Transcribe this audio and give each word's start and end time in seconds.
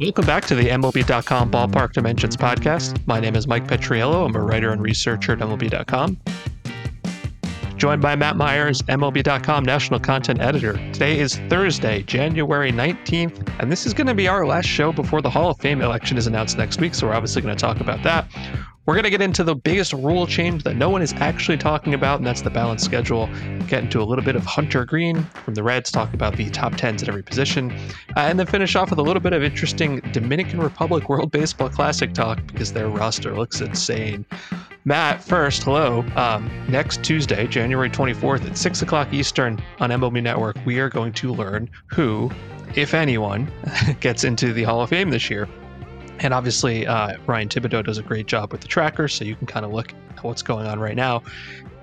Welcome 0.00 0.26
back 0.26 0.44
to 0.44 0.54
the 0.54 0.68
MLB.com 0.68 1.50
Ballpark 1.50 1.92
Dimensions 1.92 2.36
podcast. 2.36 3.04
My 3.08 3.18
name 3.18 3.34
is 3.34 3.48
Mike 3.48 3.66
Petriello. 3.66 4.24
I'm 4.24 4.36
a 4.36 4.40
writer 4.40 4.70
and 4.70 4.80
researcher 4.80 5.32
at 5.32 5.40
MLB.com. 5.40 6.16
Joined 7.76 8.00
by 8.00 8.14
Matt 8.14 8.36
Meyers, 8.36 8.80
MLB.com 8.82 9.64
national 9.64 9.98
content 9.98 10.40
editor. 10.40 10.74
Today 10.92 11.18
is 11.18 11.38
Thursday, 11.48 12.04
January 12.04 12.70
19th, 12.70 13.52
and 13.58 13.72
this 13.72 13.86
is 13.86 13.92
going 13.92 14.06
to 14.06 14.14
be 14.14 14.28
our 14.28 14.46
last 14.46 14.66
show 14.66 14.92
before 14.92 15.20
the 15.20 15.30
Hall 15.30 15.50
of 15.50 15.58
Fame 15.58 15.80
election 15.80 16.16
is 16.16 16.28
announced 16.28 16.58
next 16.58 16.80
week. 16.80 16.94
So 16.94 17.08
we're 17.08 17.14
obviously 17.14 17.42
going 17.42 17.56
to 17.56 17.60
talk 17.60 17.80
about 17.80 18.04
that. 18.04 18.28
We're 18.88 18.94
going 18.94 19.04
to 19.04 19.10
get 19.10 19.20
into 19.20 19.44
the 19.44 19.54
biggest 19.54 19.92
rule 19.92 20.26
change 20.26 20.62
that 20.62 20.76
no 20.76 20.88
one 20.88 21.02
is 21.02 21.12
actually 21.18 21.58
talking 21.58 21.92
about, 21.92 22.20
and 22.20 22.26
that's 22.26 22.40
the 22.40 22.48
balance 22.48 22.82
schedule. 22.82 23.28
Get 23.66 23.82
into 23.84 24.00
a 24.00 24.02
little 24.02 24.24
bit 24.24 24.34
of 24.34 24.46
Hunter 24.46 24.86
Greene 24.86 25.24
from 25.44 25.52
the 25.52 25.62
Reds, 25.62 25.90
talk 25.90 26.14
about 26.14 26.38
the 26.38 26.48
top 26.48 26.72
10s 26.72 27.02
at 27.02 27.08
every 27.10 27.22
position, 27.22 27.70
uh, 28.16 28.20
and 28.20 28.38
then 28.38 28.46
finish 28.46 28.74
off 28.76 28.88
with 28.88 28.98
a 28.98 29.02
little 29.02 29.20
bit 29.20 29.34
of 29.34 29.42
interesting 29.42 30.00
Dominican 30.12 30.58
Republic 30.58 31.10
World 31.10 31.30
Baseball 31.30 31.68
Classic 31.68 32.14
talk 32.14 32.40
because 32.46 32.72
their 32.72 32.88
roster 32.88 33.34
looks 33.34 33.60
insane. 33.60 34.24
Matt, 34.86 35.22
first, 35.22 35.64
hello. 35.64 36.02
Um, 36.16 36.50
next 36.66 37.04
Tuesday, 37.04 37.46
January 37.46 37.90
24th 37.90 38.46
at 38.46 38.56
6 38.56 38.80
o'clock 38.80 39.12
Eastern 39.12 39.62
on 39.80 39.90
MLB 39.90 40.22
Network, 40.22 40.56
we 40.64 40.78
are 40.78 40.88
going 40.88 41.12
to 41.12 41.34
learn 41.34 41.68
who, 41.88 42.30
if 42.74 42.94
anyone, 42.94 43.52
gets 44.00 44.24
into 44.24 44.54
the 44.54 44.62
Hall 44.62 44.80
of 44.80 44.88
Fame 44.88 45.10
this 45.10 45.28
year. 45.28 45.46
And 46.20 46.34
obviously, 46.34 46.86
uh, 46.86 47.16
Ryan 47.26 47.48
Thibodaux 47.48 47.84
does 47.84 47.98
a 47.98 48.02
great 48.02 48.26
job 48.26 48.52
with 48.52 48.60
the 48.60 48.68
tracker, 48.68 49.08
so 49.08 49.24
you 49.24 49.36
can 49.36 49.46
kind 49.46 49.64
of 49.64 49.72
look 49.72 49.94
at 50.16 50.24
what's 50.24 50.42
going 50.42 50.66
on 50.66 50.80
right 50.80 50.96
now. 50.96 51.22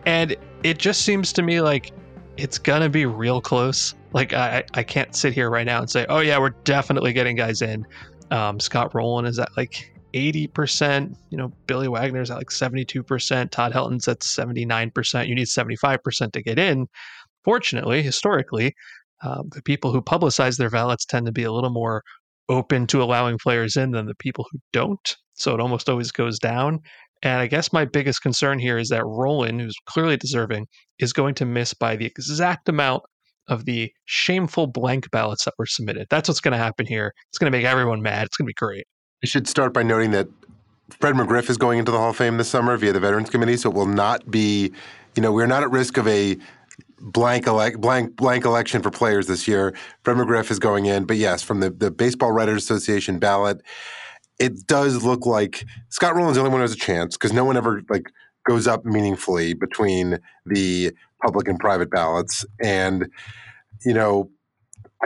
And 0.06 0.36
it 0.64 0.78
just 0.78 1.02
seems 1.02 1.32
to 1.34 1.42
me 1.42 1.62
like 1.62 1.92
it's 2.38 2.58
gonna 2.58 2.90
be 2.90 3.06
real 3.06 3.42
close. 3.42 3.96
Like 4.14 4.34
I, 4.34 4.64
I 4.74 4.84
can't 4.84 5.16
sit 5.16 5.34
here 5.34 5.50
right 5.50 5.66
now 5.66 5.80
and 5.80 5.90
say, 5.90 6.06
oh 6.10 6.20
yeah, 6.20 6.38
we're 6.38 6.52
definitely 6.64 7.14
getting 7.14 7.36
guys 7.36 7.62
in. 7.62 7.86
Um, 8.32 8.60
Scott 8.60 8.94
Rolen 8.94 9.26
is 9.26 9.40
at 9.40 9.56
like 9.56 9.92
80%. 10.14 11.16
You 11.30 11.38
know, 11.38 11.52
Billy 11.68 11.88
Wagner's 11.88 12.32
at 12.32 12.38
like 12.38 12.50
72%. 12.50 13.52
Todd 13.52 13.74
Helton's 13.74 14.08
at 14.08 14.20
79%. 14.20 15.28
You 15.28 15.36
need 15.36 15.48
75% 15.48 16.32
to 16.32 16.42
get 16.42 16.58
in. 16.58 16.88
Fortunately, 17.44 18.02
historically, 18.02 18.76
uh, 19.22 19.44
the 19.50 19.62
people 19.62 19.92
who 19.92 20.02
publicize 20.02 20.58
their 20.58 20.70
ballots 20.70 21.06
tend 21.06 21.26
to 21.26 21.32
be 21.32 21.44
a 21.44 21.52
little 21.52 21.70
more 21.70 22.04
open 22.50 22.88
to 22.88 23.02
allowing 23.02 23.38
players 23.38 23.76
in 23.76 23.92
than 23.92 24.06
the 24.06 24.16
people 24.16 24.46
who 24.52 24.60
don't. 24.74 25.16
So 25.34 25.54
it 25.54 25.60
almost 25.60 25.90
always 25.90 26.12
goes 26.12 26.40
down. 26.40 26.80
And 27.24 27.40
I 27.40 27.48
guess 27.48 27.74
my 27.74 27.86
biggest 27.86 28.22
concern 28.22 28.60
here 28.60 28.78
is 28.78 28.90
that 28.90 29.06
Rolen, 29.06 29.60
who's 29.60 29.76
clearly 29.86 30.18
deserving, 30.18 30.68
is 31.00 31.14
going 31.14 31.36
to 31.36 31.46
miss 31.46 31.74
by 31.74 31.96
the 31.96 32.06
exact 32.06 32.70
amount 32.70 33.04
of 33.48 33.66
the 33.66 33.92
shameful 34.06 34.68
blank 34.68 35.10
ballots 35.12 35.46
that 35.46 35.54
were 35.58 35.66
submitted. 35.66 36.08
That's 36.10 36.28
what's 36.30 36.42
going 36.42 36.54
to 36.54 36.58
happen 36.58 36.86
here. 36.86 37.14
It's 37.30 37.38
going 37.38 37.52
to 37.52 37.58
make 37.58 37.66
everyone 37.66 38.02
mad. 38.02 38.26
It's 38.26 38.38
going 38.38 38.46
to 38.46 38.50
be 38.50 38.54
great. 38.54 38.86
I 39.24 39.28
should 39.28 39.48
start 39.48 39.74
by 39.74 39.84
noting 39.84 40.12
that 40.12 40.28
Fred 40.90 41.16
McGriff 41.16 41.50
is 41.50 41.58
going 41.58 41.80
into 41.80 41.92
the 41.92 41.98
Hall 41.98 42.12
of 42.12 42.16
Fame 42.16 42.38
this 42.38 42.50
summer 42.50 42.78
via 42.78 42.94
the 42.94 43.00
Veterans 43.00 43.30
Committee, 43.30 43.58
so 43.58 43.70
it 43.70 43.76
will 43.76 43.88
not 43.88 44.30
be, 44.30 44.72
you 45.16 45.22
know, 45.22 45.32
we're 45.32 45.48
not 45.48 45.64
at 45.64 45.72
risk 45.72 45.98
of 45.98 46.08
a 46.08 46.38
blank 47.00 47.48
elect 47.48 47.80
blank 47.82 48.16
blank 48.16 48.46
election 48.46 48.82
for 48.82 48.92
players 48.92 49.28
this 49.28 49.48
year. 49.48 49.76
Fred 50.04 50.18
McGriff 50.18 50.52
is 50.52 50.60
going 50.60 50.86
in, 50.86 51.06
but 51.06 51.18
yes, 51.18 51.44
from 51.44 51.60
the 51.60 51.70
the 51.70 51.92
Baseball 51.92 52.32
Writers 52.32 52.64
Association 52.64 53.20
ballot, 53.20 53.62
it 54.40 54.68
does 54.68 55.04
look 55.04 55.26
like 55.26 55.66
Scott 55.90 56.16
Rolen's 56.16 56.36
the 56.36 56.42
only 56.42 56.52
one 56.52 56.60
who 56.60 56.64
has 56.64 56.74
a 56.74 56.78
chance 56.78 57.18
because 57.18 57.34
no 57.34 57.46
one 57.46 57.58
ever 57.58 57.82
like 57.90 58.12
goes 58.48 58.68
up 58.68 58.86
meaningfully 58.86 59.54
between 59.54 60.20
the 60.46 60.94
public 61.24 61.48
and 61.48 61.60
private 61.60 61.90
ballots, 61.90 62.46
and 62.62 63.08
you 63.86 63.94
know, 63.94 64.30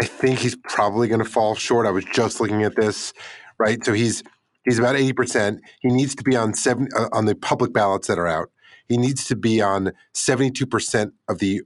I 0.02 0.06
think 0.06 0.40
he's 0.40 0.56
probably 0.56 1.08
going 1.08 1.24
to 1.24 1.30
fall 1.30 1.56
short. 1.56 1.86
I 1.86 1.92
was 1.92 2.06
just 2.06 2.40
looking 2.40 2.64
at 2.64 2.76
this, 2.76 3.14
right? 3.58 3.84
So 3.84 3.94
he's 3.94 4.24
he's 4.64 4.80
about 4.80 4.96
eighty 4.96 5.14
percent. 5.14 5.62
He 5.82 5.90
needs 5.90 6.16
to 6.16 6.24
be 6.24 6.36
on 6.36 6.54
seven 6.54 6.88
uh, 6.96 7.10
on 7.12 7.26
the 7.26 7.36
public 7.36 7.74
ballots 7.74 8.08
that 8.08 8.20
are 8.20 8.28
out. 8.28 8.52
He 8.88 8.98
needs 8.98 9.26
to 9.26 9.36
be 9.36 9.62
on 9.62 9.94
seventy 10.14 10.52
two 10.52 10.66
percent 10.66 11.14
of 11.28 11.40
the 11.40 11.62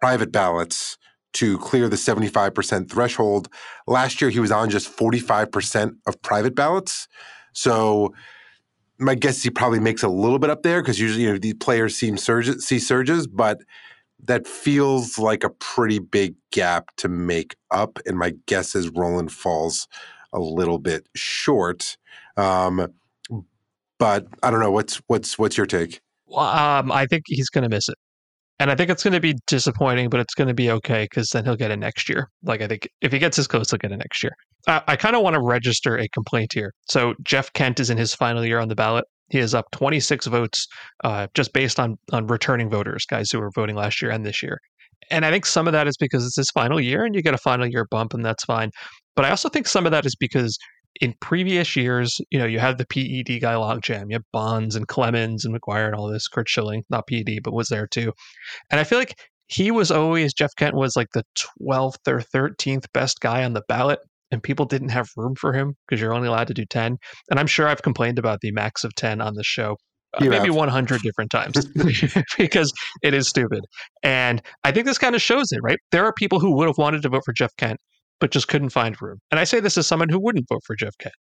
private 0.00 0.32
ballots 0.32 0.96
to 1.32 1.58
clear 1.58 1.88
the 1.88 1.96
75% 1.96 2.90
threshold. 2.90 3.48
Last 3.86 4.20
year, 4.20 4.30
he 4.30 4.40
was 4.40 4.50
on 4.50 4.70
just 4.70 4.94
45% 4.96 5.92
of 6.06 6.20
private 6.22 6.54
ballots. 6.54 7.06
So 7.52 8.14
my 8.98 9.14
guess 9.14 9.38
is 9.38 9.42
he 9.44 9.50
probably 9.50 9.80
makes 9.80 10.02
a 10.02 10.08
little 10.08 10.38
bit 10.38 10.50
up 10.50 10.62
there 10.62 10.82
because 10.82 11.00
usually 11.00 11.24
you 11.24 11.32
know 11.32 11.38
these 11.38 11.54
players 11.54 11.96
seem 11.96 12.16
surges, 12.16 12.66
see 12.66 12.78
surges, 12.78 13.26
but 13.26 13.60
that 14.24 14.46
feels 14.46 15.18
like 15.18 15.44
a 15.44 15.50
pretty 15.50 15.98
big 15.98 16.34
gap 16.52 16.88
to 16.96 17.08
make 17.08 17.56
up. 17.70 17.98
And 18.06 18.18
my 18.18 18.34
guess 18.46 18.74
is 18.74 18.90
Rolen 18.90 19.28
falls 19.28 19.88
a 20.32 20.38
little 20.38 20.78
bit 20.78 21.08
short. 21.14 21.96
Um, 22.36 22.92
but 23.98 24.26
I 24.42 24.50
don't 24.50 24.60
know. 24.60 24.70
What's 24.70 24.96
what's 25.06 25.38
what's 25.38 25.56
your 25.56 25.66
take? 25.66 26.00
Um, 26.34 26.92
I 26.92 27.06
think 27.06 27.24
he's 27.26 27.48
going 27.48 27.62
to 27.62 27.68
miss 27.68 27.88
it. 27.88 27.96
And 28.60 28.70
I 28.70 28.74
think 28.74 28.90
it's 28.90 29.02
going 29.02 29.14
to 29.14 29.20
be 29.20 29.34
disappointing, 29.46 30.10
but 30.10 30.20
it's 30.20 30.34
going 30.34 30.48
to 30.48 30.54
be 30.54 30.70
okay 30.70 31.04
because 31.10 31.30
then 31.30 31.46
he'll 31.46 31.56
get 31.56 31.70
it 31.70 31.78
next 31.78 32.10
year. 32.10 32.28
Like 32.44 32.60
I 32.60 32.68
think 32.68 32.86
if 33.00 33.10
he 33.10 33.18
gets 33.18 33.38
as 33.38 33.46
close, 33.46 33.70
he'll 33.70 33.78
get 33.78 33.90
it 33.90 33.96
next 33.96 34.22
year. 34.22 34.32
I, 34.68 34.82
I 34.86 34.96
kind 34.96 35.16
of 35.16 35.22
want 35.22 35.34
to 35.34 35.40
register 35.40 35.98
a 35.98 36.06
complaint 36.10 36.52
here. 36.52 36.74
So 36.90 37.14
Jeff 37.24 37.50
Kent 37.54 37.80
is 37.80 37.88
in 37.88 37.96
his 37.96 38.14
final 38.14 38.44
year 38.44 38.58
on 38.60 38.68
the 38.68 38.74
ballot. 38.74 39.06
He 39.30 39.38
is 39.38 39.54
up 39.54 39.64
26 39.72 40.26
votes 40.26 40.66
uh, 41.04 41.28
just 41.34 41.54
based 41.54 41.80
on 41.80 41.96
on 42.12 42.26
returning 42.26 42.68
voters, 42.68 43.06
guys 43.08 43.30
who 43.30 43.40
were 43.40 43.50
voting 43.54 43.76
last 43.76 44.02
year 44.02 44.10
and 44.10 44.26
this 44.26 44.42
year. 44.42 44.58
And 45.10 45.24
I 45.24 45.30
think 45.30 45.46
some 45.46 45.66
of 45.66 45.72
that 45.72 45.88
is 45.88 45.96
because 45.96 46.26
it's 46.26 46.36
his 46.36 46.50
final 46.50 46.80
year 46.80 47.04
and 47.04 47.14
you 47.14 47.22
get 47.22 47.32
a 47.32 47.38
final 47.38 47.66
year 47.66 47.86
bump, 47.90 48.12
and 48.12 48.24
that's 48.24 48.44
fine. 48.44 48.70
But 49.16 49.24
I 49.24 49.30
also 49.30 49.48
think 49.48 49.68
some 49.68 49.86
of 49.86 49.92
that 49.92 50.04
is 50.04 50.14
because 50.14 50.58
in 51.00 51.14
previous 51.20 51.76
years, 51.76 52.20
you 52.30 52.38
know, 52.38 52.44
you 52.44 52.58
had 52.58 52.78
the 52.78 52.86
PED 52.86 53.40
guy 53.40 53.54
logjam. 53.54 54.06
You 54.08 54.16
had 54.16 54.24
Bonds 54.32 54.76
and 54.76 54.86
Clemens 54.86 55.44
and 55.44 55.58
McGwire 55.58 55.86
and 55.86 55.94
all 55.94 56.08
this. 56.08 56.28
Curt 56.28 56.48
Schilling, 56.48 56.84
not 56.90 57.06
PED, 57.06 57.40
but 57.42 57.54
was 57.54 57.68
there 57.68 57.86
too. 57.86 58.12
And 58.70 58.78
I 58.78 58.84
feel 58.84 58.98
like 58.98 59.18
he 59.48 59.70
was 59.70 59.90
always 59.90 60.32
Jeff 60.32 60.54
Kent 60.56 60.76
was 60.76 60.96
like 60.96 61.08
the 61.12 61.24
12th 61.60 62.06
or 62.06 62.20
13th 62.20 62.84
best 62.92 63.20
guy 63.20 63.44
on 63.44 63.54
the 63.54 63.62
ballot, 63.66 63.98
and 64.30 64.42
people 64.42 64.66
didn't 64.66 64.90
have 64.90 65.08
room 65.16 65.34
for 65.34 65.52
him 65.52 65.74
because 65.88 66.00
you're 66.00 66.14
only 66.14 66.28
allowed 66.28 66.48
to 66.48 66.54
do 66.54 66.64
10. 66.64 66.96
And 67.30 67.40
I'm 67.40 67.48
sure 67.48 67.66
I've 67.66 67.82
complained 67.82 68.18
about 68.18 68.40
the 68.42 68.52
max 68.52 68.84
of 68.84 68.94
10 68.94 69.20
on 69.20 69.34
the 69.34 69.42
show. 69.42 69.76
Uh, 70.12 70.24
maybe 70.24 70.46
have. 70.46 70.54
100 70.56 71.02
different 71.02 71.30
times 71.30 71.66
because 72.38 72.72
it 73.02 73.14
is 73.14 73.28
stupid. 73.28 73.64
And 74.02 74.42
I 74.64 74.72
think 74.72 74.86
this 74.86 74.98
kind 74.98 75.14
of 75.14 75.22
shows 75.22 75.46
it, 75.52 75.60
right? 75.62 75.78
There 75.92 76.04
are 76.04 76.12
people 76.12 76.40
who 76.40 76.54
would 76.56 76.66
have 76.66 76.78
wanted 76.78 77.02
to 77.02 77.08
vote 77.08 77.22
for 77.24 77.32
Jeff 77.32 77.54
Kent 77.56 77.78
but 78.20 78.30
just 78.30 78.48
couldn't 78.48 78.70
find 78.70 79.00
room. 79.00 79.18
And 79.30 79.40
I 79.40 79.44
say 79.44 79.60
this 79.60 79.76
as 79.76 79.86
someone 79.86 80.08
who 80.08 80.20
wouldn't 80.20 80.48
vote 80.48 80.62
for 80.64 80.76
Jeff 80.76 80.96
Kent. 80.98 81.14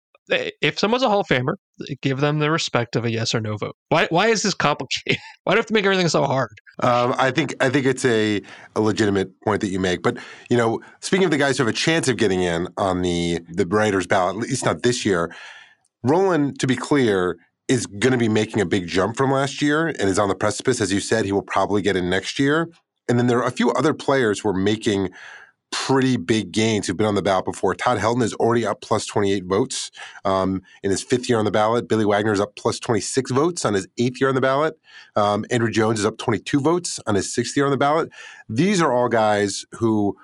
If 0.61 0.77
someone's 0.77 1.03
a 1.03 1.09
Hall 1.09 1.21
of 1.21 1.27
Famer, 1.27 1.53
give 2.01 2.19
them 2.19 2.39
the 2.39 2.51
respect 2.51 2.97
of 2.97 3.05
a 3.05 3.11
yes 3.11 3.33
or 3.33 3.39
no 3.39 3.55
vote. 3.55 3.77
Why? 3.87 4.07
Why 4.09 4.27
is 4.27 4.43
this 4.43 4.53
complicated? 4.53 5.21
Why 5.45 5.53
do 5.53 5.55
you 5.55 5.59
have 5.59 5.65
to 5.67 5.73
make 5.73 5.85
everything 5.85 6.09
so 6.09 6.25
hard? 6.25 6.51
Um, 6.83 7.15
I 7.17 7.31
think 7.31 7.55
I 7.61 7.69
think 7.69 7.85
it's 7.85 8.03
a, 8.03 8.41
a 8.75 8.81
legitimate 8.81 9.39
point 9.41 9.61
that 9.61 9.69
you 9.69 9.79
make. 9.79 10.01
But 10.01 10.17
you 10.49 10.57
know, 10.57 10.81
speaking 10.99 11.23
of 11.23 11.31
the 11.31 11.37
guys 11.37 11.57
who 11.57 11.63
have 11.63 11.73
a 11.73 11.77
chance 11.77 12.09
of 12.09 12.17
getting 12.17 12.41
in 12.41 12.67
on 12.75 13.03
the 13.03 13.39
the 13.47 13.65
writers' 13.65 14.05
ballot, 14.05 14.35
at 14.35 14.41
least 14.41 14.65
not 14.65 14.83
this 14.83 15.05
year, 15.05 15.33
Rolen, 16.03 16.53
to 16.55 16.67
be 16.67 16.75
clear, 16.75 17.37
is 17.67 17.85
going 17.85 18.11
to 18.11 18.17
be 18.17 18.29
making 18.29 18.61
a 18.61 18.65
big 18.65 18.87
jump 18.87 19.15
from 19.15 19.31
last 19.31 19.61
year 19.61 19.87
and 19.87 20.09
is 20.09 20.19
on 20.19 20.27
the 20.27 20.35
precipice. 20.35 20.81
As 20.81 20.91
you 20.91 20.99
said, 20.99 21.23
he 21.23 21.31
will 21.31 21.41
probably 21.41 21.81
get 21.81 21.95
in 21.95 22.09
next 22.09 22.37
year. 22.37 22.69
And 23.09 23.17
then 23.17 23.27
there 23.27 23.39
are 23.39 23.47
a 23.47 23.51
few 23.51 23.71
other 23.71 23.93
players 23.93 24.39
who 24.39 24.49
are 24.49 24.53
making 24.53 25.09
pretty 25.71 26.17
big 26.17 26.51
gains 26.51 26.87
who've 26.87 26.97
been 26.97 27.07
on 27.07 27.15
the 27.15 27.21
ballot 27.21 27.45
before. 27.45 27.75
Todd 27.75 27.97
Helton 27.97 28.23
is 28.23 28.33
already 28.35 28.65
up 28.65 28.81
plus 28.81 29.05
28 29.05 29.45
votes 29.45 29.91
um, 30.25 30.61
in 30.83 30.91
his 30.91 31.03
fifth 31.03 31.29
year 31.29 31.39
on 31.39 31.45
the 31.45 31.51
ballot. 31.51 31.87
Billy 31.87 32.05
Wagner 32.05 32.33
is 32.33 32.39
up 32.39 32.55
plus 32.55 32.79
26 32.79 33.31
votes 33.31 33.65
on 33.65 33.73
his 33.73 33.87
eighth 33.97 34.19
year 34.19 34.29
on 34.29 34.35
the 34.35 34.41
ballot. 34.41 34.79
Um, 35.15 35.45
Andruw 35.51 35.71
Jones 35.71 35.99
is 35.99 36.05
up 36.05 36.17
22 36.17 36.59
votes 36.59 36.99
on 37.07 37.15
his 37.15 37.33
sixth 37.33 37.55
year 37.55 37.65
on 37.65 37.71
the 37.71 37.77
ballot. 37.77 38.09
These 38.49 38.81
are 38.81 38.93
all 38.93 39.09
guys 39.09 39.65
who 39.73 40.15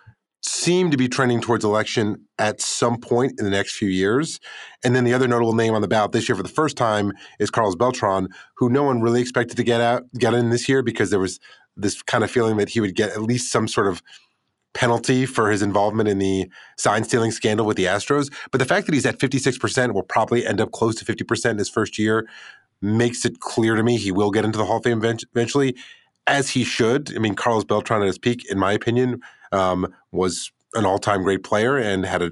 seem 0.46 0.92
to 0.92 0.98
be 0.98 1.08
trending 1.08 1.40
towards 1.40 1.64
election 1.64 2.26
at 2.38 2.59
some 2.59 3.00
point 3.00 3.34
in 3.40 3.46
the 3.46 3.52
next 3.52 3.76
few 3.76 3.88
years. 3.88 4.40
And 4.84 4.96
then 4.96 5.06
the 5.06 5.14
other 5.14 5.28
notable 5.28 5.53
name 5.53 5.73
on 5.73 5.82
the 5.82 5.88
ballot 5.88 6.12
this 6.12 6.28
year 6.28 6.35
for 6.35 6.44
the 6.44 6.50
first 6.50 6.76
time 6.76 7.14
is 7.40 7.50
Carlos 7.50 7.76
Beltran, 7.76 8.28
who 8.58 8.70
no 8.70 8.84
one 8.84 9.02
really 9.02 9.22
expected 9.22 9.56
to 9.56 9.64
get 9.64 9.79
out 9.79 10.03
get 10.17 10.34
in 10.34 10.50
this 10.50 10.67
year 10.67 10.84
because 10.84 11.09
there 11.09 11.20
was 11.20 11.40
this 11.78 12.02
kind 12.02 12.23
of 12.23 12.29
feeling 12.29 12.58
that 12.58 12.70
he 12.70 12.82
would 12.82 12.96
get 12.96 13.12
at 13.12 13.22
least 13.22 13.52
some 13.52 13.67
sort 13.67 13.88
of 13.88 14.03
penalty 14.73 15.25
for 15.25 15.52
his 15.52 15.61
involvement 15.61 16.09
in 16.09 16.17
the 16.17 16.49
sign 16.78 17.03
stealing 17.03 17.31
scandal 17.31 17.66
with 17.66 17.78
the 17.78 17.85
Astros. 17.85 18.31
But 18.52 18.58
the 18.58 18.66
fact 18.66 18.87
that 18.87 18.93
he's 18.93 19.05
at 19.05 19.20
56% 19.20 19.93
will 19.93 20.03
probably 20.03 20.46
end 20.46 20.59
up 20.59 20.72
close 20.72 20.96
to 20.96 21.05
50% 21.05 21.52
in 21.52 21.58
his 21.58 21.70
first 21.70 21.97
year 21.97 22.28
makes 22.81 23.23
it 23.25 23.40
clear 23.40 23.75
to 23.75 23.84
me 23.84 23.97
he 23.97 24.11
will 24.11 24.31
get 24.31 24.43
into 24.43 24.58
the 24.58 24.66
Hall 24.66 24.78
of 24.78 24.84
Fame 24.84 25.02
eventually, 25.34 25.75
as 26.28 26.49
he 26.49 26.64
should. 26.64 27.16
I 27.16 27.20
mean, 27.20 27.35
Carlos 27.35 27.64
Beltran 27.64 28.02
at 28.02 28.08
his 28.08 28.17
peak, 28.17 28.49
in 28.52 28.59
my 28.59 28.73
opinion, 28.73 29.22
um, 29.52 29.93
was 30.11 30.52
an 30.73 30.85
all 30.85 30.99
time 30.99 31.23
great 31.23 31.43
player 31.43 31.78
and 31.78 32.05
had 32.05 32.22
a 32.22 32.31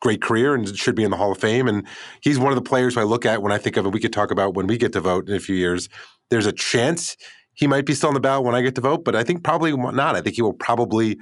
great 0.00 0.20
career 0.20 0.54
and 0.54 0.76
should 0.76 0.94
be 0.94 1.04
in 1.04 1.10
the 1.10 1.16
Hall 1.16 1.32
of 1.32 1.38
Fame. 1.38 1.68
And 1.68 1.86
he's 2.20 2.38
one 2.38 2.52
of 2.52 2.56
the 2.56 2.68
players 2.68 2.94
who 2.94 3.00
I 3.00 3.04
look 3.04 3.24
at 3.24 3.42
when 3.42 3.52
I 3.52 3.58
think 3.58 3.76
of, 3.76 3.84
and 3.84 3.94
we 3.94 4.00
could 4.00 4.12
talk 4.12 4.30
about 4.30 4.54
when 4.54 4.66
we 4.66 4.76
get 4.76 4.92
to 4.94 5.00
vote 5.00 5.28
in 5.28 5.34
a 5.34 5.40
few 5.40 5.56
years. 5.56 5.88
There's 6.30 6.46
a 6.46 6.52
chance 6.52 7.16
he 7.54 7.66
might 7.66 7.86
be 7.86 7.94
still 7.94 8.08
on 8.08 8.14
the 8.14 8.20
ballot 8.20 8.44
when 8.44 8.54
I 8.54 8.62
get 8.62 8.74
to 8.76 8.80
vote, 8.80 9.04
but 9.04 9.14
I 9.14 9.22
think 9.22 9.42
probably 9.42 9.76
not. 9.76 10.16
I 10.16 10.20
think 10.20 10.36
he 10.36 10.42
will 10.42 10.52
probably 10.52 11.18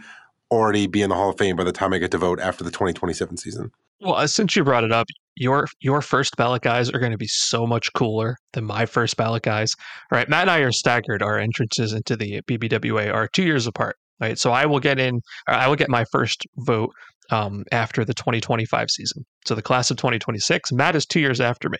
already 0.50 0.86
be 0.86 1.02
in 1.02 1.08
the 1.08 1.16
Hall 1.16 1.30
of 1.30 1.38
Fame 1.38 1.56
by 1.56 1.64
the 1.64 1.72
time 1.72 1.92
I 1.92 1.98
get 1.98 2.10
to 2.10 2.18
vote 2.18 2.40
after 2.40 2.62
the 2.62 2.70
2027 2.70 3.36
season. 3.38 3.70
Well, 4.00 4.14
uh, 4.14 4.26
since 4.26 4.56
you 4.56 4.64
brought 4.64 4.84
it 4.84 4.92
up, 4.92 5.06
your 5.36 5.66
your 5.80 6.02
first 6.02 6.36
ballot 6.36 6.62
guys 6.62 6.90
are 6.90 6.98
going 6.98 7.12
to 7.12 7.18
be 7.18 7.28
so 7.28 7.66
much 7.66 7.92
cooler 7.94 8.36
than 8.52 8.64
my 8.64 8.84
first 8.84 9.16
ballot 9.16 9.44
guys. 9.44 9.74
All 10.10 10.18
right, 10.18 10.28
Matt 10.28 10.42
and 10.42 10.50
I 10.50 10.58
are 10.58 10.72
staggered. 10.72 11.22
Our 11.22 11.38
entrances 11.38 11.92
into 11.92 12.16
the 12.16 12.42
BBWA 12.42 13.12
are 13.12 13.28
two 13.28 13.44
years 13.44 13.66
apart. 13.66 13.96
Right, 14.20 14.38
so 14.38 14.52
I 14.52 14.66
will 14.66 14.78
get 14.78 15.00
in. 15.00 15.20
I 15.48 15.66
will 15.68 15.76
get 15.76 15.88
my 15.88 16.04
first 16.12 16.46
vote 16.58 16.92
um, 17.30 17.64
after 17.72 18.04
the 18.04 18.14
2025 18.14 18.90
season. 18.90 19.24
So 19.46 19.54
the 19.54 19.62
class 19.62 19.90
of 19.90 19.96
2026, 19.96 20.72
Matt 20.72 20.96
is 20.96 21.06
two 21.06 21.20
years 21.20 21.40
after 21.40 21.68
me. 21.68 21.78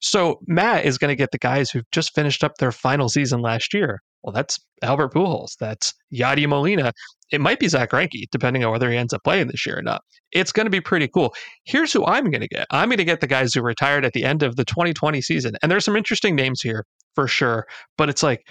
So 0.00 0.40
Matt 0.46 0.84
is 0.84 0.98
going 0.98 1.10
to 1.10 1.16
get 1.16 1.30
the 1.32 1.38
guys 1.38 1.70
who've 1.70 1.90
just 1.92 2.14
finished 2.14 2.42
up 2.44 2.52
their 2.58 2.72
final 2.72 3.08
season 3.08 3.40
last 3.40 3.74
year. 3.74 4.00
Well, 4.22 4.32
that's 4.32 4.58
Albert 4.82 5.14
Pujols. 5.14 5.52
That's 5.60 5.94
Yadi 6.12 6.48
Molina. 6.48 6.92
It 7.30 7.40
might 7.40 7.60
be 7.60 7.68
Zack 7.68 7.90
Greinke, 7.90 8.24
depending 8.32 8.64
on 8.64 8.72
whether 8.72 8.90
he 8.90 8.96
ends 8.96 9.12
up 9.12 9.22
playing 9.22 9.48
this 9.48 9.64
year 9.66 9.78
or 9.78 9.82
not. 9.82 10.02
It's 10.32 10.52
going 10.52 10.66
to 10.66 10.70
be 10.70 10.80
pretty 10.80 11.08
cool. 11.08 11.32
Here's 11.64 11.92
who 11.92 12.04
I'm 12.04 12.30
going 12.30 12.40
to 12.40 12.48
get. 12.48 12.66
I'm 12.70 12.88
going 12.88 12.98
to 12.98 13.04
get 13.04 13.20
the 13.20 13.26
guys 13.26 13.54
who 13.54 13.62
retired 13.62 14.04
at 14.04 14.12
the 14.12 14.24
end 14.24 14.42
of 14.42 14.56
the 14.56 14.64
2020 14.64 15.22
season. 15.22 15.56
And 15.62 15.70
there's 15.70 15.84
some 15.84 15.96
interesting 15.96 16.34
names 16.34 16.60
here 16.60 16.84
for 17.14 17.28
sure. 17.28 17.66
But 17.96 18.08
it's 18.08 18.22
like 18.22 18.42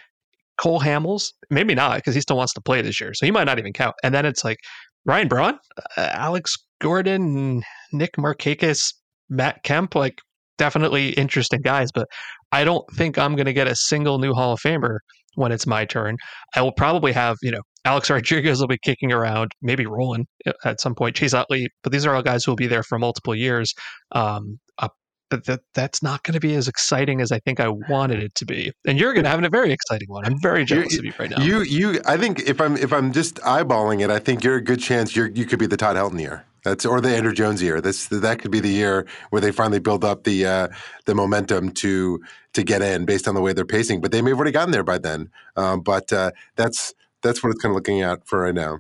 Cole 0.58 0.80
Hamels, 0.80 1.34
maybe 1.50 1.76
not 1.76 1.98
because 1.98 2.16
he 2.16 2.22
still 2.22 2.38
wants 2.38 2.54
to 2.54 2.62
play 2.62 2.82
this 2.82 3.00
year. 3.00 3.14
So 3.14 3.26
he 3.26 3.32
might 3.32 3.44
not 3.44 3.60
even 3.60 3.74
count. 3.74 3.96
And 4.04 4.16
then 4.16 4.26
it's 4.26 4.44
like 4.44 4.60
Ryan 5.06 5.28
Braun, 5.28 5.60
uh, 5.98 6.10
Alex 6.14 6.56
Gordon, 6.82 7.64
Nick 7.92 8.14
Markakis, 8.18 8.94
Matt 9.30 9.64
Kemp, 9.64 9.96
like 9.96 10.20
definitely 10.58 11.10
interesting 11.10 11.62
guys, 11.62 11.92
but 11.94 12.08
I 12.52 12.64
don't 12.64 12.86
think 12.96 13.18
I'm 13.18 13.36
going 13.36 13.46
to 13.46 13.54
get 13.54 13.68
a 13.68 13.76
single 13.76 14.20
new 14.20 14.34
Hall 14.34 14.54
of 14.54 14.60
Famer 14.60 14.98
when 15.36 15.52
it's 15.52 15.68
my 15.68 15.86
turn. 15.86 16.18
I 16.56 16.62
will 16.62 16.72
probably 16.72 17.12
have, 17.12 17.38
you 17.42 17.52
know, 17.52 17.62
Alex 17.84 18.10
Rodriguez 18.10 18.60
will 18.60 18.68
be 18.68 18.80
kicking 18.84 19.12
around, 19.12 19.52
maybe 19.62 19.86
Rolen 19.86 20.26
uh, 20.48 20.54
at 20.64 20.82
some 20.82 20.96
point, 20.96 21.16
Chase 21.16 21.34
Utley, 21.34 21.70
but 21.84 21.92
these 21.92 22.06
are 22.06 22.16
all 22.16 22.24
guys 22.24 22.44
who 22.44 22.52
will 22.52 22.56
be 22.56 22.68
there 22.68 22.84
for 22.84 22.98
multiple 22.98 23.36
years. 23.36 23.74
Um, 24.12 24.60
uh, 24.80 24.90
but 25.30 25.46
that 25.46 25.62
that's 25.74 26.04
not 26.04 26.24
going 26.24 26.34
to 26.34 26.40
be 26.40 26.56
as 26.56 26.68
exciting 26.68 27.22
as 27.22 27.32
I 27.32 27.40
think 27.40 27.60
I 27.60 27.70
wanted 27.70 28.22
it 28.22 28.36
to 28.36 28.46
be. 28.46 28.72
And 28.86 29.00
you're 29.00 29.14
going 29.14 29.24
to 29.24 29.30
have 29.30 29.44
a 29.44 29.50
very 29.50 29.72
exciting 29.72 30.10
one. 30.10 30.26
I'm 30.26 30.40
very 30.40 30.66
jealous 30.66 30.94
you, 30.94 31.00
of 31.00 31.06
you 31.06 31.14
right 31.20 31.30
now. 31.30 31.44
You, 31.44 31.62
you, 31.62 32.02
I 32.06 32.18
think 32.18 32.48
if 32.48 32.62
I'm 32.62 32.78
if 32.78 32.94
I'm 32.94 33.12
just 33.12 33.36
eyeballing 33.38 34.04
it, 34.04 34.10
I 34.10 34.20
think 34.20 34.44
you're 34.44 34.56
a 34.56 34.62
good 34.62 34.80
chance 34.80 35.16
you're 35.16 35.28
you 35.28 35.46
could 35.46 35.60
be 35.60 35.68
the 35.68 35.78
Todd 35.78 35.96
Helton 35.96 36.20
year. 36.20 36.46
That's 36.64 36.86
or 36.86 37.00
the 37.00 37.10
Andruw 37.10 37.34
Jones 37.34 37.62
year. 37.62 37.80
That's 37.80 38.08
that 38.08 38.40
could 38.40 38.52
be 38.52 38.60
the 38.60 38.70
year 38.70 39.06
where 39.30 39.40
they 39.40 39.52
finally 39.52 39.80
build 39.80 40.04
up 40.04 40.24
the 40.24 40.46
uh, 40.46 40.68
the 41.06 41.14
momentum 41.14 41.72
to 41.72 42.22
to 42.54 42.64
get 42.64 42.82
in 42.82 43.06
based 43.06 43.28
on 43.28 43.36
the 43.36 43.42
way 43.42 43.54
they're 43.54 43.66
pacing. 43.66 44.02
But 44.02 44.12
they 44.12 44.22
may 44.22 44.32
have 44.32 44.38
already 44.38 44.52
gotten 44.52 44.72
there 44.72 44.84
by 44.84 44.98
then. 44.98 45.30
Um, 45.56 45.82
but 45.82 46.12
uh, 46.12 46.32
that's 46.56 46.94
that's 47.22 47.44
what 47.44 47.52
it's 47.52 47.62
kind 47.62 47.72
of 47.72 47.76
looking 47.76 48.02
at 48.02 48.26
for 48.28 48.42
right 48.42 48.54
now. 48.54 48.80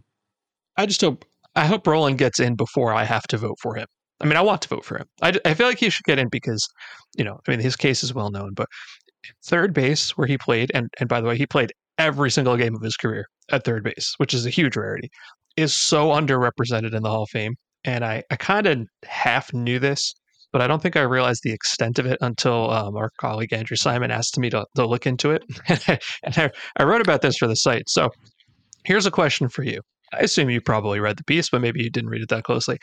I 0.77 0.87
just 0.87 1.01
hope 1.01 1.25
I 1.55 1.65
hope 1.65 1.85
Rolen 1.85 2.15
gets 2.15 2.39
in 2.39 2.55
before 2.55 2.91
I 2.91 3.03
have 3.03 3.23
to 3.27 3.37
vote 3.37 3.59
for 3.61 3.75
him. 3.75 3.87
I 4.25 4.27
mean, 4.27 4.37
I 4.37 4.41
want 4.41 4.63
to 4.63 4.69
vote 4.69 4.83
for 4.83 4.97
him. 4.97 5.05
I, 5.21 5.33
I 5.45 5.53
feel 5.53 5.67
like 5.67 5.77
he 5.77 5.91
should 5.91 6.05
get 6.05 6.17
in 6.17 6.29
because, 6.29 6.67
you 7.15 7.23
know, 7.23 7.39
I 7.47 7.51
mean, 7.51 7.59
his 7.59 7.75
case 7.75 8.03
is 8.03 8.11
well 8.11 8.31
known, 8.31 8.55
but 8.55 8.67
third 9.45 9.71
base 9.71 10.17
where 10.17 10.25
he 10.25 10.35
played, 10.35 10.71
and, 10.73 10.89
and 10.99 11.07
by 11.07 11.21
the 11.21 11.27
way, 11.27 11.37
he 11.37 11.45
played 11.45 11.71
every 11.99 12.31
single 12.31 12.57
game 12.57 12.73
of 12.73 12.81
his 12.81 12.97
career 12.97 13.27
at 13.51 13.63
third 13.63 13.83
base, 13.83 14.15
which 14.17 14.33
is 14.33 14.43
a 14.43 14.49
huge 14.49 14.75
rarity, 14.75 15.11
is 15.57 15.75
so 15.75 16.07
underrepresented 16.07 16.95
in 16.95 17.03
the 17.03 17.09
Hall 17.09 17.21
of 17.21 17.29
Fame. 17.29 17.53
And 17.83 18.03
I, 18.03 18.23
I 18.31 18.35
kind 18.35 18.65
of 18.65 18.87
half 19.07 19.53
knew 19.53 19.77
this, 19.77 20.15
but 20.51 20.59
I 20.59 20.65
don't 20.65 20.81
think 20.81 20.95
I 20.95 21.01
realized 21.01 21.41
the 21.43 21.53
extent 21.53 21.99
of 21.99 22.07
it 22.07 22.17
until 22.21 22.71
um, 22.71 22.95
our 22.95 23.11
colleague 23.19 23.53
Andrew 23.53 23.77
Simon 23.77 24.09
asked 24.09 24.39
me 24.39 24.49
to, 24.49 24.65
to 24.75 24.87
look 24.87 25.05
into 25.05 25.29
it. 25.29 25.43
and 26.23 26.35
I, 26.35 26.49
I 26.77 26.83
wrote 26.83 27.01
about 27.01 27.21
this 27.21 27.37
for 27.37 27.47
the 27.47 27.55
site. 27.55 27.87
So 27.89 28.09
here's 28.85 29.05
a 29.05 29.11
question 29.11 29.49
for 29.49 29.61
you. 29.61 29.81
I 30.13 30.21
assume 30.21 30.49
you 30.49 30.61
probably 30.61 30.99
read 30.99 31.17
the 31.17 31.23
piece, 31.25 31.51
but 31.51 31.61
maybe 31.61 31.83
you 31.83 31.91
didn't 31.91 32.09
read 32.09 32.23
it 32.23 32.29
that 32.29 32.43
closely. 32.43 32.79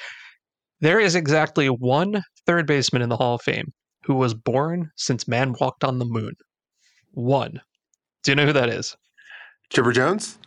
There 0.82 0.98
is 0.98 1.14
exactly 1.14 1.68
one 1.68 2.24
third 2.44 2.66
baseman 2.66 3.02
in 3.02 3.08
the 3.08 3.16
Hall 3.16 3.36
of 3.36 3.42
Fame 3.42 3.72
who 4.04 4.14
was 4.14 4.34
born 4.34 4.90
since 4.96 5.28
man 5.28 5.54
walked 5.60 5.84
on 5.84 6.00
the 6.00 6.04
moon. 6.04 6.32
One. 7.12 7.60
Do 8.24 8.32
you 8.32 8.34
know 8.34 8.46
who 8.46 8.52
that 8.52 8.68
is? 8.68 8.96
Chipper 9.70 9.92
Jones? 9.92 10.40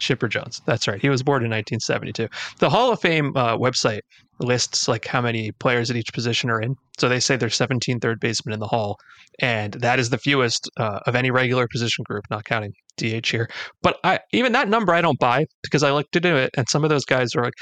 Chipper 0.00 0.26
Jones. 0.26 0.60
That's 0.66 0.88
right. 0.88 1.00
He 1.00 1.08
was 1.08 1.22
born 1.22 1.44
in 1.44 1.50
1972. 1.50 2.26
The 2.58 2.70
Hall 2.70 2.92
of 2.92 3.00
Fame 3.00 3.32
uh, 3.36 3.56
website 3.56 4.00
lists 4.40 4.88
like 4.88 5.06
how 5.06 5.20
many 5.20 5.52
players 5.52 5.90
at 5.90 5.96
each 5.96 6.12
position 6.12 6.50
are 6.50 6.60
in. 6.60 6.74
So 6.98 7.08
they 7.08 7.20
say 7.20 7.36
there's 7.36 7.54
17 7.54 8.00
third 8.00 8.18
basemen 8.18 8.54
in 8.54 8.60
the 8.60 8.66
Hall, 8.66 8.96
and 9.38 9.74
that 9.74 10.00
is 10.00 10.10
the 10.10 10.18
fewest 10.18 10.68
uh, 10.76 10.98
of 11.06 11.14
any 11.14 11.30
regular 11.30 11.68
position 11.70 12.02
group, 12.04 12.24
not 12.30 12.44
counting 12.44 12.72
DH 12.98 13.28
here. 13.28 13.48
But 13.82 13.98
I, 14.04 14.20
even 14.32 14.52
that 14.52 14.68
number 14.68 14.92
I 14.92 15.00
don't 15.00 15.18
buy 15.18 15.46
because 15.62 15.82
I 15.82 15.90
like 15.90 16.10
to 16.12 16.20
do 16.20 16.36
it. 16.36 16.50
And 16.56 16.68
some 16.68 16.84
of 16.84 16.90
those 16.90 17.04
guys 17.04 17.34
are 17.34 17.42
like, 17.42 17.54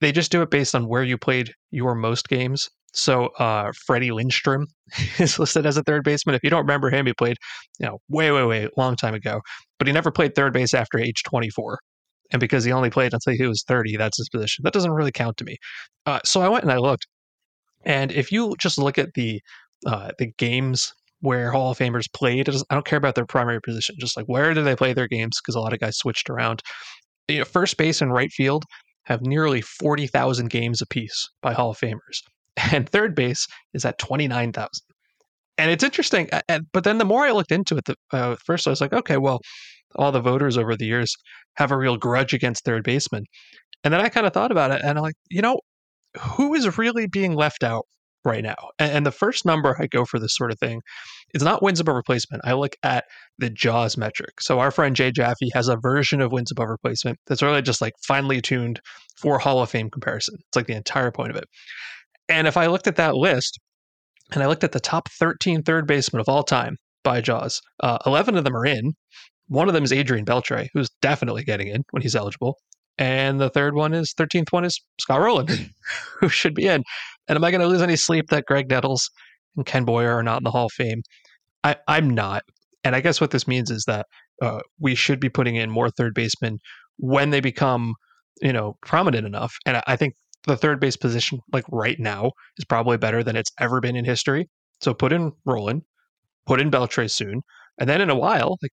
they 0.00 0.12
just 0.12 0.32
do 0.32 0.42
it 0.42 0.50
based 0.50 0.74
on 0.74 0.88
where 0.88 1.02
you 1.02 1.18
played 1.18 1.52
your 1.70 1.94
most 1.94 2.28
games. 2.28 2.68
So 2.92 3.26
uh, 3.38 3.72
Freddie 3.86 4.12
Lindstrom 4.12 4.66
is 5.18 5.38
listed 5.38 5.66
as 5.66 5.76
a 5.76 5.82
third 5.82 6.04
baseman. 6.04 6.34
If 6.34 6.42
you 6.44 6.50
don't 6.50 6.62
remember 6.62 6.90
him, 6.90 7.06
he 7.06 7.12
played, 7.12 7.36
you 7.80 7.86
know, 7.86 7.98
way, 8.08 8.30
way, 8.30 8.44
way 8.44 8.68
long 8.76 8.96
time 8.96 9.14
ago. 9.14 9.40
But 9.78 9.88
he 9.88 9.92
never 9.92 10.10
played 10.10 10.34
third 10.34 10.52
base 10.52 10.74
after 10.74 10.98
age 10.98 11.22
24. 11.24 11.78
And 12.32 12.40
because 12.40 12.64
he 12.64 12.72
only 12.72 12.90
played 12.90 13.12
until 13.12 13.34
he 13.34 13.46
was 13.46 13.64
30, 13.66 13.96
that's 13.96 14.16
his 14.16 14.28
position. 14.28 14.62
That 14.62 14.72
doesn't 14.72 14.92
really 14.92 15.12
count 15.12 15.36
to 15.38 15.44
me. 15.44 15.56
Uh, 16.06 16.20
so 16.24 16.40
I 16.40 16.48
went 16.48 16.64
and 16.64 16.72
I 16.72 16.78
looked. 16.78 17.06
And 17.84 18.12
if 18.12 18.32
you 18.32 18.54
just 18.58 18.78
look 18.78 18.98
at 18.98 19.14
the 19.14 19.40
uh, 19.86 20.10
the 20.18 20.32
games 20.38 20.94
where 21.24 21.50
Hall 21.50 21.70
of 21.70 21.78
Famers 21.78 22.04
played. 22.12 22.50
I 22.50 22.74
don't 22.74 22.84
care 22.84 22.98
about 22.98 23.14
their 23.14 23.24
primary 23.24 23.60
position, 23.60 23.96
just 23.98 24.14
like 24.14 24.26
where 24.26 24.52
do 24.52 24.62
they 24.62 24.76
play 24.76 24.92
their 24.92 25.08
games? 25.08 25.40
Because 25.40 25.54
a 25.54 25.60
lot 25.60 25.72
of 25.72 25.80
guys 25.80 25.96
switched 25.96 26.28
around. 26.28 26.60
You 27.28 27.38
know, 27.38 27.44
first 27.46 27.78
base 27.78 28.02
and 28.02 28.12
right 28.12 28.30
field 28.30 28.64
have 29.04 29.22
nearly 29.22 29.62
40,000 29.62 30.50
games 30.50 30.82
apiece 30.82 31.30
by 31.40 31.54
Hall 31.54 31.70
of 31.70 31.78
Famers. 31.78 32.20
And 32.72 32.88
third 32.88 33.16
base 33.16 33.48
is 33.72 33.84
at 33.84 33.98
29,000. 33.98 34.68
And 35.58 35.70
it's 35.72 35.82
interesting. 35.82 36.28
But 36.72 36.84
then 36.84 36.98
the 36.98 37.04
more 37.04 37.24
I 37.24 37.32
looked 37.32 37.50
into 37.50 37.76
it, 37.76 37.84
the, 37.86 37.96
uh, 38.12 38.36
first 38.44 38.68
I 38.68 38.70
was 38.70 38.80
like, 38.80 38.92
okay, 38.92 39.16
well, 39.16 39.40
all 39.96 40.12
the 40.12 40.20
voters 40.20 40.56
over 40.56 40.76
the 40.76 40.86
years 40.86 41.16
have 41.56 41.72
a 41.72 41.76
real 41.76 41.96
grudge 41.96 42.32
against 42.32 42.64
third 42.64 42.84
baseman. 42.84 43.24
And 43.82 43.92
then 43.92 44.00
I 44.00 44.08
kind 44.08 44.26
of 44.26 44.32
thought 44.32 44.52
about 44.52 44.70
it 44.70 44.82
and 44.82 44.98
I'm 44.98 45.02
like, 45.02 45.16
you 45.30 45.42
know, 45.42 45.58
who 46.20 46.54
is 46.54 46.78
really 46.78 47.08
being 47.08 47.34
left 47.34 47.64
out 47.64 47.86
right 48.24 48.42
now. 48.42 48.56
And, 48.78 49.04
the 49.04 49.10
first 49.10 49.44
number 49.44 49.76
I 49.78 49.86
go 49.86 50.04
for 50.04 50.18
this 50.18 50.34
sort 50.34 50.50
of 50.50 50.58
thing 50.58 50.80
is 51.34 51.42
not 51.42 51.62
wins 51.62 51.80
above 51.80 51.96
replacement. 51.96 52.42
I 52.44 52.54
look 52.54 52.76
at 52.82 53.04
the 53.38 53.50
JAWS 53.50 53.96
metric. 53.96 54.40
So 54.40 54.60
our 54.60 54.70
friend 54.70 54.96
Jay 54.96 55.10
Jaffe 55.10 55.50
has 55.52 55.68
a 55.68 55.76
version 55.76 56.20
of 56.20 56.32
wins 56.32 56.50
above 56.50 56.68
replacement 56.68 57.18
that's 57.26 57.42
really 57.42 57.62
just 57.62 57.80
like 57.80 57.92
finely 58.06 58.40
tuned 58.40 58.80
for 59.18 59.38
Hall 59.38 59.60
of 59.60 59.70
Fame 59.70 59.90
comparison. 59.90 60.36
It's 60.38 60.56
like 60.56 60.66
the 60.66 60.76
entire 60.76 61.10
point 61.10 61.30
of 61.30 61.36
it. 61.36 61.44
And 62.28 62.46
if 62.46 62.56
I 62.56 62.66
looked 62.66 62.86
at 62.86 62.96
that 62.96 63.14
list 63.14 63.58
and 64.32 64.42
I 64.42 64.46
looked 64.46 64.64
at 64.64 64.72
the 64.72 64.80
top 64.80 65.10
13 65.10 65.62
third 65.62 65.86
basemen 65.86 66.20
of 66.20 66.28
all 66.28 66.42
time 66.42 66.76
by 67.02 67.20
JAWS, 67.20 67.60
uh, 67.80 67.98
11 68.06 68.36
of 68.36 68.44
them 68.44 68.56
are 68.56 68.66
in. 68.66 68.92
One 69.48 69.68
of 69.68 69.74
them 69.74 69.84
is 69.84 69.92
Adrian 69.92 70.24
Beltre, 70.24 70.68
who's 70.72 70.88
definitely 71.02 71.44
getting 71.44 71.68
in 71.68 71.82
when 71.90 72.02
he's 72.02 72.16
eligible. 72.16 72.56
And 72.96 73.40
the 73.40 73.50
third 73.50 73.74
one 73.74 73.92
is 73.92 74.14
13th 74.18 74.52
one 74.52 74.64
is 74.64 74.80
Scott 75.00 75.20
Rolen, 75.20 75.48
who 76.20 76.28
should 76.28 76.54
be 76.54 76.66
in. 76.66 76.84
And 77.28 77.36
am 77.36 77.44
I 77.44 77.50
going 77.50 77.60
to 77.60 77.66
lose 77.66 77.82
any 77.82 77.96
sleep 77.96 78.28
that 78.30 78.44
Graig 78.48 78.68
Nettles 78.68 79.10
and 79.56 79.64
Ken 79.64 79.84
Boyer 79.84 80.12
are 80.12 80.22
not 80.22 80.38
in 80.38 80.44
the 80.44 80.50
Hall 80.50 80.66
of 80.66 80.72
Fame? 80.72 81.02
I, 81.62 81.76
I'm 81.88 82.10
not. 82.10 82.42
And 82.84 82.94
I 82.94 83.00
guess 83.00 83.20
what 83.20 83.30
this 83.30 83.48
means 83.48 83.70
is 83.70 83.84
that 83.86 84.06
uh, 84.42 84.60
we 84.78 84.94
should 84.94 85.20
be 85.20 85.30
putting 85.30 85.56
in 85.56 85.70
more 85.70 85.90
third 85.90 86.14
basemen 86.14 86.58
when 86.98 87.30
they 87.30 87.40
become, 87.40 87.94
you 88.42 88.52
know, 88.52 88.76
prominent 88.82 89.26
enough. 89.26 89.54
And 89.64 89.82
I 89.86 89.96
think 89.96 90.14
the 90.46 90.56
third 90.56 90.80
base 90.80 90.96
position, 90.96 91.40
like 91.52 91.64
right 91.70 91.98
now, 91.98 92.32
is 92.58 92.64
probably 92.64 92.98
better 92.98 93.24
than 93.24 93.36
it's 93.36 93.50
ever 93.58 93.80
been 93.80 93.96
in 93.96 94.04
history. 94.04 94.48
So 94.80 94.92
put 94.92 95.12
in 95.12 95.32
Rolen, 95.46 95.82
put 96.46 96.60
in 96.60 96.70
Beltre 96.70 97.10
soon, 97.10 97.40
and 97.78 97.88
then 97.88 98.00
in 98.00 98.10
a 98.10 98.14
while, 98.14 98.58
like 98.62 98.72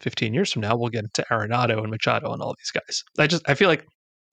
15 0.00 0.32
years 0.32 0.52
from 0.52 0.62
now, 0.62 0.76
we'll 0.76 0.88
get 0.88 1.04
into 1.04 1.24
Arenado 1.30 1.80
and 1.80 1.90
Machado 1.90 2.32
and 2.32 2.40
all 2.40 2.54
these 2.58 2.70
guys. 2.70 3.02
I 3.18 3.26
just 3.26 3.48
I 3.48 3.54
feel 3.54 3.68
like 3.68 3.84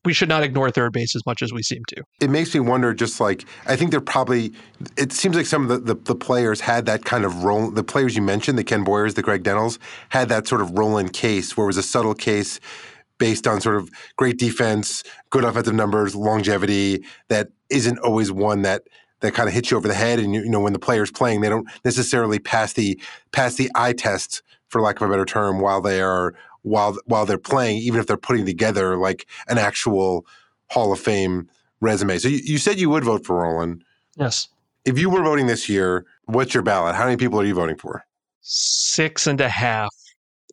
we 0.07 0.13
should 0.13 0.29
not 0.29 0.41
ignore 0.41 0.71
third 0.71 0.93
base 0.93 1.17
as 1.17 1.25
much 1.25 1.41
as 1.41 1.51
we 1.51 1.61
seem 1.61 1.83
to. 1.89 2.01
It 2.21 2.29
makes 2.29 2.53
me 2.53 2.61
wonder, 2.61 2.93
just 2.93 3.19
like 3.19 3.43
I 3.65 3.75
think 3.75 3.91
they're 3.91 3.99
probably. 3.99 4.53
It 4.95 5.11
seems 5.11 5.35
like 5.35 5.45
some 5.45 5.63
of 5.63 5.67
the, 5.67 5.93
the, 5.93 6.01
the 6.01 6.15
players 6.15 6.61
had 6.61 6.85
that 6.85 7.03
kind 7.03 7.25
of 7.25 7.43
role. 7.43 7.69
The 7.69 7.83
players 7.83 8.15
you 8.15 8.21
mentioned, 8.21 8.57
the 8.57 8.63
Ken 8.63 8.85
Boyers, 8.85 9.15
the 9.15 9.21
Graig 9.21 9.45
Nettles, 9.45 9.79
had 10.07 10.29
that 10.29 10.47
sort 10.47 10.61
of 10.61 10.71
Rolen 10.77 11.09
case 11.09 11.57
where 11.57 11.65
it 11.65 11.67
was 11.67 11.75
a 11.75 11.83
subtle 11.83 12.13
case 12.13 12.61
based 13.17 13.47
on 13.47 13.59
sort 13.59 13.75
of 13.75 13.89
great 14.15 14.39
defense, 14.39 15.03
good 15.29 15.43
offensive 15.43 15.75
numbers, 15.75 16.15
longevity. 16.15 17.03
That 17.27 17.49
isn't 17.69 17.99
always 17.99 18.31
one 18.31 18.61
that 18.61 18.83
that 19.19 19.33
kind 19.33 19.49
of 19.49 19.53
hits 19.53 19.71
you 19.71 19.75
over 19.75 19.89
the 19.89 19.93
head. 19.93 20.19
And 20.19 20.33
you, 20.33 20.43
you 20.43 20.49
know, 20.49 20.61
when 20.61 20.71
the 20.71 20.79
player's 20.79 21.11
playing, 21.11 21.41
they 21.41 21.49
don't 21.49 21.67
necessarily 21.83 22.39
pass 22.39 22.71
the 22.71 22.97
pass 23.33 23.55
the 23.55 23.69
eye 23.75 23.91
test, 23.91 24.41
for 24.69 24.79
lack 24.81 25.01
of 25.01 25.09
a 25.09 25.11
better 25.11 25.25
term, 25.25 25.59
while 25.59 25.81
they 25.81 25.99
are 25.99 26.33
while 26.67 26.97
while 27.05 27.25
they're 27.25 27.37
playing, 27.37 27.77
even 27.77 27.99
if 27.99 28.07
they're 28.07 28.17
putting 28.17 28.45
together 28.45 28.97
like 28.97 29.27
an 29.47 29.57
actual 29.57 30.25
Hall 30.69 30.91
of 30.91 30.99
Fame 30.99 31.49
resume. 31.79 32.17
So 32.17 32.27
you, 32.27 32.39
you 32.43 32.57
said 32.57 32.79
you 32.79 32.89
would 32.89 33.03
vote 33.03 33.25
for 33.25 33.37
Rolen. 33.37 33.83
Yes. 34.15 34.49
If 34.85 34.97
you 34.97 35.09
were 35.09 35.23
voting 35.23 35.47
this 35.47 35.67
year, 35.67 36.05
what's 36.25 36.53
your 36.53 36.63
ballot? 36.63 36.95
How 36.95 37.05
many 37.05 37.17
people 37.17 37.39
are 37.39 37.45
you 37.45 37.53
voting 37.53 37.77
for? 37.77 38.03
Six 38.41 39.27
and 39.27 39.41
a 39.41 39.49
half, 39.49 39.93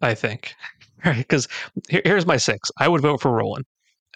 I 0.02 0.14
think. 0.14 0.54
Right? 1.06 1.18
Because 1.18 1.48
here, 1.90 2.00
here's 2.02 2.24
my 2.24 2.38
six. 2.38 2.70
I 2.80 2.88
would 2.88 3.02
vote 3.02 3.20
for 3.20 3.30
Rolen. 3.30 3.62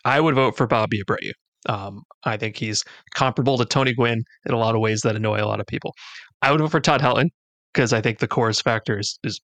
I 0.06 0.20
would 0.20 0.34
vote 0.34 0.56
for 0.56 0.66
Bobby 0.66 1.02
Abreu. 1.02 1.32
Um, 1.68 2.02
I 2.24 2.38
think 2.38 2.56
he's 2.56 2.82
comparable 3.14 3.58
to 3.58 3.66
Tony 3.66 3.92
Gwynn 3.92 4.22
in 4.46 4.54
a 4.54 4.56
lot 4.56 4.74
of 4.74 4.80
ways 4.80 5.02
that 5.02 5.14
annoy 5.14 5.42
a 5.42 5.44
lot 5.44 5.60
of 5.60 5.66
people. 5.66 5.94
I 6.40 6.50
would 6.50 6.62
vote 6.62 6.70
for 6.70 6.80
Todd 6.80 7.02
Helton 7.02 7.28
because 7.74 7.92
I 7.92 8.00
think 8.00 8.20
the 8.20 8.26
Coors 8.26 8.62
factor 8.62 8.98
is, 8.98 9.18
is 9.22 9.38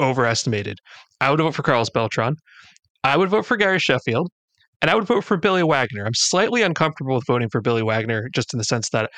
overestimated. 0.00 0.78
I 1.20 1.30
would 1.30 1.40
vote 1.40 1.54
for 1.54 1.62
Carlos 1.62 1.90
Beltran. 1.90 2.34
I 3.04 3.16
would 3.16 3.28
vote 3.28 3.46
for 3.46 3.56
Gary 3.56 3.78
Sheffield. 3.78 4.30
And 4.82 4.90
I 4.90 4.94
would 4.94 5.04
vote 5.04 5.24
for 5.24 5.36
Billy 5.36 5.62
Wagner. 5.62 6.06
I'm 6.06 6.14
slightly 6.14 6.62
uncomfortable 6.62 7.14
with 7.14 7.26
voting 7.26 7.50
for 7.50 7.60
Billy 7.60 7.82
Wagner 7.82 8.30
just 8.34 8.54
in 8.54 8.58
the 8.58 8.64
sense 8.64 8.88
that 8.90 9.10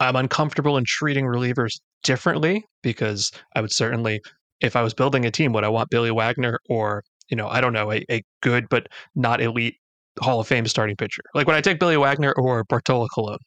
I'm 0.00 0.16
uncomfortable 0.16 0.78
in 0.78 0.84
treating 0.86 1.26
relievers 1.26 1.72
differently 2.02 2.64
because 2.82 3.30
I 3.54 3.60
would 3.60 3.72
certainly, 3.72 4.20
if 4.60 4.74
I 4.74 4.82
was 4.82 4.94
building 4.94 5.26
a 5.26 5.30
team, 5.30 5.52
would 5.52 5.64
I 5.64 5.68
want 5.68 5.90
Billy 5.90 6.10
Wagner 6.10 6.58
or, 6.68 7.02
you 7.28 7.36
know, 7.36 7.48
I 7.48 7.60
don't 7.60 7.74
know, 7.74 7.92
a, 7.92 8.04
a 8.10 8.22
good 8.42 8.66
but 8.70 8.86
not 9.14 9.42
elite 9.42 9.74
Hall 10.20 10.40
of 10.40 10.48
Fame 10.48 10.66
starting 10.66 10.96
pitcher? 10.96 11.22
Like, 11.34 11.46
would 11.46 11.56
I 11.56 11.60
take 11.60 11.78
Billy 11.78 11.98
Wagner 11.98 12.32
or 12.38 12.64
Bartolo 12.64 13.06
Colon? 13.14 13.38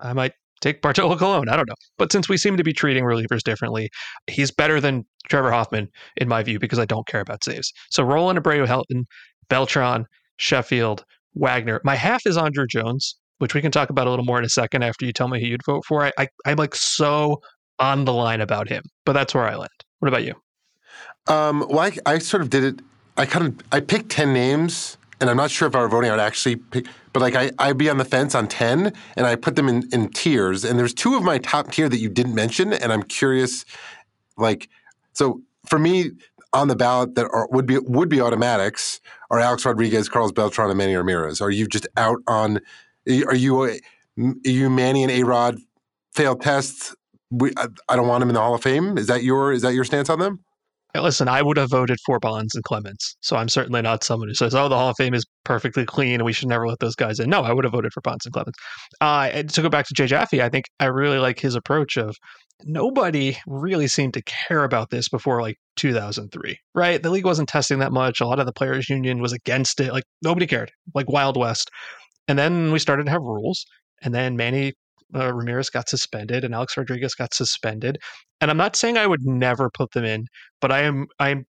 I 0.00 0.12
might 0.14 0.32
take 0.60 0.82
Bartolo 0.82 1.16
Colon. 1.16 1.48
I 1.48 1.56
don't 1.56 1.68
know. 1.68 1.74
But 1.98 2.12
since 2.12 2.28
we 2.28 2.36
seem 2.36 2.56
to 2.56 2.64
be 2.64 2.72
treating 2.72 3.04
relievers 3.04 3.42
differently, 3.42 3.90
he's 4.26 4.50
better 4.50 4.80
than 4.80 5.04
Trevor 5.28 5.50
Hoffman, 5.50 5.88
in 6.16 6.28
my 6.28 6.42
view, 6.42 6.58
because 6.58 6.78
I 6.78 6.84
don't 6.84 7.06
care 7.06 7.20
about 7.20 7.44
saves. 7.44 7.72
So 7.90 8.02
Rolen 8.02 8.36
Abreu 8.36 8.66
Helton, 8.66 9.04
Beltran, 9.48 10.06
Sheffield, 10.38 11.04
Wagner. 11.34 11.80
My 11.84 11.94
half 11.94 12.26
is 12.26 12.36
Andruw 12.36 12.68
Jones, 12.68 13.16
which 13.38 13.54
we 13.54 13.60
can 13.60 13.70
talk 13.70 13.90
about 13.90 14.06
a 14.06 14.10
little 14.10 14.24
more 14.24 14.38
in 14.38 14.44
a 14.44 14.48
second 14.48 14.82
after 14.82 15.04
you 15.04 15.12
tell 15.12 15.28
me 15.28 15.40
who 15.40 15.46
you'd 15.46 15.64
vote 15.66 15.84
for. 15.86 16.04
I, 16.04 16.12
I 16.18 16.28
I'm 16.46 16.56
like 16.56 16.74
so 16.74 17.40
on 17.78 18.04
the 18.04 18.12
line 18.12 18.40
about 18.40 18.68
him, 18.68 18.82
but 19.04 19.12
that's 19.12 19.34
where 19.34 19.44
I 19.44 19.56
land. 19.56 19.68
What 19.98 20.08
about 20.08 20.24
you? 20.24 20.34
Um, 21.26 21.66
well, 21.68 21.80
I, 21.80 21.92
I 22.06 22.18
sort 22.18 22.42
of 22.42 22.50
did 22.50 22.64
it. 22.64 22.80
I 23.16 23.26
kind 23.26 23.46
of 23.46 23.66
I 23.72 23.80
picked 23.80 24.10
ten 24.10 24.32
names, 24.32 24.95
and 25.20 25.30
I'm 25.30 25.36
not 25.36 25.50
sure 25.50 25.66
if 25.68 25.74
I 25.74 25.80
were 25.80 25.88
voting, 25.88 26.10
I 26.10 26.14
would 26.14 26.20
actually 26.20 26.56
pick. 26.56 26.86
But 27.12 27.20
like 27.20 27.34
I, 27.34 27.50
I'd 27.58 27.78
be 27.78 27.88
on 27.88 27.98
the 27.98 28.04
fence 28.04 28.34
on 28.34 28.48
ten, 28.48 28.92
and 29.16 29.26
I 29.26 29.36
put 29.36 29.56
them 29.56 29.68
in 29.68 29.88
in 29.92 30.10
tiers. 30.10 30.64
And 30.64 30.78
there's 30.78 30.94
two 30.94 31.16
of 31.16 31.22
my 31.22 31.38
top 31.38 31.72
tier 31.72 31.88
that 31.88 31.98
you 31.98 32.08
didn't 32.08 32.34
mention, 32.34 32.72
and 32.72 32.92
I'm 32.92 33.02
curious, 33.02 33.64
like, 34.36 34.68
so 35.12 35.40
for 35.66 35.78
me, 35.78 36.10
on 36.52 36.68
the 36.68 36.76
ballot 36.76 37.14
that 37.14 37.26
are, 37.32 37.48
would 37.50 37.66
be 37.66 37.78
would 37.78 38.08
be 38.08 38.20
automatics 38.20 39.00
are 39.30 39.40
Alex 39.40 39.64
Rodriguez, 39.64 40.08
Carlos 40.08 40.32
Beltran, 40.32 40.70
and 40.70 40.78
Manny 40.78 40.94
Ramirez. 40.94 41.40
Are 41.40 41.50
you 41.50 41.66
just 41.66 41.86
out 41.96 42.18
on? 42.26 42.60
Are 43.08 43.34
you 43.34 43.62
are 43.62 43.76
you 44.16 44.70
Manny 44.70 45.02
and 45.02 45.12
A 45.12 45.22
Rod 45.22 45.58
failed 46.14 46.40
tests? 46.40 46.94
We, 47.30 47.52
I, 47.56 47.66
I 47.88 47.96
don't 47.96 48.08
want 48.08 48.22
him 48.22 48.30
in 48.30 48.34
the 48.34 48.40
Hall 48.40 48.54
of 48.54 48.62
Fame. 48.62 48.96
Is 48.96 49.08
that 49.08 49.22
your 49.22 49.52
is 49.52 49.62
that 49.62 49.74
your 49.74 49.84
stance 49.84 50.08
on 50.08 50.18
them? 50.18 50.44
Listen, 51.00 51.28
I 51.28 51.42
would 51.42 51.56
have 51.56 51.70
voted 51.70 51.98
for 52.04 52.18
Bonds 52.18 52.54
and 52.54 52.64
Clemens, 52.64 53.16
so 53.20 53.36
I'm 53.36 53.48
certainly 53.48 53.82
not 53.82 54.04
someone 54.04 54.28
who 54.28 54.34
says, 54.34 54.54
"Oh, 54.54 54.68
the 54.68 54.76
Hall 54.76 54.90
of 54.90 54.96
Fame 54.96 55.14
is 55.14 55.24
perfectly 55.44 55.84
clean 55.84 56.14
and 56.14 56.24
we 56.24 56.32
should 56.32 56.48
never 56.48 56.66
let 56.66 56.78
those 56.78 56.94
guys 56.94 57.20
in." 57.20 57.30
No, 57.30 57.42
I 57.42 57.52
would 57.52 57.64
have 57.64 57.72
voted 57.72 57.92
for 57.92 58.00
Bonds 58.00 58.26
and 58.26 58.32
Clemens. 58.32 58.56
Uh, 59.00 59.30
and 59.32 59.50
to 59.50 59.62
go 59.62 59.68
back 59.68 59.86
to 59.86 59.94
Jay 59.94 60.06
Jaffe, 60.06 60.42
I 60.42 60.48
think 60.48 60.66
I 60.80 60.86
really 60.86 61.18
like 61.18 61.40
his 61.40 61.54
approach 61.54 61.96
of 61.96 62.16
nobody 62.64 63.36
really 63.46 63.88
seemed 63.88 64.14
to 64.14 64.22
care 64.22 64.64
about 64.64 64.90
this 64.90 65.08
before 65.08 65.42
like 65.42 65.56
2003, 65.76 66.58
right? 66.74 67.02
The 67.02 67.10
league 67.10 67.24
wasn't 67.24 67.48
testing 67.48 67.78
that 67.80 67.92
much. 67.92 68.20
A 68.20 68.26
lot 68.26 68.40
of 68.40 68.46
the 68.46 68.52
players' 68.52 68.88
union 68.88 69.20
was 69.20 69.32
against 69.32 69.80
it. 69.80 69.92
Like 69.92 70.04
nobody 70.22 70.46
cared, 70.46 70.72
like 70.94 71.10
Wild 71.10 71.36
West. 71.36 71.70
And 72.28 72.38
then 72.38 72.72
we 72.72 72.78
started 72.78 73.06
to 73.06 73.12
have 73.12 73.22
rules, 73.22 73.64
and 74.02 74.14
then 74.14 74.36
Manny 74.36 74.72
uh, 75.14 75.32
Ramirez 75.32 75.70
got 75.70 75.88
suspended 75.88 76.44
and 76.44 76.54
Alex 76.54 76.76
Rodriguez 76.76 77.14
got 77.14 77.34
suspended. 77.34 77.98
And 78.40 78.50
I'm 78.50 78.56
not 78.56 78.76
saying 78.76 78.98
I 78.98 79.06
would 79.06 79.24
never 79.24 79.70
put 79.70 79.92
them 79.92 80.04
in, 80.04 80.26
but 80.60 80.72
I 80.72 80.82
am 80.82 81.06
I'm 81.18 81.46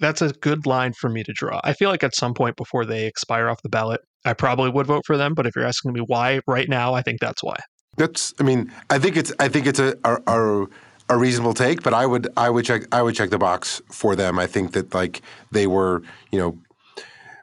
that's 0.00 0.22
a 0.22 0.32
good 0.32 0.66
line 0.66 0.92
for 0.92 1.08
me 1.08 1.24
to 1.24 1.32
draw. 1.32 1.60
I 1.64 1.72
feel 1.72 1.90
like 1.90 2.04
at 2.04 2.14
some 2.14 2.34
point 2.34 2.56
before 2.56 2.84
they 2.84 3.06
expire 3.06 3.48
off 3.48 3.62
the 3.62 3.68
ballot, 3.68 4.00
I 4.24 4.32
probably 4.32 4.70
would 4.70 4.86
vote 4.86 5.02
for 5.06 5.16
them, 5.16 5.34
but 5.34 5.46
if 5.46 5.56
you're 5.56 5.64
asking 5.64 5.92
me 5.92 6.00
why 6.00 6.40
right 6.46 6.68
now, 6.68 6.94
I 6.94 7.02
think 7.02 7.20
that's 7.20 7.42
why. 7.42 7.56
That's 7.96 8.32
I 8.38 8.44
mean, 8.44 8.72
I 8.90 8.98
think 8.98 9.16
it's 9.16 9.32
I 9.40 9.48
think 9.48 9.66
it's 9.66 9.80
a 9.80 9.96
a, 10.04 10.66
a, 11.08 11.18
reasonable 11.18 11.54
take, 11.54 11.82
but 11.82 11.94
I 11.94 12.06
would 12.06 12.28
I 12.36 12.48
would 12.48 12.64
check 12.64 12.82
I 12.92 13.02
would 13.02 13.14
check 13.14 13.30
the 13.30 13.38
box 13.38 13.82
for 13.90 14.14
them. 14.14 14.38
I 14.38 14.46
think 14.46 14.72
that 14.72 14.94
like 14.94 15.20
they 15.50 15.66
were, 15.66 16.02
you 16.30 16.38
know, 16.38 16.58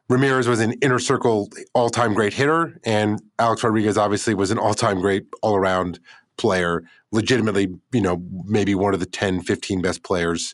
Ramirez 0.07 0.47
was 0.47 0.59
an 0.59 0.74
inner 0.81 1.00
circle 1.00 1.50
all 1.74 1.89
time 1.89 2.13
great 2.13 2.33
hitter, 2.33 2.79
and 2.83 3.21
Alex 3.39 3.63
Rodriguez 3.63 3.97
obviously 3.97 4.33
was 4.35 4.51
an 4.51 4.59
all 4.59 4.74
time 4.74 5.01
great 5.01 5.25
all 5.41 5.55
around 5.55 6.00
player, 6.38 6.83
legitimately, 7.12 7.74
you 7.91 8.01
know, 8.01 8.21
maybe 8.45 8.75
one 8.75 8.93
of 8.93 9.00
the 9.00 9.05
10, 9.05 9.41
15 9.41 9.81
best 9.81 10.03
players 10.03 10.53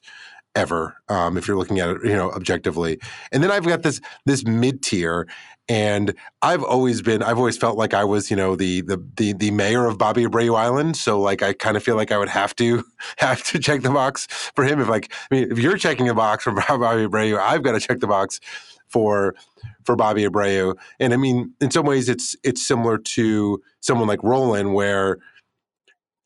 ever, 0.55 0.95
um, 1.09 1.37
if 1.37 1.47
you're 1.47 1.57
looking 1.57 1.79
at 1.79 1.89
it, 1.89 1.97
you 2.03 2.13
know, 2.13 2.31
objectively. 2.31 2.99
And 3.31 3.43
then 3.43 3.51
I've 3.51 3.65
got 3.65 3.83
this 3.83 4.01
this 4.25 4.45
mid 4.45 4.83
tier, 4.83 5.27
and 5.69 6.13
I've 6.41 6.63
always 6.63 7.01
been, 7.01 7.23
I've 7.23 7.37
always 7.37 7.57
felt 7.57 7.77
like 7.77 7.93
I 7.93 8.03
was, 8.03 8.29
you 8.29 8.35
know, 8.37 8.55
the 8.55 8.81
the 8.81 9.03
the, 9.15 9.33
the 9.33 9.51
mayor 9.51 9.85
of 9.85 9.97
Bobby 9.97 10.25
Abreu 10.25 10.57
Island. 10.57 10.97
So 10.97 11.19
like, 11.19 11.41
I 11.41 11.53
kind 11.53 11.77
of 11.77 11.83
feel 11.83 11.95
like 11.95 12.11
I 12.11 12.17
would 12.17 12.29
have 12.29 12.55
to 12.57 12.83
have 13.17 13.43
to 13.45 13.59
check 13.59 13.81
the 13.81 13.91
box 13.91 14.27
for 14.55 14.63
him. 14.63 14.79
If 14.79 14.89
like, 14.89 15.13
I 15.31 15.35
mean, 15.35 15.51
if 15.51 15.59
you're 15.59 15.77
checking 15.77 16.09
a 16.09 16.13
box 16.13 16.43
for 16.43 16.51
Bobby 16.67 17.07
Abreu, 17.07 17.39
I've 17.39 17.63
got 17.63 17.73
to 17.73 17.79
check 17.79 17.99
the 17.99 18.07
box 18.07 18.39
for 18.91 19.35
for 19.83 19.95
Bobby 19.95 20.25
Abreu. 20.25 20.75
And 20.99 21.13
I 21.13 21.17
mean, 21.17 21.53
in 21.61 21.71
some 21.71 21.85
ways, 21.85 22.09
it's 22.09 22.35
it's 22.43 22.65
similar 22.65 22.97
to 22.97 23.61
someone 23.79 24.07
like 24.07 24.23
Rolen, 24.23 24.73
where 24.73 25.17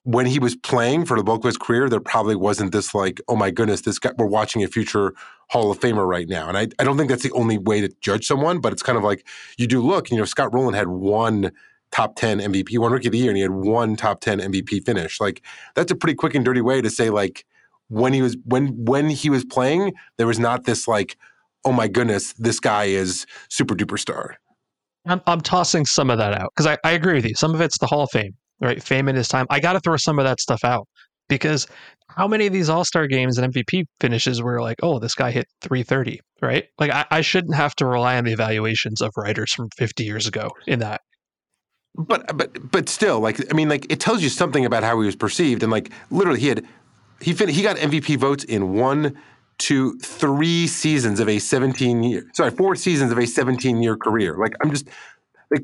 when 0.04 0.28
he 0.28 0.38
was 0.38 0.56
playing 0.56 1.04
for 1.04 1.18
the 1.18 1.24
bulk 1.24 1.44
of 1.44 1.48
his 1.48 1.58
career, 1.58 1.90
there 1.90 2.00
probably 2.00 2.36
wasn't 2.36 2.72
this 2.72 2.94
like, 2.94 3.20
oh 3.28 3.36
my 3.36 3.50
goodness, 3.50 3.82
this 3.82 3.98
guy 3.98 4.12
we're 4.18 4.28
watching 4.28 4.64
a 4.64 4.68
future 4.68 5.14
Hall 5.50 5.72
of 5.72 5.80
Famer 5.80 6.08
right 6.08 6.28
now. 6.28 6.48
And 6.48 6.58
I, 6.58 6.68
I 6.80 6.84
don't 6.84 6.98
think 6.98 7.10
that's 7.10 7.24
the 7.24 7.32
only 7.32 7.58
way 7.58 7.82
to 7.82 7.90
judge 8.02 8.26
someone, 8.26 8.60
but 8.60 8.72
it's 8.72 8.84
kind 8.84 8.98
of 8.98 9.04
like 9.04 9.28
you 9.58 9.68
do 9.68 9.82
look, 9.82 10.12
you 10.12 10.18
know, 10.18 10.26
Scott 10.26 10.54
Rolen 10.54 10.76
had 10.76 10.88
one 10.90 11.52
top 11.92 12.16
10 12.16 12.40
MVP, 12.40 12.78
one 12.78 12.92
rookie 12.92 13.08
of 13.08 13.14
the 13.14 13.18
year, 13.18 13.30
and 13.30 13.38
he 13.38 13.42
had 13.42 13.52
one 13.52 13.96
top 13.96 14.22
10 14.22 14.40
MVP 14.40 14.86
finish. 14.86 15.20
Like 15.20 15.42
that's 15.74 15.92
a 15.92 15.96
pretty 15.96 16.16
quick 16.16 16.36
and 16.36 16.46
dirty 16.46 16.62
way 16.62 16.82
to 16.82 16.90
say 16.90 17.10
like 17.10 17.46
when 17.88 18.14
he 18.14 18.22
was 18.22 18.38
when 18.46 18.86
when 18.86 19.10
he 19.10 19.30
was 19.30 19.44
playing, 19.44 19.94
there 20.18 20.28
was 20.28 20.40
not 20.40 20.66
this 20.66 20.88
like 20.88 21.18
oh 21.66 21.72
my 21.72 21.88
goodness, 21.88 22.34
this 22.34 22.60
guy 22.60 22.86
is 22.86 23.26
super 23.50 23.76
duper 23.76 24.00
star. 24.00 24.38
I'm, 25.08 25.22
I'm 25.28 25.42
tossing 25.42 25.86
some 25.86 26.10
of 26.10 26.18
that 26.18 26.34
out 26.34 26.52
because 26.56 26.68
I, 26.68 26.78
I 26.88 26.94
agree 26.94 27.14
with 27.14 27.26
you. 27.26 27.36
Some 27.36 27.54
of 27.54 27.62
it's 27.62 27.78
the 27.78 27.88
Hall 27.88 28.04
of 28.04 28.12
Fame, 28.12 28.34
right? 28.62 28.82
Fame 28.82 29.08
in 29.10 29.16
his 29.16 29.28
time. 29.28 29.46
I 29.50 29.60
got 29.60 29.74
to 29.74 29.80
throw 29.80 29.98
some 29.98 30.20
of 30.20 30.26
that 30.26 30.40
stuff 30.40 30.64
out 30.64 30.88
because 31.28 31.68
how 32.10 32.28
many 32.28 32.48
of 32.48 32.54
these 32.54 32.70
All 32.70 32.86
Star 32.86 33.08
games 33.08 33.38
and 33.38 33.54
MVP 33.54 33.86
finishes 34.00 34.42
were 34.42 34.62
like, 34.62 34.78
oh, 34.82 35.00
this 35.00 35.16
guy 35.16 35.32
hit 35.32 35.46
330, 35.62 36.22
right? 36.42 36.66
Like, 36.80 36.92
I, 36.92 37.06
I 37.12 37.22
shouldn't 37.22 37.56
have 37.56 37.76
to 37.76 37.86
rely 37.86 38.18
on 38.18 38.24
the 38.24 38.32
evaluations 38.32 39.02
of 39.02 39.12
writers 39.18 39.54
from 39.54 39.70
50 39.78 40.04
years 40.04 40.28
ago 40.28 40.50
in 40.68 40.80
that. 40.80 41.02
But 41.98 42.36
but 42.36 42.72
but 42.72 42.90
still, 42.90 43.22
like 43.22 43.40
I 43.50 43.56
mean, 43.56 43.70
like 43.70 43.90
it 43.90 44.02
tells 44.02 44.22
you 44.22 44.28
something 44.28 44.66
about 44.66 44.84
how 44.84 45.00
he 45.00 45.06
was 45.06 45.16
perceived, 45.16 45.64
and 45.64 45.72
like 45.72 45.92
literally, 46.12 46.42
he 46.42 46.48
had 46.48 46.66
he 47.22 47.32
fin- 47.32 47.48
he 47.48 47.62
got 47.62 47.78
MVP 47.78 48.18
votes 48.18 48.44
in 48.44 48.74
one 48.74 49.18
to 49.58 49.98
three 50.00 50.68
seasons 50.68 51.20
of 51.20 51.30
a 51.30 51.40
17 51.40 52.04
year, 52.04 52.30
sorry, 52.34 52.52
four 52.52 52.76
seasons 52.76 53.12
of 53.12 53.18
a 53.18 53.26
17 53.26 53.82
year 53.82 53.96
career. 53.96 54.38
Like, 54.38 54.56
I'm 54.62 54.72
just, 54.72 54.88
like, 55.52 55.64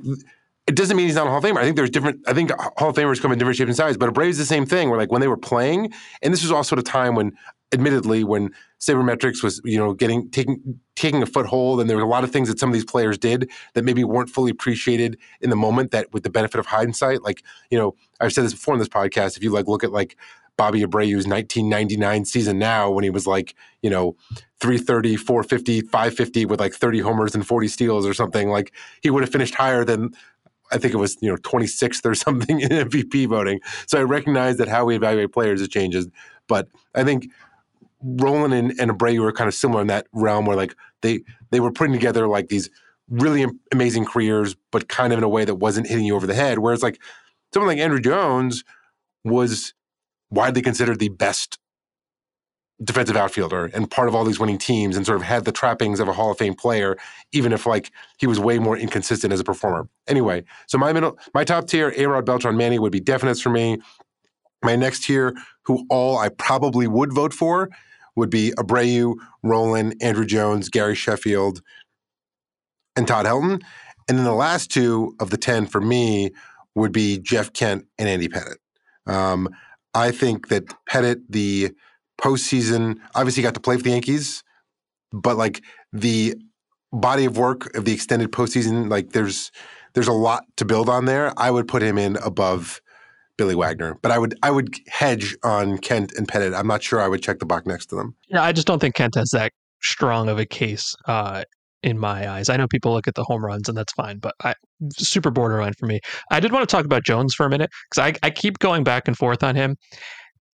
it 0.68 0.76
doesn't 0.76 0.96
mean 0.96 1.08
he's 1.08 1.16
not 1.16 1.28
a 1.28 1.30
Hall 1.30 1.40
of 1.40 1.44
Famer. 1.44 1.58
I 1.58 1.64
think 1.64 1.76
there's 1.76 1.90
different, 1.90 2.22
I 2.28 2.34
think 2.34 2.52
Hall 2.78 2.90
of 2.90 2.96
Famers 2.96 3.22
come 3.22 3.32
in 3.32 3.40
different 3.40 3.58
shapes 3.58 3.70
and 3.70 3.76
sizes, 3.76 3.98
but 3.98 4.14
Abreu's 4.14 4.38
the 4.38 4.46
same 4.46 4.66
thing 4.66 4.90
where, 4.90 5.00
like, 5.00 5.12
when 5.12 5.22
they 5.22 5.28
were 5.28 5.38
playing, 5.38 5.92
and 6.22 6.34
this 6.34 6.42
was 6.42 6.52
also 6.52 6.76
at 6.76 6.80
a 6.80 6.84
time 6.84 7.16
when, 7.16 7.34
admittedly, 7.74 8.24
when 8.24 8.50
sabermetrics 8.80 9.44
was, 9.44 9.62
you 9.64 9.78
know, 9.78 9.94
getting, 9.94 10.30
taking, 10.30 10.80
taking 10.96 11.22
a 11.22 11.26
foothold, 11.26 11.80
and 11.80 11.90
there 11.90 11.98
were 11.98 12.04
a 12.04 12.08
lot 12.08 12.24
of 12.24 12.32
things 12.32 12.48
that 12.48 12.60
some 12.60 12.70
of 12.70 12.74
these 12.74 12.86
players 12.86 13.18
did 13.18 13.50
that 13.74 13.84
maybe 13.84 14.04
weren't 14.04 14.30
fully 14.30 14.52
appreciated 14.52 15.18
in 15.42 15.50
the 15.50 15.56
moment 15.56 15.92
that 15.92 16.12
with 16.14 16.24
the 16.24 16.30
benefit 16.30 16.60
of 16.60 16.66
hindsight, 16.66 17.22
like, 17.24 17.44
you 17.70 17.78
know, 17.78 17.96
I've 18.20 18.34
said 18.34 18.46
this 18.46 18.54
before 18.54 18.74
in 18.74 18.80
this 18.80 18.90
podcast, 18.90 19.38
if 19.38 19.44
you 19.44 19.52
like 19.52 19.68
look 19.68 19.84
at 19.84 19.92
like 19.92 20.18
Bobby 20.58 20.82
Abreu's 20.82 21.28
1999 21.28 22.26
season 22.26 22.60
now 22.60 22.90
when 22.90 23.04
he 23.04 23.10
was 23.10 23.26
like, 23.26 23.56
you 23.82 23.90
know, 23.90 24.16
330, 24.60 25.16
450, 25.16 25.82
550 25.82 26.46
with 26.46 26.60
like 26.60 26.74
30 26.74 27.00
homers 27.00 27.34
and 27.34 27.46
40 27.46 27.68
steals 27.68 28.06
or 28.06 28.14
something. 28.14 28.50
Like 28.50 28.74
he 29.02 29.10
would 29.10 29.24
have 29.24 29.32
finished 29.32 29.56
higher 29.56 29.84
than 29.84 30.12
I 30.72 30.78
think 30.78 30.94
it 30.94 30.98
was, 30.98 31.18
you 31.22 31.30
know, 31.30 31.38
26th 31.38 32.06
or 32.06 32.16
something 32.16 32.62
in 32.62 32.70
MVP 32.70 33.28
voting. 33.28 33.60
So 33.88 34.00
I 34.00 34.04
recognize 34.04 34.58
that 34.58 34.68
how 34.68 34.86
we 34.86 34.96
evaluate 34.96 35.32
players 35.32 35.60
has 35.60 35.70
changes. 35.70 36.08
But 36.48 36.68
I 36.96 37.04
think 37.04 37.28
Rolen 38.04 38.54
and, 38.54 38.74
and 38.80 38.92
Abreu 38.92 39.24
are 39.28 39.32
kind 39.32 39.48
of 39.48 39.54
similar 39.54 39.82
in 39.82 39.88
that 39.88 40.08
realm 40.14 40.46
where 40.46 40.58
like 40.58 40.76
they 41.02 41.22
they 41.52 41.60
were 41.60 41.72
putting 41.72 41.94
together 41.94 42.28
like 42.28 42.50
these 42.50 42.70
really 43.10 43.46
amazing 43.72 44.06
careers, 44.06 44.56
but 44.72 44.88
kind 44.88 45.14
of 45.14 45.20
in 45.20 45.24
a 45.24 45.30
way 45.30 45.46
that 45.46 45.56
wasn't 45.56 45.88
hitting 45.88 46.06
you 46.06 46.16
over 46.16 46.26
the 46.26 46.34
head. 46.34 46.60
Whereas 46.60 46.82
like 46.82 47.00
someone 47.54 47.76
like 47.76 47.84
Andruw 47.84 48.04
Jones 48.04 48.64
was 49.24 49.74
widely 50.32 50.62
considered 50.62 51.00
the 51.00 51.10
best 51.10 51.60
defensive 52.84 53.16
outfielder 53.16 53.70
and 53.74 53.92
part 53.92 54.08
of 54.08 54.16
all 54.16 54.24
these 54.24 54.40
winning 54.40 54.58
teams 54.58 54.98
and 54.98 55.06
sort 55.06 55.18
of 55.18 55.24
had 55.24 55.46
the 55.46 55.52
trappings 55.52 56.00
of 56.00 56.08
a 56.08 56.14
Hall 56.14 56.32
of 56.32 56.38
Fame 56.38 56.56
player, 56.56 56.98
even 57.32 57.54
if 57.54 57.66
like 57.66 57.92
he 58.18 58.26
was 58.26 58.40
way 58.40 58.58
more 58.58 58.76
inconsistent 58.76 59.32
as 59.32 59.40
a 59.40 59.44
performer. 59.44 59.88
Anyway, 60.08 60.44
so 60.68 60.78
my 60.78 60.92
middle, 60.92 61.18
my 61.34 61.44
top 61.44 61.68
tier, 61.68 61.94
A-Rod, 61.96 62.26
Beltran, 62.26 62.58
Manny 62.58 62.80
would 62.80 62.92
be 62.92 63.02
definites 63.02 63.42
for 63.42 63.50
me. 63.50 63.78
My 64.64 64.76
next 64.76 65.04
tier, 65.04 65.36
who 65.64 65.86
all 65.90 66.18
I 66.18 66.30
probably 66.30 66.88
would 66.88 67.14
vote 67.14 67.34
for, 67.34 67.70
would 68.16 68.30
be 68.30 68.52
Abreu, 68.58 69.16
Rolen, 69.44 69.98
Andruw 70.00 70.28
Jones, 70.28 70.70
Gary 70.70 70.96
Sheffield, 70.96 71.62
and 72.96 73.08
Todd 73.08 73.26
Helton. 73.26 73.62
And 74.10 74.18
then 74.18 74.26
the 74.26 74.34
last 74.34 74.72
two 74.72 75.16
of 75.20 75.30
the 75.30 75.38
10 75.38 75.68
for 75.68 75.82
me 75.82 76.32
would 76.76 76.92
be 76.92 77.20
Jeff 77.20 77.54
Kent 77.54 77.86
and 77.98 78.10
Andy 78.10 78.28
Pettitte. 78.28 78.58
Um, 79.06 79.50
I 79.94 80.12
think 80.12 80.48
that 80.50 80.66
Pettitte, 80.90 81.22
the 81.30 81.72
postseason, 82.22 82.98
obviously 83.16 83.44
got 83.44 83.54
to 83.56 83.60
play 83.60 83.78
for 83.78 83.84
the 83.84 83.90
Yankees, 83.92 84.44
but 85.12 85.38
like 85.38 85.62
the 85.92 86.36
body 86.94 87.26
of 87.26 87.38
work 87.38 87.76
of 87.76 87.86
the 87.86 87.94
extended 87.94 88.32
postseason, 88.32 88.90
like 88.90 89.12
there's 89.12 89.52
there's 89.94 90.08
a 90.08 90.14
lot 90.14 90.46
to 90.58 90.66
build 90.66 90.88
on 90.88 91.06
there. 91.06 91.34
I 91.38 91.52
would 91.52 91.68
put 91.68 91.84
him 91.84 91.98
in 91.98 92.16
above 92.18 92.82
Billy 93.38 93.56
Wagner, 93.56 93.98
but 94.02 94.12
I 94.12 94.18
would 94.18 94.38
I 94.44 94.52
would 94.52 94.76
hedge 94.88 95.36
on 95.44 95.78
Kent 95.78 96.14
and 96.18 96.28
Pettitte. 96.28 96.58
I'm 96.58 96.68
not 96.68 96.84
sure 96.84 97.02
I 97.02 97.08
would 97.08 97.22
check 97.22 97.40
the 97.40 97.46
box 97.46 97.66
next 97.66 97.88
to 97.88 97.96
them. 97.96 98.16
Yeah, 98.28 98.44
I 98.44 98.52
just 98.52 98.68
don't 98.68 98.80
think 98.80 98.96
Kent 98.96 99.16
has 99.16 99.30
that 99.32 99.52
strong 99.82 100.30
of 100.30 100.38
a 100.38 100.46
case 100.46 100.96
uh, 101.08 101.44
in 101.84 101.98
my 101.98 102.30
eyes. 102.30 102.50
I 102.50 102.58
know 102.58 102.68
people 102.68 102.94
look 102.94 103.08
at 103.08 103.16
the 103.16 103.24
home 103.24 103.44
runs 103.44 103.68
and 103.68 103.78
that's 103.78 103.94
fine, 103.94 104.20
but 104.20 104.34
I 104.44 104.54
super 104.98 105.32
borderline 105.32 105.74
for 105.80 105.86
me. 105.86 106.00
I 106.32 106.40
did 106.40 106.52
want 106.52 106.68
to 106.68 106.76
talk 106.76 106.86
about 106.86 107.04
Jones 107.04 107.34
for 107.34 107.46
a 107.46 107.50
minute 107.50 107.70
because 107.90 108.14
I, 108.14 108.28
I 108.28 108.30
keep 108.30 108.60
going 108.60 108.84
back 108.84 109.08
and 109.08 109.18
forth 109.18 109.44
on 109.44 109.56
him. 109.56 109.76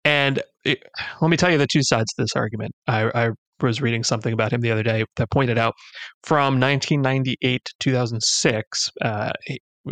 And 0.05 0.43
it, 0.65 0.83
let 1.21 1.29
me 1.29 1.37
tell 1.37 1.51
you 1.51 1.59
the 1.59 1.67
two 1.67 1.83
sides 1.83 2.13
to 2.15 2.23
this 2.23 2.33
argument. 2.37 2.73
I, 2.87 3.11
I 3.15 3.31
was 3.61 3.81
reading 3.81 4.05
something 4.05 4.33
about 4.33 4.53
him 4.53 4.61
the 4.61 4.71
other 4.71 4.83
day 4.83 5.05
that 5.17 5.31
pointed 5.31 5.59
out 5.59 5.75
from 6.23 6.61
1998 6.61 7.65
to 7.65 7.73
2006, 7.81 8.91
uh, 9.03 9.33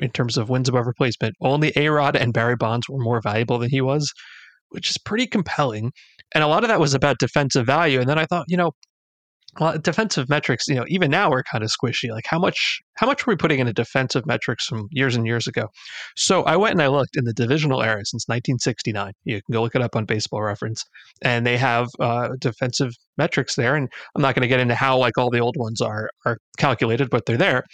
in 0.00 0.10
terms 0.10 0.36
of 0.36 0.48
wins 0.48 0.68
above 0.68 0.86
replacement, 0.86 1.34
only 1.40 1.72
A 1.76 1.88
Rod 1.88 2.16
and 2.16 2.32
Barry 2.32 2.56
Bonds 2.56 2.88
were 2.88 3.02
more 3.02 3.20
valuable 3.22 3.58
than 3.58 3.70
he 3.70 3.80
was, 3.80 4.12
which 4.70 4.90
is 4.90 4.98
pretty 4.98 5.26
compelling. 5.26 5.92
And 6.34 6.42
a 6.42 6.48
lot 6.48 6.64
of 6.64 6.68
that 6.68 6.80
was 6.80 6.94
about 6.94 7.18
defensive 7.18 7.64
value. 7.64 8.00
And 8.00 8.08
then 8.08 8.18
I 8.18 8.26
thought, 8.26 8.44
you 8.48 8.56
know, 8.56 8.72
well, 9.60 9.78
defensive 9.78 10.28
metrics, 10.28 10.66
you 10.68 10.74
know, 10.74 10.84
even 10.88 11.10
now 11.10 11.30
we're 11.30 11.42
kind 11.44 11.62
of 11.62 11.70
squishy. 11.70 12.10
Like 12.10 12.26
how 12.26 12.38
much 12.38 12.80
how 12.96 13.06
much 13.06 13.26
were 13.26 13.32
we 13.32 13.36
putting 13.36 13.60
into 13.60 13.72
defensive 13.72 14.26
metrics 14.26 14.66
from 14.66 14.88
years 14.90 15.16
and 15.16 15.26
years 15.26 15.46
ago? 15.46 15.68
So 16.16 16.42
I 16.42 16.56
went 16.56 16.72
and 16.72 16.82
I 16.82 16.88
looked 16.88 17.16
in 17.16 17.24
the 17.24 17.32
divisional 17.32 17.82
era 17.82 18.04
since 18.04 18.26
1969. 18.26 19.12
You 19.24 19.40
can 19.42 19.52
go 19.52 19.62
look 19.62 19.74
it 19.74 19.82
up 19.82 19.96
on 19.96 20.04
Baseball 20.04 20.42
Reference, 20.42 20.84
and 21.22 21.46
they 21.46 21.56
have 21.56 21.88
uh, 22.00 22.30
defensive 22.40 22.92
metrics 23.16 23.54
there. 23.54 23.76
And 23.76 23.88
I'm 24.14 24.22
not 24.22 24.34
going 24.34 24.42
to 24.42 24.48
get 24.48 24.60
into 24.60 24.74
how 24.74 24.98
like 24.98 25.18
all 25.18 25.30
the 25.30 25.40
old 25.40 25.56
ones 25.56 25.80
are 25.80 26.10
are 26.26 26.38
calculated, 26.58 27.10
but 27.10 27.26
they're 27.26 27.36
there. 27.36 27.64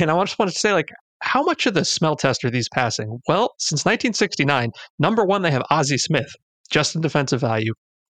And 0.00 0.10
I 0.10 0.24
just 0.24 0.38
wanted 0.38 0.52
to 0.52 0.58
say 0.58 0.72
like 0.72 0.88
how 1.20 1.42
much 1.42 1.66
of 1.66 1.74
the 1.74 1.84
smell 1.84 2.16
test 2.16 2.44
are 2.44 2.50
these 2.50 2.68
passing? 2.68 3.18
Well, 3.28 3.54
since 3.58 3.84
1969, 3.84 4.70
number 4.98 5.24
one 5.24 5.42
they 5.42 5.50
have 5.50 5.64
Ozzie 5.70 5.98
Smith, 5.98 6.32
just 6.70 6.94
in 6.94 7.00
defensive 7.00 7.40
value, 7.40 7.74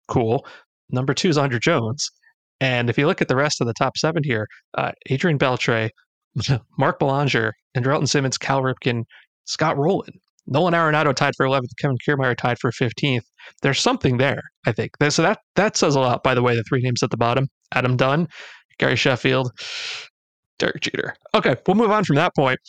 cool. 0.07 0.45
Number 0.91 1.13
two 1.13 1.29
is 1.29 1.37
Andruw 1.37 1.61
Jones. 1.61 2.09
And 2.61 2.89
if 2.89 2.97
you 2.97 3.07
look 3.07 3.21
at 3.21 3.27
the 3.27 3.35
rest 3.35 3.61
of 3.61 3.67
the 3.67 3.73
top 3.73 3.97
seven 3.97 4.23
here, 4.23 4.47
uh, 4.77 4.91
Adrian 5.07 5.37
Beltre, 5.37 5.89
Mark 6.77 6.99
Belanger, 6.99 7.53
Andrelton 7.75 8.07
Simmons, 8.07 8.37
Cal 8.37 8.61
Ripken, 8.61 9.03
Scott 9.45 9.77
Rolen, 9.77 10.11
Nolan 10.47 10.73
Arenado 10.73 11.15
tied 11.15 11.35
for 11.37 11.45
11th, 11.45 11.69
Kevin 11.79 11.97
Kiermaier 12.05 12.35
tied 12.35 12.59
for 12.59 12.71
15th. 12.71 13.21
There's 13.61 13.79
something 13.79 14.17
there, 14.17 14.41
I 14.65 14.71
think. 14.71 14.91
So 15.09 15.21
that 15.21 15.39
that 15.55 15.77
says 15.77 15.95
a 15.95 15.99
lot. 15.99 16.23
By 16.23 16.33
the 16.33 16.41
way, 16.41 16.55
the 16.55 16.63
three 16.63 16.81
names 16.81 17.03
at 17.03 17.11
the 17.11 17.17
bottom: 17.17 17.47
Adam 17.73 17.95
Dunn, 17.95 18.27
Gary 18.79 18.95
Sheffield, 18.95 19.51
Derek 20.57 20.81
Jeter. 20.81 21.15
Okay, 21.33 21.55
we'll 21.67 21.75
move 21.75 21.91
on 21.91 22.03
from 22.03 22.15
that 22.15 22.35
point. 22.35 22.59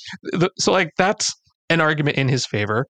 So 0.58 0.72
like 0.72 0.90
that's 0.96 1.34
an 1.68 1.80
argument 1.80 2.16
in 2.16 2.28
his 2.28 2.46
favor. 2.46 2.86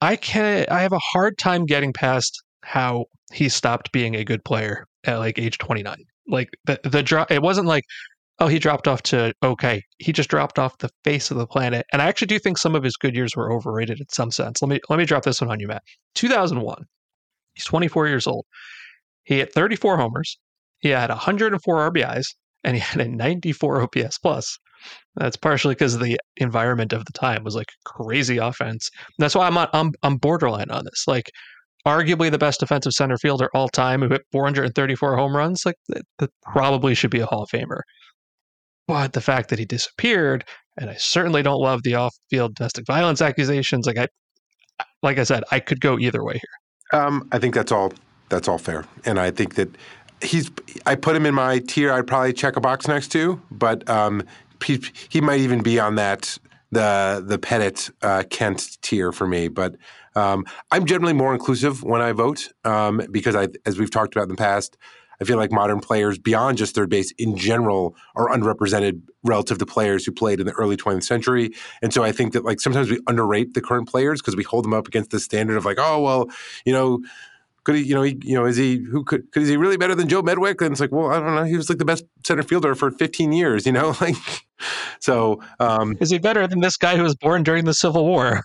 I 0.00 0.16
can 0.16 0.66
I 0.70 0.80
have 0.80 0.92
a 0.92 1.00
hard 1.12 1.38
time 1.38 1.66
getting 1.66 1.92
past 1.92 2.40
how 2.64 3.06
he 3.32 3.48
stopped 3.48 3.92
being 3.92 4.14
a 4.14 4.24
good 4.24 4.44
player 4.44 4.86
at 5.04 5.16
like 5.16 5.38
age 5.38 5.58
29 5.58 5.96
like 6.28 6.50
the 6.64 6.80
the 6.84 7.02
drop 7.02 7.30
it 7.30 7.42
wasn't 7.42 7.66
like 7.66 7.84
oh 8.40 8.48
he 8.48 8.58
dropped 8.58 8.86
off 8.86 9.02
to 9.02 9.32
okay. 9.42 9.82
He 9.98 10.12
just 10.12 10.30
dropped 10.30 10.58
off 10.58 10.78
the 10.78 10.90
face 11.04 11.30
of 11.30 11.36
the 11.38 11.46
planet 11.46 11.86
and 11.92 12.00
i 12.00 12.06
actually 12.06 12.28
do 12.28 12.38
think 12.38 12.58
some 12.58 12.74
of 12.74 12.84
his 12.84 12.96
good 12.96 13.14
years 13.14 13.34
were 13.36 13.52
overrated 13.52 14.00
in 14.00 14.06
some 14.10 14.30
sense. 14.30 14.62
Let 14.62 14.68
me 14.68 14.80
let 14.88 14.98
me 14.98 15.04
drop 15.04 15.24
this 15.24 15.40
one 15.40 15.50
on 15.50 15.60
you 15.60 15.68
matt. 15.68 15.82
2001 16.14 16.84
he's 17.54 17.64
24 17.64 18.08
years 18.08 18.26
old. 18.26 18.44
He 19.24 19.38
hit 19.38 19.52
34 19.52 19.98
homers 19.98 20.38
he 20.80 20.90
had 20.90 21.10
104 21.10 21.90
rbis 21.90 22.26
and 22.64 22.76
he 22.76 22.80
had 22.80 23.00
a 23.00 23.08
94 23.08 23.82
ops 23.82 24.18
plus. 24.18 24.58
That's 25.16 25.36
partially 25.36 25.74
because 25.74 25.98
the 25.98 26.18
environment 26.36 26.92
of 26.92 27.04
the 27.04 27.12
time 27.12 27.42
was 27.42 27.56
like 27.56 27.70
crazy 27.84 28.38
offense. 28.38 28.90
that's 29.18 29.34
why 29.34 29.46
I'm 29.46 29.58
on, 29.58 29.68
I'm 29.72 29.92
I'm 30.02 30.16
borderline 30.16 30.70
on 30.70 30.84
this. 30.84 31.04
Like 31.08 31.30
arguably 31.86 32.30
the 32.30 32.38
best 32.38 32.60
defensive 32.60 32.92
center 32.92 33.16
fielder 33.18 33.48
all 33.54 33.68
time 33.68 34.02
who 34.02 34.08
hit 34.08 34.22
434 34.32 35.16
home 35.16 35.36
runs, 35.36 35.64
like 35.64 35.76
that, 35.88 36.02
that 36.18 36.30
probably 36.42 36.94
should 36.94 37.10
be 37.10 37.20
a 37.20 37.26
Hall 37.26 37.44
of 37.44 37.50
Famer. 37.50 37.80
But 38.86 39.12
the 39.12 39.20
fact 39.20 39.50
that 39.50 39.58
he 39.58 39.64
disappeared, 39.64 40.44
and 40.78 40.88
I 40.88 40.94
certainly 40.94 41.42
don't 41.42 41.60
love 41.60 41.82
the 41.82 41.94
off-field 41.94 42.54
domestic 42.54 42.86
violence 42.86 43.20
accusations. 43.20 43.86
Like 43.86 43.98
I, 43.98 44.06
like 45.02 45.18
I 45.18 45.24
said, 45.24 45.44
I 45.50 45.60
could 45.60 45.80
go 45.80 45.98
either 45.98 46.24
way 46.24 46.34
here. 46.34 47.00
Um, 47.00 47.28
I 47.32 47.38
think 47.38 47.54
that's 47.54 47.70
all. 47.70 47.92
That's 48.30 48.48
all 48.48 48.58
fair, 48.58 48.84
and 49.04 49.18
I 49.18 49.30
think 49.30 49.54
that 49.54 49.68
he's. 50.22 50.50
I 50.86 50.94
put 50.94 51.16
him 51.16 51.26
in 51.26 51.34
my 51.34 51.58
tier. 51.60 51.92
I'd 51.92 52.06
probably 52.06 52.32
check 52.32 52.56
a 52.56 52.60
box 52.60 52.88
next 52.88 53.08
to, 53.12 53.40
but 53.50 53.88
um, 53.88 54.22
he, 54.64 54.82
he 55.08 55.20
might 55.20 55.40
even 55.40 55.62
be 55.62 55.78
on 55.78 55.96
that 55.96 56.38
the 56.70 57.22
the 57.26 57.38
Pettitte 57.38 57.90
uh, 58.02 58.24
Kent 58.30 58.78
tier 58.82 59.12
for 59.12 59.26
me. 59.26 59.48
But 59.48 59.76
um, 60.18 60.44
I'm 60.70 60.84
generally 60.84 61.12
more 61.12 61.32
inclusive 61.32 61.82
when 61.82 62.00
I 62.00 62.12
vote 62.12 62.48
um, 62.64 63.00
because, 63.10 63.36
I, 63.36 63.48
as 63.64 63.78
we've 63.78 63.90
talked 63.90 64.14
about 64.14 64.24
in 64.24 64.30
the 64.30 64.36
past, 64.36 64.76
I 65.20 65.24
feel 65.24 65.36
like 65.36 65.50
modern 65.50 65.80
players 65.80 66.18
beyond 66.18 66.58
just 66.58 66.74
third 66.74 66.90
base 66.90 67.12
in 67.18 67.36
general 67.36 67.96
are 68.14 68.28
underrepresented 68.28 69.02
relative 69.24 69.58
to 69.58 69.66
players 69.66 70.04
who 70.04 70.12
played 70.12 70.40
in 70.40 70.46
the 70.46 70.52
early 70.52 70.76
20th 70.76 71.04
century. 71.04 71.50
And 71.82 71.92
so 71.92 72.04
I 72.04 72.12
think 72.12 72.32
that 72.34 72.44
like 72.44 72.60
sometimes 72.60 72.90
we 72.90 73.00
underrate 73.06 73.54
the 73.54 73.60
current 73.60 73.88
players 73.88 74.20
because 74.20 74.36
we 74.36 74.44
hold 74.44 74.64
them 74.64 74.74
up 74.74 74.86
against 74.86 75.10
the 75.10 75.18
standard 75.18 75.56
of 75.56 75.64
like, 75.64 75.78
oh 75.80 76.00
well, 76.00 76.30
you 76.64 76.72
know, 76.72 77.00
could 77.64 77.74
he, 77.74 77.82
you 77.82 77.94
know, 77.94 78.02
he, 78.02 78.18
you 78.22 78.34
know, 78.34 78.46
is 78.46 78.56
he 78.56 78.78
who 78.78 79.04
could, 79.04 79.30
could 79.32 79.42
is 79.42 79.48
he 79.48 79.56
really 79.56 79.76
better 79.76 79.94
than 79.94 80.08
Joe 80.08 80.22
Medwick? 80.22 80.62
And 80.62 80.72
it's 80.72 80.80
like, 80.80 80.92
well, 80.92 81.10
I 81.10 81.18
don't 81.18 81.34
know. 81.34 81.44
He 81.44 81.56
was 81.56 81.68
like 81.68 81.78
the 81.78 81.84
best 81.84 82.04
center 82.24 82.42
fielder 82.42 82.74
for 82.74 82.90
15 82.90 83.32
years, 83.32 83.66
you 83.66 83.72
know, 83.72 83.94
like 84.00 84.16
so. 85.00 85.42
Um, 85.58 85.96
is 86.00 86.10
he 86.10 86.18
better 86.18 86.46
than 86.46 86.60
this 86.60 86.76
guy 86.76 86.96
who 86.96 87.02
was 87.02 87.16
born 87.16 87.42
during 87.42 87.64
the 87.64 87.74
Civil 87.74 88.06
War? 88.06 88.42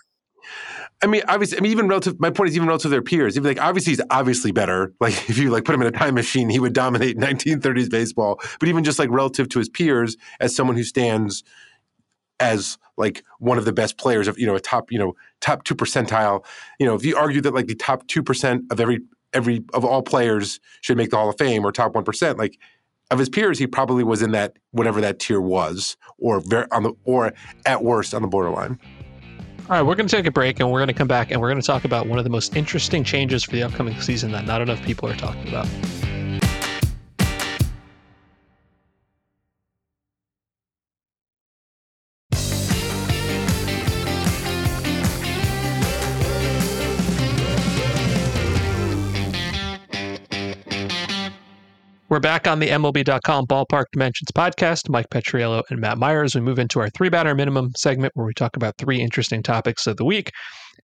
I 1.04 1.06
mean, 1.06 1.20
obviously, 1.28 1.58
I 1.58 1.60
mean, 1.60 1.70
even 1.70 1.86
relative. 1.86 2.18
My 2.18 2.30
point 2.30 2.48
is, 2.48 2.56
even 2.56 2.66
relative 2.66 2.84
to 2.84 2.88
their 2.88 3.02
peers, 3.02 3.36
even 3.36 3.46
like 3.46 3.60
obviously 3.60 3.90
he's 3.90 4.00
obviously 4.10 4.52
better. 4.52 4.92
Like 5.00 5.28
if 5.28 5.36
you 5.36 5.50
like 5.50 5.66
put 5.66 5.74
him 5.74 5.82
in 5.82 5.88
a 5.88 5.90
time 5.90 6.14
machine, 6.14 6.48
he 6.48 6.58
would 6.58 6.72
dominate 6.72 7.18
1930s 7.18 7.90
baseball. 7.90 8.40
But 8.58 8.70
even 8.70 8.82
just 8.82 8.98
like 8.98 9.10
relative 9.10 9.50
to 9.50 9.58
his 9.58 9.68
peers, 9.68 10.16
as 10.40 10.56
someone 10.56 10.76
who 10.76 10.82
stands 10.82 11.44
as 12.40 12.78
like 12.96 13.22
one 13.38 13.58
of 13.58 13.66
the 13.66 13.72
best 13.72 13.98
players 13.98 14.28
of 14.28 14.38
you 14.38 14.46
know 14.46 14.54
a 14.54 14.60
top 14.60 14.90
you 14.90 14.98
know 14.98 15.14
top 15.42 15.64
two 15.64 15.74
percentile. 15.74 16.42
You 16.80 16.86
know, 16.86 16.94
if 16.94 17.04
you 17.04 17.16
argue 17.16 17.42
that 17.42 17.52
like 17.52 17.66
the 17.66 17.74
top 17.74 18.06
two 18.06 18.22
percent 18.22 18.64
of 18.70 18.80
every 18.80 19.00
every 19.34 19.62
of 19.74 19.84
all 19.84 20.00
players 20.00 20.58
should 20.80 20.96
make 20.96 21.10
the 21.10 21.16
Hall 21.16 21.28
of 21.28 21.36
Fame 21.36 21.66
or 21.66 21.72
top 21.72 21.94
one 21.94 22.04
percent, 22.04 22.38
like 22.38 22.58
of 23.10 23.18
his 23.18 23.28
peers, 23.28 23.58
he 23.58 23.66
probably 23.66 24.04
was 24.04 24.22
in 24.22 24.30
that 24.30 24.56
whatever 24.70 25.02
that 25.02 25.18
tier 25.18 25.40
was, 25.40 25.98
or 26.16 26.40
very 26.40 26.66
on 26.70 26.82
the 26.82 26.94
or 27.04 27.34
at 27.66 27.84
worst 27.84 28.14
on 28.14 28.22
the 28.22 28.28
borderline. 28.28 28.78
All 29.66 29.70
right, 29.70 29.82
we're 29.82 29.94
going 29.94 30.06
to 30.06 30.14
take 30.14 30.26
a 30.26 30.30
break 30.30 30.60
and 30.60 30.70
we're 30.70 30.80
going 30.80 30.88
to 30.88 30.94
come 30.94 31.08
back 31.08 31.30
and 31.30 31.40
we're 31.40 31.48
going 31.48 31.60
to 31.60 31.66
talk 31.66 31.86
about 31.86 32.06
one 32.06 32.18
of 32.18 32.24
the 32.24 32.30
most 32.30 32.54
interesting 32.54 33.02
changes 33.02 33.42
for 33.44 33.52
the 33.52 33.62
upcoming 33.62 33.98
season 33.98 34.30
that 34.32 34.44
not 34.44 34.60
enough 34.60 34.82
people 34.82 35.08
are 35.08 35.16
talking 35.16 35.48
about. 35.48 35.66
We're 52.14 52.20
back 52.20 52.46
on 52.46 52.60
the 52.60 52.68
MLB.com 52.68 53.48
Ballpark 53.48 53.86
Dimensions 53.90 54.30
podcast. 54.30 54.88
Mike 54.88 55.10
Petriello 55.10 55.64
and 55.68 55.80
Matt 55.80 55.98
Meyers. 55.98 56.36
We 56.36 56.42
move 56.42 56.60
into 56.60 56.78
our 56.78 56.88
three 56.90 57.08
batter 57.08 57.34
minimum 57.34 57.72
segment 57.76 58.12
where 58.14 58.24
we 58.24 58.32
talk 58.32 58.54
about 58.54 58.78
three 58.78 59.00
interesting 59.00 59.42
topics 59.42 59.84
of 59.88 59.96
the 59.96 60.04
week. 60.04 60.30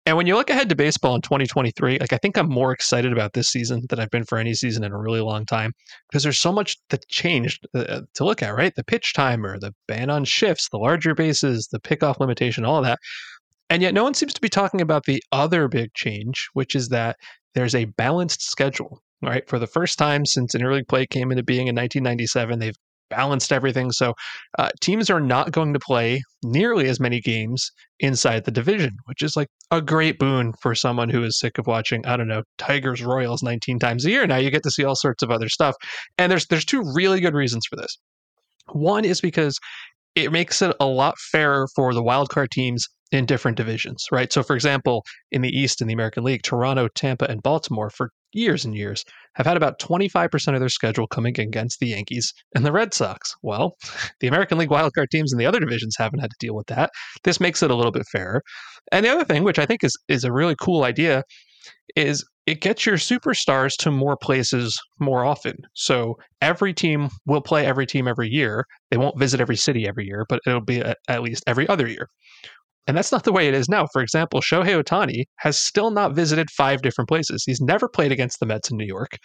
And 0.07 0.17
when 0.17 0.27
you 0.27 0.35
look 0.35 0.51
ahead 0.51 0.69
to 0.71 0.75
baseball 0.75 1.15
in 1.15 1.23
2023, 1.23 2.01
like 2.01 2.13
I 2.13 2.17
think 2.17 2.37
I'm 2.37 2.49
more 2.49 2.73
excited 2.73 3.13
about 3.13 3.35
this 3.35 3.49
season 3.49 3.83
than 3.89 4.01
I've 4.01 4.11
been 4.11 4.25
for 4.25 4.39
any 4.39 4.55
season 4.55 4.83
in 4.83 4.91
a 4.91 4.99
really 4.99 5.21
long 5.21 5.47
time 5.47 5.71
because 6.09 6.25
there's 6.25 6.41
so 6.41 6.51
much 6.51 6.77
that 6.89 7.07
changed 7.07 7.65
uh, 7.77 8.01
to 8.15 8.25
look 8.25 8.43
at, 8.43 8.57
right? 8.57 8.75
The 8.75 8.83
pitch 8.83 9.15
timer, 9.15 9.57
the 9.57 9.73
ban 9.87 10.11
on 10.11 10.25
shifts, 10.25 10.69
the 10.71 10.79
larger 10.79 11.15
bases, 11.15 11.69
the 11.71 11.79
pickoff 11.79 12.19
limitation, 12.19 12.65
all 12.65 12.79
of 12.79 12.85
that. 12.85 12.99
And 13.69 13.83
yet 13.83 13.95
no 13.95 14.03
one 14.03 14.15
seems 14.15 14.35
to 14.35 14.41
be 14.41 14.49
talking 14.49 14.81
about 14.81 15.05
the 15.05 15.23
other 15.31 15.69
big 15.69 15.95
change, 15.95 16.49
which 16.55 16.75
is 16.75 16.89
that 16.89 17.15
there's 17.55 17.77
a 17.77 17.85
balanced 17.85 18.43
schedule 18.43 19.01
right? 19.23 19.49
For 19.49 19.59
the 19.59 19.67
first 19.67 19.99
time 19.99 20.25
since 20.27 20.55
interleague 20.55 20.89
play 20.89 21.07
came 21.07 21.31
into 21.31 21.43
being 21.43 21.67
in 21.67 21.77
1997, 21.77 22.59
they've 22.59 22.75
balanced 23.11 23.53
everything. 23.53 23.91
So 23.91 24.15
uh, 24.59 24.71
teams 24.81 25.11
are 25.11 25.21
not 25.21 25.51
going 25.51 25.73
to 25.75 25.81
play 25.81 26.23
nearly 26.43 26.89
as 26.89 27.01
many 27.01 27.21
games 27.21 27.71
inside 27.99 28.45
the 28.45 28.51
division, 28.51 28.97
which 29.07 29.21
is 29.21 29.37
like 29.37 29.49
a 29.71 29.83
great 29.83 30.19
boon 30.19 30.53
for 30.63 30.75
someone 30.75 31.11
who 31.11 31.23
is 31.25 31.39
sick 31.39 31.59
of 31.59 31.67
watching, 31.67 32.07
I 32.07 32.17
don't 32.17 32.29
know, 32.29 32.45
Tigers 32.57 33.03
Royals 33.03 33.43
19 33.43 33.79
times 33.79 34.07
a 34.07 34.11
year. 34.11 34.27
Now 34.27 34.37
you 34.37 34.51
get 34.51 34.63
to 34.63 34.71
see 34.71 34.85
all 34.85 34.97
sorts 34.97 35.23
of 35.23 35.31
other 35.31 35.49
stuff. 35.49 35.75
And 36.17 36.31
there's 36.31 36.47
there's 36.47 36.65
two 36.65 36.83
really 36.95 37.21
good 37.21 37.35
reasons 37.35 37.67
for 37.69 37.77
this. 37.77 37.99
One 38.73 39.05
is 39.05 39.21
because 39.21 39.59
it 40.15 40.33
makes 40.33 40.63
it 40.63 40.75
a 40.81 40.87
lot 40.87 41.19
fairer 41.19 41.69
for 41.75 41.95
the 41.95 42.03
wildcard 42.03 42.51
teams 42.51 42.87
in 43.13 43.27
different 43.27 43.57
divisions, 43.57 44.05
right? 44.13 44.33
So, 44.33 44.43
for 44.43 44.55
example, 44.55 45.05
in 45.33 45.43
the 45.43 45.49
East 45.49 45.81
in 45.81 45.89
the 45.89 45.95
American 45.95 46.25
League, 46.25 46.43
Toronto, 46.43 46.89
Tampa, 46.95 47.29
and 47.29 47.43
Baltimore 47.43 47.91
for 47.91 48.11
years 48.33 48.65
and 48.65 48.77
years 48.77 49.05
have 49.35 49.47
had 49.47 49.57
about 49.57 49.81
25% 49.81 50.55
of 50.55 50.61
their 50.61 50.69
schedule 50.69 51.07
coming 51.09 51.39
against 51.39 51.81
the 51.81 51.89
Yankees 51.89 52.33
and 52.55 52.65
the 52.65 52.73
Red 52.73 52.95
Sox. 52.95 53.35
Well, 53.43 53.77
the 54.21 54.29
American 54.29 54.59
League 54.59 54.71
wildcard 54.71 55.09
teams 55.11 55.33
in 55.33 55.39
the 55.39 55.47
other 55.47 55.61
divisions 55.61 55.97
haven't 55.99 56.21
had 56.21 56.31
to 56.31 56.37
deal 56.39 56.55
with 56.55 56.67
that. 56.69 56.91
This 57.25 57.41
makes 57.41 57.63
it 57.63 57.71
a 57.71 57.75
little 57.75 57.93
bit 57.93 58.07
fairer. 58.13 58.43
And 58.93 59.05
the 59.05 59.11
other 59.11 59.25
thing, 59.25 59.45
which 59.45 59.59
I 59.59 59.67
think 59.67 59.85
is 59.85 59.97
is 60.09 60.25
a 60.25 60.33
really 60.33 60.57
cool 60.61 60.85
idea, 60.85 61.25
is 61.97 62.25
it 62.47 62.61
gets 62.61 62.85
your 62.85 62.97
superstars 62.97 63.77
to 63.77 63.91
more 63.91 64.17
places 64.17 64.77
more 64.99 65.25
often. 65.25 65.57
So 65.75 66.17
every 66.41 66.75
team 66.75 67.09
will 67.27 67.43
play 67.43 67.67
every 67.67 67.87
team 67.87 68.09
every 68.09 68.29
year. 68.29 68.65
They 68.91 68.97
won't 68.97 69.19
visit 69.19 69.41
every 69.41 69.57
city 69.57 69.87
every 69.87 70.07
year, 70.07 70.25
but 70.29 70.41
it'll 70.47 70.61
be 70.61 70.83
at 71.09 71.23
least 71.23 71.45
every 71.47 71.69
other 71.69 71.87
year. 71.87 72.09
And 72.87 72.97
that's 72.97 73.13
not 73.13 73.25
the 73.25 73.33
way 73.33 73.47
it 73.47 73.55
is 73.55 73.69
now. 73.69 73.87
For 73.93 74.03
example, 74.03 74.41
Shohei 74.41 74.83
Ohtani 74.83 75.25
has 75.37 75.61
still 75.61 75.91
not 75.91 76.15
visited 76.15 76.51
five 76.51 76.83
different 76.83 77.09
places. 77.09 77.45
He's 77.47 77.61
never 77.61 77.89
played 77.89 78.11
against 78.11 78.41
the 78.41 78.47
Mets 78.47 78.71
in 78.71 78.79
New 78.79 78.87
York, 78.87 79.17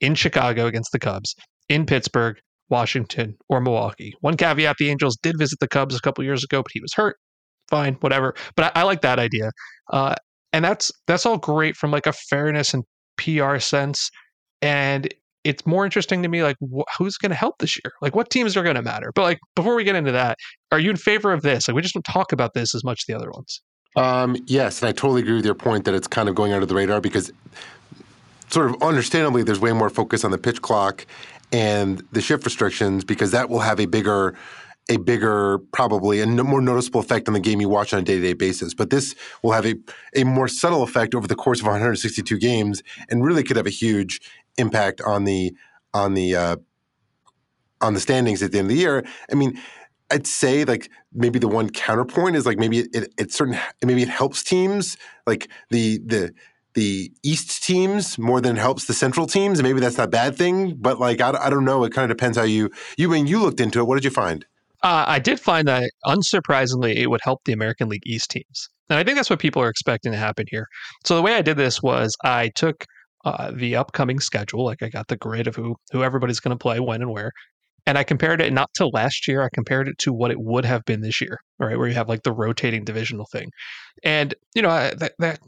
in 0.00 0.14
Chicago 0.14 0.66
against 0.66 0.92
the 0.92 0.98
Cubs, 0.98 1.34
in 1.68 1.86
Pittsburgh, 1.86 2.36
Washington, 2.68 3.36
or 3.48 3.60
Milwaukee. 3.60 4.12
One 4.20 4.36
caveat 4.36 4.76
the 4.78 4.90
Angels 4.90 5.16
did 5.22 5.38
visit 5.38 5.58
the 5.60 5.68
Cubs 5.68 5.96
a 5.96 6.00
couple 6.00 6.24
years 6.24 6.44
ago, 6.44 6.62
but 6.62 6.72
he 6.72 6.80
was 6.80 6.92
hurt. 6.92 7.16
Fine, 7.70 7.94
whatever. 8.00 8.34
But 8.56 8.76
I, 8.76 8.80
I 8.80 8.82
like 8.82 9.00
that 9.02 9.18
idea. 9.18 9.52
Uh, 9.90 10.16
and 10.54 10.64
that's 10.64 10.92
that's 11.08 11.26
all 11.26 11.36
great 11.36 11.76
from 11.76 11.90
like 11.90 12.06
a 12.06 12.12
fairness 12.12 12.72
and 12.72 12.84
PR 13.16 13.58
sense. 13.58 14.08
And 14.62 15.12
it's 15.42 15.66
more 15.66 15.84
interesting 15.84 16.22
to 16.22 16.28
me 16.28 16.44
like 16.44 16.56
wh- 16.60 16.88
who's 16.96 17.16
going 17.18 17.30
to 17.30 17.36
help 17.36 17.58
this 17.58 17.76
year? 17.76 17.92
Like 18.00 18.14
what 18.14 18.30
teams 18.30 18.56
are 18.56 18.62
going 18.62 18.76
to 18.76 18.82
matter? 18.82 19.10
But 19.14 19.22
like 19.22 19.40
before 19.56 19.74
we 19.74 19.82
get 19.82 19.96
into 19.96 20.12
that 20.12 20.38
are 20.70 20.78
you 20.78 20.90
in 20.90 20.96
favor 20.96 21.32
of 21.32 21.42
this? 21.42 21.66
Like 21.66 21.74
we 21.74 21.82
just 21.82 21.94
don't 21.94 22.04
talk 22.04 22.30
about 22.32 22.54
this 22.54 22.72
as 22.72 22.84
much 22.84 23.02
as 23.02 23.06
the 23.06 23.14
other 23.14 23.30
ones. 23.32 23.60
Um, 23.96 24.36
yes 24.46 24.82
and 24.82 24.88
i 24.88 24.92
totally 24.92 25.22
agree 25.22 25.36
with 25.36 25.44
your 25.44 25.54
point 25.54 25.84
that 25.84 25.94
it's 25.94 26.08
kind 26.08 26.28
of 26.28 26.34
going 26.34 26.52
under 26.52 26.66
the 26.66 26.74
radar 26.74 27.00
because 27.00 27.30
sort 28.50 28.68
of 28.68 28.82
understandably 28.82 29.44
there's 29.44 29.60
way 29.60 29.72
more 29.72 29.88
focus 29.88 30.24
on 30.24 30.32
the 30.32 30.38
pitch 30.38 30.60
clock 30.62 31.06
and 31.52 32.02
the 32.10 32.20
shift 32.20 32.44
restrictions 32.44 33.04
because 33.04 33.30
that 33.30 33.48
will 33.48 33.60
have 33.60 33.78
a 33.78 33.86
bigger 33.86 34.34
a 34.90 34.98
bigger, 34.98 35.58
probably 35.72 36.20
a 36.20 36.26
more 36.26 36.60
noticeable 36.60 37.00
effect 37.00 37.26
on 37.26 37.34
the 37.34 37.40
game 37.40 37.60
you 37.60 37.68
watch 37.68 37.94
on 37.94 38.00
a 38.00 38.02
day 38.02 38.16
to 38.16 38.20
day 38.20 38.32
basis. 38.34 38.74
But 38.74 38.90
this 38.90 39.14
will 39.42 39.52
have 39.52 39.64
a, 39.64 39.74
a 40.14 40.24
more 40.24 40.48
subtle 40.48 40.82
effect 40.82 41.14
over 41.14 41.26
the 41.26 41.34
course 41.34 41.60
of 41.60 41.66
162 41.66 42.38
games 42.38 42.82
and 43.08 43.24
really 43.24 43.42
could 43.42 43.56
have 43.56 43.66
a 43.66 43.70
huge 43.70 44.20
impact 44.58 45.00
on 45.00 45.24
the 45.24 45.54
on 45.94 46.14
the 46.14 46.36
uh, 46.36 46.56
on 47.80 47.94
the 47.94 48.00
standings 48.00 48.42
at 48.42 48.52
the 48.52 48.58
end 48.58 48.66
of 48.66 48.70
the 48.70 48.80
year. 48.80 49.04
I 49.30 49.34
mean, 49.34 49.58
I'd 50.10 50.26
say 50.26 50.64
like 50.64 50.90
maybe 51.12 51.38
the 51.38 51.48
one 51.48 51.70
counterpoint 51.70 52.36
is 52.36 52.44
like 52.44 52.58
maybe 52.58 52.80
it, 52.80 52.88
it, 52.94 53.14
it 53.16 53.32
certain 53.32 53.58
maybe 53.82 54.02
it 54.02 54.08
helps 54.08 54.42
teams 54.42 54.96
like 55.26 55.48
the 55.70 55.98
the 56.04 56.34
the 56.74 57.12
East 57.22 57.62
teams 57.62 58.18
more 58.18 58.40
than 58.40 58.56
it 58.56 58.60
helps 58.60 58.84
the 58.84 58.92
Central 58.92 59.26
teams. 59.26 59.62
Maybe 59.62 59.80
that's 59.80 59.96
not 59.96 60.08
a 60.08 60.10
bad 60.10 60.36
thing, 60.36 60.74
but 60.74 60.98
like 61.00 61.20
I, 61.20 61.30
I 61.30 61.48
don't 61.48 61.64
know. 61.64 61.84
It 61.84 61.92
kind 61.92 62.10
of 62.10 62.16
depends 62.16 62.36
how 62.36 62.44
you 62.44 62.70
you 62.98 63.08
when 63.08 63.26
you 63.26 63.40
looked 63.40 63.60
into 63.60 63.80
it. 63.80 63.84
What 63.84 63.94
did 63.94 64.04
you 64.04 64.10
find? 64.10 64.44
Uh, 64.84 65.04
I 65.08 65.18
did 65.18 65.40
find 65.40 65.66
that 65.66 65.90
unsurprisingly, 66.04 66.94
it 66.96 67.06
would 67.06 67.22
help 67.24 67.40
the 67.44 67.54
American 67.54 67.88
League 67.88 68.06
East 68.06 68.30
teams. 68.30 68.68
And 68.90 68.98
I 68.98 69.02
think 69.02 69.16
that's 69.16 69.30
what 69.30 69.38
people 69.38 69.62
are 69.62 69.70
expecting 69.70 70.12
to 70.12 70.18
happen 70.18 70.44
here. 70.50 70.66
So 71.06 71.16
the 71.16 71.22
way 71.22 71.34
I 71.34 71.42
did 71.42 71.56
this 71.56 71.82
was 71.82 72.14
I 72.22 72.50
took 72.54 72.84
uh, 73.24 73.50
the 73.54 73.76
upcoming 73.76 74.20
schedule. 74.20 74.62
Like 74.62 74.82
I 74.82 74.90
got 74.90 75.08
the 75.08 75.16
grid 75.16 75.46
of 75.46 75.56
who 75.56 75.76
who 75.90 76.02
everybody's 76.02 76.38
going 76.38 76.56
to 76.56 76.62
play 76.62 76.80
when 76.80 77.00
and 77.00 77.10
where, 77.10 77.32
and 77.86 77.96
I 77.96 78.04
compared 78.04 78.42
it 78.42 78.52
not 78.52 78.68
to 78.74 78.86
last 78.88 79.26
year. 79.26 79.42
I 79.42 79.48
compared 79.54 79.88
it 79.88 79.96
to 80.00 80.12
what 80.12 80.30
it 80.30 80.38
would 80.38 80.66
have 80.66 80.84
been 80.84 81.00
this 81.00 81.18
year. 81.18 81.38
Right, 81.58 81.78
where 81.78 81.88
you 81.88 81.94
have 81.94 82.10
like 82.10 82.22
the 82.22 82.32
rotating 82.32 82.84
divisional 82.84 83.26
thing, 83.32 83.48
and 84.02 84.34
you 84.54 84.60
know 84.60 84.68
that 84.68 85.12
that 85.18 85.38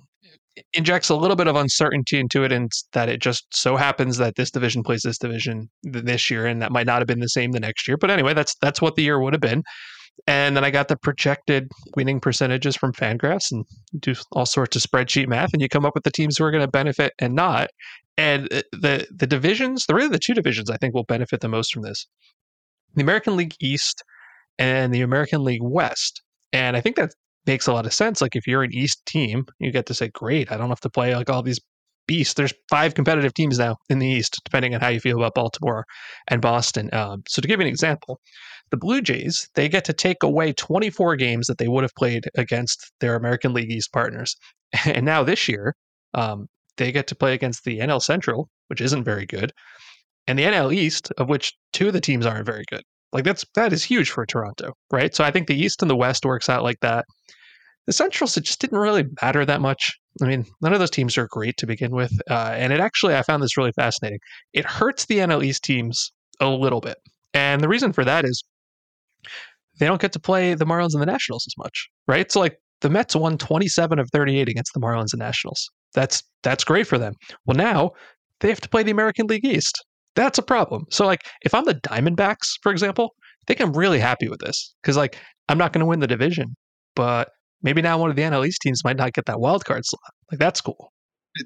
injects 0.73 1.09
a 1.09 1.15
little 1.15 1.37
bit 1.37 1.49
of 1.49 1.57
uncertainty 1.57 2.19
into 2.19 2.45
it, 2.45 2.53
and 2.53 2.71
that 2.93 3.09
it 3.09 3.21
just 3.21 3.47
so 3.53 3.77
happens 3.77 4.19
that 4.19 4.37
this 4.37 4.51
division 4.51 4.83
plays 4.83 5.03
this 5.03 5.19
division 5.19 5.69
this 5.83 6.31
year, 6.31 6.47
and 6.47 6.63
that 6.63 6.73
might 6.73 6.87
not 6.87 6.99
have 6.99 7.07
been 7.07 7.21
the 7.21 7.29
same 7.29 7.53
the 7.53 7.61
next 7.61 7.87
year. 7.87 7.97
But 7.97 8.11
anyway, 8.11 8.35
that's 8.35 8.55
that's 8.61 8.81
what 8.81 8.97
the 8.97 9.03
year 9.03 9.21
would 9.21 9.33
have 9.33 9.41
been. 9.41 9.63
And 10.27 10.57
then 10.57 10.65
I 10.65 10.71
got 10.71 10.89
the 10.89 10.97
projected 10.97 11.69
winning 11.95 12.21
percentages 12.21 12.75
from 12.75 12.93
Fangraphs 12.93 13.53
and 13.53 13.65
do 14.01 14.15
all 14.33 14.47
sorts 14.47 14.75
of 14.75 14.83
spreadsheet 14.83 15.29
math, 15.29 15.53
and 15.53 15.61
you 15.61 15.69
come 15.69 15.85
up 15.85 15.95
with 15.95 16.05
the 16.05 16.11
teams 16.11 16.39
who 16.39 16.45
are 16.45 16.51
going 16.51 16.65
to 16.65 16.71
benefit 16.71 17.13
and 17.19 17.35
not. 17.35 17.69
And 18.17 18.53
uh, 18.53 18.63
the 18.73 19.07
the 19.15 19.27
divisions, 19.27 19.85
the 19.87 19.95
really 19.95 20.09
the 20.09 20.19
two 20.19 20.35
divisions 20.35 20.71
I 20.71 20.79
think 20.79 20.95
will 20.95 21.05
benefit 21.05 21.41
the 21.41 21.49
most 21.49 21.73
from 21.73 21.83
this: 21.83 22.07
the 22.95 23.03
American 23.03 23.37
League 23.37 23.55
East 23.61 24.03
and 24.59 24.93
the 24.93 25.03
American 25.03 25.45
League 25.45 25.63
West. 25.63 26.23
And 26.53 26.77
I 26.77 26.81
think 26.81 26.97
that 26.97 27.11
makes 27.47 27.67
a 27.67 27.73
lot 27.73 27.87
of 27.87 27.95
sense. 27.95 28.21
Like 28.21 28.37
if 28.37 28.47
you're 28.47 28.63
an 28.63 28.75
East 28.75 29.05
team, 29.07 29.47
you 29.59 29.71
get 29.71 29.87
to 29.87 29.95
say, 29.95 30.09
"Great, 30.09 30.51
I 30.51 30.57
don't 30.57 30.69
have 30.69 30.81
to 30.81 30.91
play 30.91 31.15
like 31.15 31.31
all 31.31 31.43
these 31.43 31.61
beasts." 32.07 32.35
There's 32.35 32.55
five 32.71 32.95
competitive 32.95 33.35
teams 33.35 33.59
now 33.59 33.77
in 33.89 33.99
the 33.99 34.07
East, 34.07 34.41
depending 34.45 34.75
on 34.75 34.81
how 34.81 34.89
you 34.89 35.01
feel 35.01 35.19
about 35.19 35.35
Baltimore 35.35 35.85
and 36.29 36.41
Boston. 36.41 36.91
Um, 36.93 37.23
so 37.29 37.41
to 37.43 37.49
give 37.49 37.61
you 37.61 37.67
an 37.67 37.73
example, 37.73 38.21
the 38.71 38.77
Blue 38.77 39.01
Jays 39.01 39.49
they 39.55 39.69
get 39.69 39.85
to 39.87 39.93
take 39.93 40.23
away 40.23 40.53
24 40.53 41.17
games 41.17 41.47
that 41.47 41.59
they 41.59 41.69
would 41.69 41.83
have 41.83 41.95
played 41.97 42.29
against 42.37 42.93
their 43.01 43.15
American 43.17 43.53
League 43.55 43.71
East 43.71 43.93
partners, 43.93 44.37
and 44.87 45.05
now 45.07 45.23
this 45.23 45.49
year 45.49 45.75
um, 46.15 46.49
they 46.77 46.93
get 46.93 47.07
to 47.09 47.15
play 47.15 47.35
against 47.35 47.65
the 47.65 47.79
NL 47.79 48.03
Central, 48.03 48.49
which 48.69 48.81
isn't 48.81 49.05
very 49.05 49.27
good, 49.27 49.53
and 50.27 50.39
the 50.39 50.45
NL 50.45 50.75
East, 50.75 51.13
of 51.19 51.29
which 51.29 51.55
two 51.73 51.89
of 51.89 51.93
the 51.93 52.01
teams 52.01 52.27
aren't 52.27 52.47
very 52.47 52.65
good. 52.69 52.83
Like 53.13 53.25
that's 53.25 53.45
that 53.55 53.73
is 53.73 53.85
huge 53.85 54.11
for 54.11 54.27
Toronto, 54.27 54.73
right? 54.91 55.15
So 55.15 55.25
I 55.25 55.31
think 55.31 55.47
the 55.47 55.57
East 55.57 55.83
and 55.83 55.91
the 55.91 55.97
West 55.97 56.25
works 56.25 56.49
out 56.49 56.63
like 56.63 56.81
that. 56.81 57.05
The 57.87 57.93
Centrals, 57.93 58.37
it 58.37 58.45
just 58.45 58.61
didn't 58.61 58.79
really 58.79 59.05
matter 59.23 59.45
that 59.45 59.61
much. 59.61 59.95
I 60.21 60.27
mean, 60.27 60.45
none 60.61 60.73
of 60.73 60.81
those 60.81 60.91
teams 60.91 61.17
are 61.17 61.29
great 61.31 61.57
to 61.59 61.67
begin 61.67 61.93
with. 61.93 62.13
Uh, 62.29 62.53
and 62.55 62.73
it 62.73 62.81
actually, 62.81 63.15
I 63.15 63.23
found 63.23 63.43
this 63.43 63.57
really 63.57 63.73
fascinating. 63.73 64.19
It 64.53 64.65
hurts 64.65 65.07
the 65.07 65.19
NL 65.19 65.45
East 65.45 65.63
teams 65.63 66.11
a 66.41 66.49
little 66.49 66.81
bit. 66.81 66.97
And 67.33 67.61
the 67.61 67.69
reason 67.69 67.93
for 67.93 68.05
that 68.05 68.25
is 68.25 68.43
they 69.79 69.87
don't 69.87 70.01
get 70.01 70.13
to 70.13 70.21
play 70.21 70.55
the 70.55 70.65
Marlins 70.65 70.95
and 70.95 71.03
the 71.03 71.07
Nationals 71.07 71.47
as 71.47 71.55
much, 71.59 71.89
right? 72.09 72.31
So, 72.33 72.41
like, 72.41 72.59
the 72.81 72.91
Mets 72.91 73.15
won 73.15 73.39
27 73.39 73.99
of 73.99 74.09
38 74.11 74.49
against 74.49 74.73
the 74.75 74.81
Marlins 74.81 75.13
and 75.13 75.21
Nationals. 75.21 75.71
That's 75.95 76.23
that's 76.43 76.65
great 76.65 76.87
for 76.87 76.99
them. 76.99 77.15
Well, 77.47 77.57
now 77.57 77.93
they 78.41 78.49
have 78.49 78.61
to 78.61 78.69
play 78.69 78.83
the 78.83 78.91
American 78.91 79.27
League 79.27 79.45
East. 79.45 79.83
That's 80.17 80.39
a 80.39 80.43
problem. 80.43 80.87
So, 80.91 81.07
like, 81.07 81.21
if 81.43 81.55
I'm 81.55 81.65
the 81.65 81.75
Diamondbacks, 81.75 82.55
for 82.63 82.73
example, 82.73 83.15
I 83.21 83.45
think 83.47 83.61
I'm 83.61 83.73
really 83.73 84.01
happy 84.01 84.29
with 84.29 84.41
this 84.41 84.75
because, 84.83 84.97
like, 84.97 85.17
I'm 85.49 85.59
not 85.59 85.73
going 85.73 85.81
to 85.81 85.87
win 85.87 86.01
the 86.01 86.07
division, 86.07 86.57
but 86.97 87.29
maybe 87.63 87.83
now 87.83 87.99
one 87.99 88.11
of 88.11 88.17
the 88.17 88.23
NL 88.23 88.47
East 88.47 88.63
teams 88.63 88.83
might 88.85 88.97
not 88.97 89.13
get 89.13 89.27
that 89.27 89.41
wild 89.41 89.65
card 89.65 89.85
slot. 89.85 90.13
Like 90.31 90.41
that's 90.41 90.61
cool. 90.61 90.93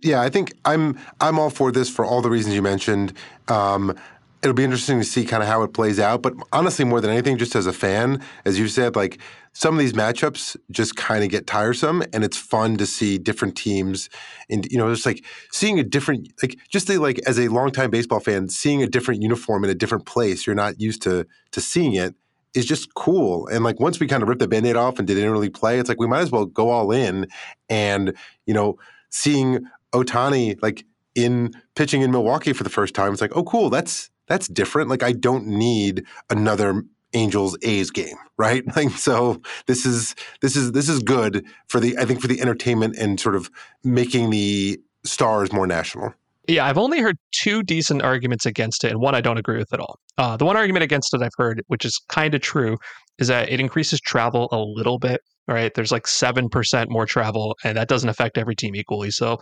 Yeah, 0.03 0.23
I 0.23 0.31
think 0.31 0.53
I'm 0.65 0.99
I'm 1.21 1.39
all 1.39 1.51
for 1.51 1.73
this 1.73 1.91
for 1.91 2.05
all 2.05 2.23
the 2.23 2.31
reasons 2.31 2.55
you 2.55 2.63
mentioned. 2.63 3.13
Um, 3.49 3.97
it'll 4.43 4.55
be 4.55 4.65
interesting 4.65 4.99
to 4.99 5.05
see 5.05 5.25
kind 5.25 5.43
of 5.43 5.49
how 5.49 5.63
it 5.63 5.73
plays 5.73 6.01
out. 6.01 6.23
But 6.23 6.35
honestly, 6.53 6.85
more 6.85 7.01
than 7.01 7.11
anything, 7.11 7.39
just 7.39 7.55
as 7.55 7.67
a 7.67 7.73
fan, 7.73 8.23
as 8.45 8.59
you 8.59 8.69
said, 8.69 8.97
like 8.97 9.19
some 9.53 9.75
of 9.75 9.81
these 9.81 9.93
matchups 9.93 10.57
just 10.71 10.97
kind 10.97 11.25
of 11.25 11.31
get 11.31 11.47
tiresome, 11.47 12.03
and 12.13 12.25
it's 12.25 12.37
fun 12.37 12.77
to 12.77 12.87
see 12.87 13.19
different 13.19 13.57
teams. 13.57 14.09
And 14.49 14.67
you 14.71 14.79
know, 14.79 14.93
just 14.93 15.07
like 15.07 15.25
seeing 15.51 15.79
a 15.79 15.85
different, 15.85 16.33
like 16.43 16.59
just 16.69 16.87
the, 16.87 16.99
like 16.99 17.21
as 17.27 17.39
a 17.39 17.49
longtime 17.49 17.91
baseball 17.91 18.21
fan, 18.21 18.49
seeing 18.49 18.83
a 18.83 18.87
different 18.87 19.23
uniform 19.23 19.65
in 19.65 19.71
a 19.71 19.75
different 19.75 20.07
place. 20.07 20.47
You're 20.47 20.57
not 20.57 20.81
used 20.81 21.03
to 21.03 21.27
to 21.53 21.61
seeing 21.61 21.95
it 21.95 22.15
is 22.55 22.67
just 22.67 22.95
cool. 22.95 23.47
And 23.49 23.63
like 23.65 23.79
once 23.79 24.01
we 24.01 24.07
kind 24.07 24.23
of 24.23 24.29
ripped 24.29 24.41
the 24.41 24.49
band-aid 24.49 24.77
off 24.77 24.99
and 24.99 25.07
didn't 25.07 25.31
really 25.31 25.51
play, 25.51 25.79
it's 25.79 25.89
like 25.89 26.01
we 26.01 26.07
might 26.07 26.21
as 26.21 26.33
well 26.33 26.47
go 26.47 26.71
all 26.71 26.91
in. 26.91 27.29
And, 27.69 28.15
you 28.47 28.55
know, 28.55 28.77
seeing 29.11 29.61
Ohtani 29.93 30.61
like 30.63 30.85
in 31.15 31.53
pitching 31.77 32.03
in 32.03 32.11
Milwaukee 32.11 32.53
for 32.53 32.65
the 32.65 32.71
first 32.71 32.95
time, 32.95 33.13
it's 33.13 33.21
like, 33.21 33.37
oh 33.37 33.45
cool, 33.45 33.71
that's 33.71 34.11
that's 34.31 34.47
different. 34.47 34.89
Like 34.89 35.03
I 35.03 35.13
don't 35.13 35.47
need 35.47 36.05
another 36.31 36.85
Angels 37.13 37.59
A's 37.63 37.91
game, 37.91 38.17
right? 38.39 38.65
Like 38.77 38.91
so 38.93 39.43
this 39.67 39.85
is 39.85 40.15
this 40.41 40.57
is 40.57 40.73
this 40.73 40.89
is 40.89 41.01
good 41.01 41.45
for 41.67 41.81
the 41.81 41.99
I 41.99 42.05
think 42.05 42.23
for 42.23 42.29
the 42.29 42.41
entertainment 42.41 42.97
and 42.97 43.19
sort 43.19 43.35
of 43.35 43.51
making 43.85 44.31
the 44.31 44.81
stars 45.05 45.53
more 45.53 45.67
national. 45.67 46.15
Yeah, 46.47 46.65
I've 46.65 46.79
only 46.79 47.01
heard 47.01 47.19
two 47.33 47.63
decent 47.63 48.03
arguments 48.03 48.47
against 48.47 48.85
it, 48.85 48.93
and 48.93 49.01
one 49.01 49.15
I 49.15 49.21
don't 49.21 49.37
agree 49.37 49.59
with 49.59 49.73
at 49.73 49.81
all. 49.81 49.99
Uh, 50.17 50.37
the 50.37 50.45
one 50.45 50.57
argument 50.57 50.85
against 50.85 51.13
it 51.13 51.23
I've 51.23 51.35
heard, 51.37 51.63
which 51.67 51.85
is 51.85 52.01
kind 52.09 52.35
of 52.35 52.41
true, 52.41 52.77
is 53.21 53.29
that 53.29 53.51
it 53.51 53.61
increases 53.61 54.01
travel 54.01 54.49
a 54.53 54.59
little 54.59 54.99
bit. 54.99 55.21
Right, 55.49 55.75
there's 55.75 55.91
like 55.91 56.07
seven 56.07 56.49
percent 56.49 56.91
more 56.91 57.07
travel, 57.07 57.57
and 57.65 57.77
that 57.77 57.89
doesn't 57.89 58.09
affect 58.09 58.39
every 58.39 58.55
team 58.55 58.77
equally. 58.77 59.11
So, 59.11 59.39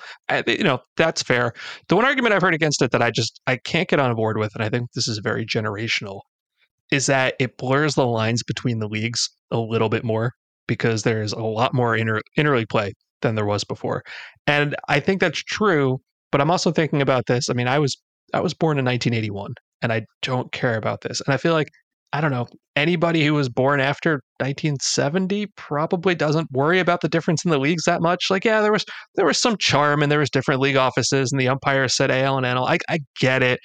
you 0.47 0.65
know, 0.65 0.79
that's 0.97 1.23
fair. 1.23 1.53
The 1.89 1.97
one 1.97 2.07
argument 2.07 2.33
I've 2.33 2.41
heard 2.41 2.55
against 2.55 2.81
it 2.81 2.93
that 2.93 3.03
I 3.03 3.11
just 3.11 3.43
I 3.47 3.57
can't 3.59 3.89
get 3.89 4.01
on 4.01 4.15
board 4.15 4.39
with, 4.39 4.55
and 4.55 4.65
I 4.65 4.71
think 4.71 4.91
this 4.93 5.07
is 5.07 5.19
very 5.19 5.45
generational, 5.45 6.21
is 6.91 7.07
that 7.07 7.35
it 7.39 7.59
blurs 7.59 7.95
the 7.95 8.07
lines 8.07 8.43
between 8.43 8.79
the 8.79 8.89
leagues 8.89 9.29
a 9.51 9.59
little 9.59 9.91
bit 9.91 10.03
more 10.03 10.33
because 10.67 11.03
there's 11.03 11.33
a 11.35 11.43
lot 11.43 11.75
more 11.75 11.95
inter 11.95 12.23
interleague 12.39 12.71
play 12.71 12.95
than 13.21 13.35
there 13.35 13.45
was 13.45 13.65
before, 13.65 14.03
and 14.47 14.77
I 14.89 15.01
think 15.01 15.21
that's 15.21 15.43
true 15.43 16.01
but 16.31 16.41
I'm 16.41 16.51
also 16.51 16.71
thinking 16.71 17.03
about 17.03 17.27
this. 17.27 17.49
I 17.49 17.55
mean, 17.55 17.69
I 17.69 17.79
was 17.79 17.97
I 18.35 18.41
was 18.41 18.55
born 18.55 18.79
in 18.79 18.85
1981 18.85 19.55
and 19.83 19.93
I 19.93 20.03
don't 20.23 20.53
care 20.53 20.77
about 20.77 21.01
this. 21.03 21.21
And 21.23 21.33
I 21.33 21.37
feel 21.37 21.55
like 21.55 21.69
I 22.13 22.21
don't 22.21 22.31
know, 22.31 22.47
anybody 22.75 23.25
who 23.25 23.35
was 23.35 23.49
born 23.49 23.81
after 23.81 24.23
1970 24.39 25.47
probably 25.57 26.15
doesn't 26.15 26.51
worry 26.53 26.81
about 26.81 27.01
the 27.01 27.09
difference 27.09 27.45
in 27.45 27.51
the 27.51 27.59
leagues 27.59 27.85
that 27.85 28.01
much. 28.01 28.27
Like, 28.31 28.45
yeah, 28.45 28.61
there 28.61 28.73
was 28.73 28.85
there 29.17 29.27
was 29.27 29.41
some 29.41 29.57
charm 29.59 30.03
and 30.03 30.11
there 30.11 30.21
was 30.21 30.31
different 30.31 30.61
league 30.61 30.77
offices 30.77 31.33
and 31.33 31.41
the 31.41 31.49
umpires 31.49 31.95
said 31.95 32.11
AL 32.11 32.39
and 32.39 32.47
NL. 32.47 32.67
I, 32.67 32.79
I 32.89 33.01
get 33.21 33.43
it. 33.43 33.61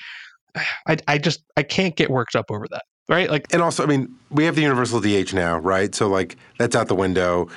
I, 0.88 0.98
I 1.08 1.18
just 1.18 1.44
I 1.56 1.64
can't 1.64 1.96
get 1.96 2.10
worked 2.10 2.36
up 2.36 2.46
over 2.50 2.66
that. 2.72 2.84
Right. 3.10 3.30
Like 3.30 3.52
And 3.54 3.62
also, 3.62 3.84
I 3.84 3.86
mean, 3.86 4.14
we 4.30 4.46
have 4.46 4.56
the 4.56 4.62
universal 4.62 5.02
DH 5.02 5.34
now, 5.34 5.58
right? 5.58 5.94
So 5.94 6.08
like 6.08 6.38
that's 6.58 6.76
out 6.76 6.88
the 6.88 6.96
window. 6.96 7.50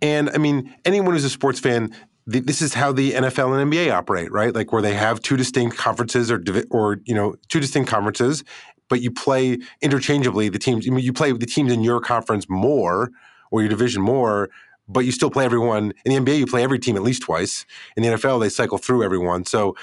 And 0.00 0.30
I 0.30 0.38
mean, 0.38 0.74
anyone 0.84 1.12
who's 1.12 1.24
a 1.24 1.30
sports 1.30 1.60
fan, 1.60 1.94
this 2.26 2.62
is 2.62 2.72
how 2.72 2.90
the 2.90 3.12
NFL 3.12 3.60
and 3.60 3.70
NBA 3.70 3.92
operate, 3.92 4.32
right? 4.32 4.54
Like 4.54 4.72
where 4.72 4.80
they 4.80 4.94
have 4.94 5.20
two 5.20 5.36
distinct 5.36 5.76
conferences 5.76 6.30
or 6.30 6.42
or 6.70 7.00
you 7.04 7.14
know 7.14 7.36
two 7.48 7.60
distinct 7.60 7.90
conferences, 7.90 8.44
but 8.88 9.00
you 9.00 9.10
play 9.10 9.58
interchangeably 9.80 10.48
the 10.48 10.58
teams. 10.58 10.86
I 10.86 10.90
mean, 10.90 11.04
you 11.04 11.12
play 11.12 11.32
the 11.32 11.46
teams 11.46 11.72
in 11.72 11.82
your 11.82 12.00
conference 12.00 12.48
more 12.48 13.10
or 13.50 13.60
your 13.60 13.68
division 13.68 14.02
more, 14.02 14.50
but 14.88 15.00
you 15.00 15.12
still 15.12 15.30
play 15.30 15.44
everyone. 15.44 15.92
In 16.04 16.24
the 16.24 16.32
NBA, 16.32 16.38
you 16.38 16.46
play 16.46 16.62
every 16.62 16.78
team 16.78 16.96
at 16.96 17.02
least 17.02 17.22
twice. 17.22 17.64
In 17.96 18.02
the 18.02 18.10
NFL, 18.10 18.40
they 18.40 18.48
cycle 18.48 18.78
through 18.78 19.02
everyone. 19.02 19.44
So 19.44 19.76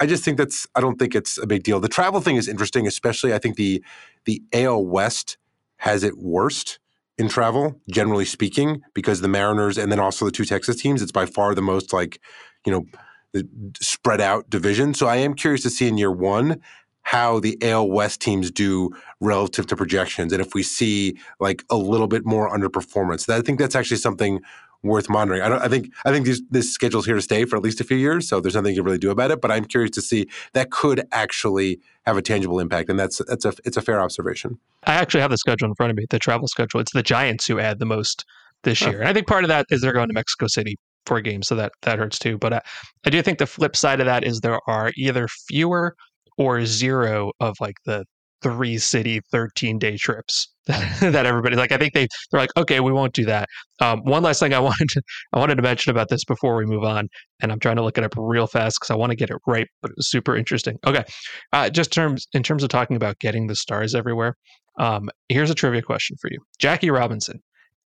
I 0.00 0.06
just 0.06 0.24
think 0.24 0.38
that's 0.38 0.66
I 0.74 0.80
don't 0.80 0.98
think 0.98 1.14
it's 1.14 1.38
a 1.38 1.46
big 1.46 1.62
deal. 1.62 1.80
The 1.80 1.88
travel 1.88 2.20
thing 2.20 2.36
is 2.36 2.48
interesting, 2.48 2.86
especially 2.86 3.34
I 3.34 3.38
think 3.38 3.56
the 3.56 3.82
the 4.24 4.42
AL 4.52 4.84
West 4.84 5.38
has 5.78 6.02
it 6.02 6.18
worst 6.18 6.78
in 7.18 7.28
travel, 7.28 7.80
generally 7.90 8.24
speaking, 8.24 8.82
because 8.94 9.20
the 9.20 9.28
Mariners 9.28 9.76
and 9.76 9.90
then 9.90 9.98
also 9.98 10.24
the 10.24 10.30
two 10.30 10.44
Texas 10.44 10.76
teams, 10.76 11.02
it's 11.02 11.12
by 11.12 11.26
far 11.26 11.54
the 11.54 11.62
most 11.62 11.92
like, 11.92 12.20
you 12.64 12.72
know, 12.72 13.42
spread 13.80 14.20
out 14.20 14.48
division. 14.48 14.94
So 14.94 15.06
I 15.06 15.16
am 15.16 15.34
curious 15.34 15.62
to 15.62 15.70
see 15.70 15.88
in 15.88 15.98
year 15.98 16.12
one 16.12 16.60
how 17.08 17.40
the 17.40 17.56
AL 17.62 17.88
West 17.88 18.20
teams 18.20 18.50
do 18.50 18.90
relative 19.18 19.66
to 19.66 19.74
projections, 19.74 20.30
and 20.30 20.42
if 20.42 20.52
we 20.52 20.62
see 20.62 21.16
like 21.40 21.64
a 21.70 21.76
little 21.76 22.06
bit 22.06 22.26
more 22.26 22.50
underperformance. 22.50 23.24
That, 23.24 23.38
I 23.38 23.40
think 23.40 23.58
that's 23.58 23.74
actually 23.74 23.96
something 23.96 24.42
worth 24.82 25.08
monitoring. 25.08 25.40
I, 25.40 25.64
I 25.64 25.68
think 25.68 25.90
I 26.04 26.12
think 26.12 26.26
these, 26.26 26.42
this 26.50 26.70
schedule's 26.70 27.06
here 27.06 27.14
to 27.14 27.22
stay 27.22 27.46
for 27.46 27.56
at 27.56 27.62
least 27.62 27.80
a 27.80 27.84
few 27.84 27.96
years, 27.96 28.28
so 28.28 28.40
there's 28.40 28.54
nothing 28.54 28.74
you 28.74 28.82
can 28.82 28.84
really 28.84 28.98
do 28.98 29.10
about 29.10 29.30
it. 29.30 29.40
But 29.40 29.50
I'm 29.50 29.64
curious 29.64 29.92
to 29.92 30.02
see 30.02 30.28
that 30.52 30.70
could 30.70 31.02
actually 31.10 31.80
have 32.04 32.18
a 32.18 32.22
tangible 32.22 32.60
impact, 32.60 32.90
and 32.90 33.00
that's 33.00 33.22
that's 33.26 33.46
a 33.46 33.54
it's 33.64 33.78
a 33.78 33.82
fair 33.82 34.02
observation. 34.02 34.58
I 34.84 34.92
actually 34.96 35.22
have 35.22 35.30
the 35.30 35.38
schedule 35.38 35.66
in 35.66 35.74
front 35.76 35.90
of 35.90 35.96
me, 35.96 36.04
the 36.10 36.18
travel 36.18 36.46
schedule. 36.46 36.78
It's 36.78 36.92
the 36.92 37.02
Giants 37.02 37.46
who 37.46 37.58
add 37.58 37.78
the 37.78 37.86
most 37.86 38.26
this 38.64 38.82
year, 38.82 39.00
and 39.00 39.08
I 39.08 39.14
think 39.14 39.26
part 39.26 39.44
of 39.44 39.48
that 39.48 39.64
is 39.70 39.80
they're 39.80 39.94
going 39.94 40.08
to 40.08 40.14
Mexico 40.14 40.46
City 40.46 40.76
for 41.06 41.16
a 41.16 41.22
game, 41.22 41.42
so 41.42 41.54
that 41.54 41.72
that 41.82 41.98
hurts 41.98 42.18
too. 42.18 42.36
But 42.36 42.52
I, 42.52 42.60
I 43.06 43.08
do 43.08 43.22
think 43.22 43.38
the 43.38 43.46
flip 43.46 43.76
side 43.76 44.00
of 44.00 44.04
that 44.04 44.24
is 44.24 44.40
there 44.40 44.60
are 44.68 44.92
either 44.94 45.26
fewer 45.48 45.96
or 46.38 46.64
zero 46.64 47.32
of 47.40 47.54
like 47.60 47.76
the 47.84 48.04
three 48.42 48.78
city 48.78 49.20
13 49.32 49.78
day 49.78 49.96
trips 49.96 50.48
that 50.66 51.26
everybody 51.26 51.56
like 51.56 51.72
i 51.72 51.76
think 51.76 51.92
they 51.92 52.06
they're 52.30 52.40
like 52.40 52.50
okay 52.56 52.78
we 52.80 52.92
won't 52.92 53.14
do 53.14 53.24
that. 53.24 53.48
Um, 53.80 54.00
one 54.04 54.22
last 54.22 54.38
thing 54.38 54.54
i 54.54 54.60
wanted 54.60 54.88
to, 54.90 55.02
i 55.32 55.38
wanted 55.38 55.56
to 55.56 55.62
mention 55.62 55.90
about 55.90 56.08
this 56.08 56.24
before 56.24 56.56
we 56.56 56.66
move 56.66 56.84
on 56.84 57.08
and 57.40 57.50
i'm 57.50 57.58
trying 57.58 57.76
to 57.76 57.82
look 57.82 57.98
it 57.98 58.04
up 58.04 58.14
real 58.16 58.46
fast 58.46 58.78
because 58.78 58.90
i 58.90 58.94
want 58.94 59.10
to 59.10 59.16
get 59.16 59.30
it 59.30 59.36
right 59.46 59.66
but 59.82 59.90
it's 59.96 60.10
super 60.10 60.36
interesting. 60.36 60.76
Okay 60.86 61.04
uh, 61.52 61.68
just 61.70 61.92
terms 61.92 62.26
in 62.32 62.42
terms 62.42 62.62
of 62.62 62.68
talking 62.68 62.96
about 62.96 63.18
getting 63.18 63.46
the 63.46 63.56
stars 63.56 63.94
everywhere 63.94 64.34
um, 64.78 65.10
here's 65.28 65.50
a 65.50 65.56
trivia 65.56 65.82
question 65.82 66.16
for 66.20 66.30
you. 66.30 66.38
Jackie 66.58 66.90
robinson 66.90 67.40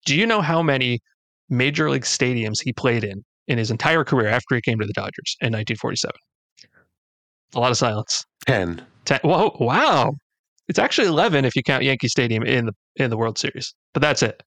do 0.07 0.17
you 0.17 0.27
know 0.27 0.41
how 0.41 0.63
many 0.63 0.99
major 1.49 1.91
league 1.91 2.03
stadiums 2.03 2.59
he 2.63 2.73
played 2.73 3.05
in 3.05 3.23
in 3.47 3.59
his 3.59 3.71
entire 3.71 4.05
career 4.05 4.29
after 4.29 4.55
he 4.55 4.61
came 4.63 4.79
to 4.79 4.87
the 4.87 4.93
dodgers 4.95 5.37
in 5.41 5.53
1947 5.53 6.11
a 7.55 7.61
lot 7.61 7.71
of 7.71 7.77
silence 7.77 8.25
10 8.47 8.85
10 9.05 9.21
whoa 9.25 9.57
wow 9.61 10.13
it's 10.71 10.79
actually 10.79 11.09
11 11.09 11.45
if 11.45 11.57
you 11.57 11.65
count 11.65 11.83
Yankee 11.83 12.07
Stadium 12.07 12.45
in 12.45 12.67
the 12.67 12.73
in 12.95 13.11
the 13.11 13.17
World 13.17 13.39
Series, 13.39 13.75
but 13.93 14.01
that's 14.01 14.23
it. 14.23 14.41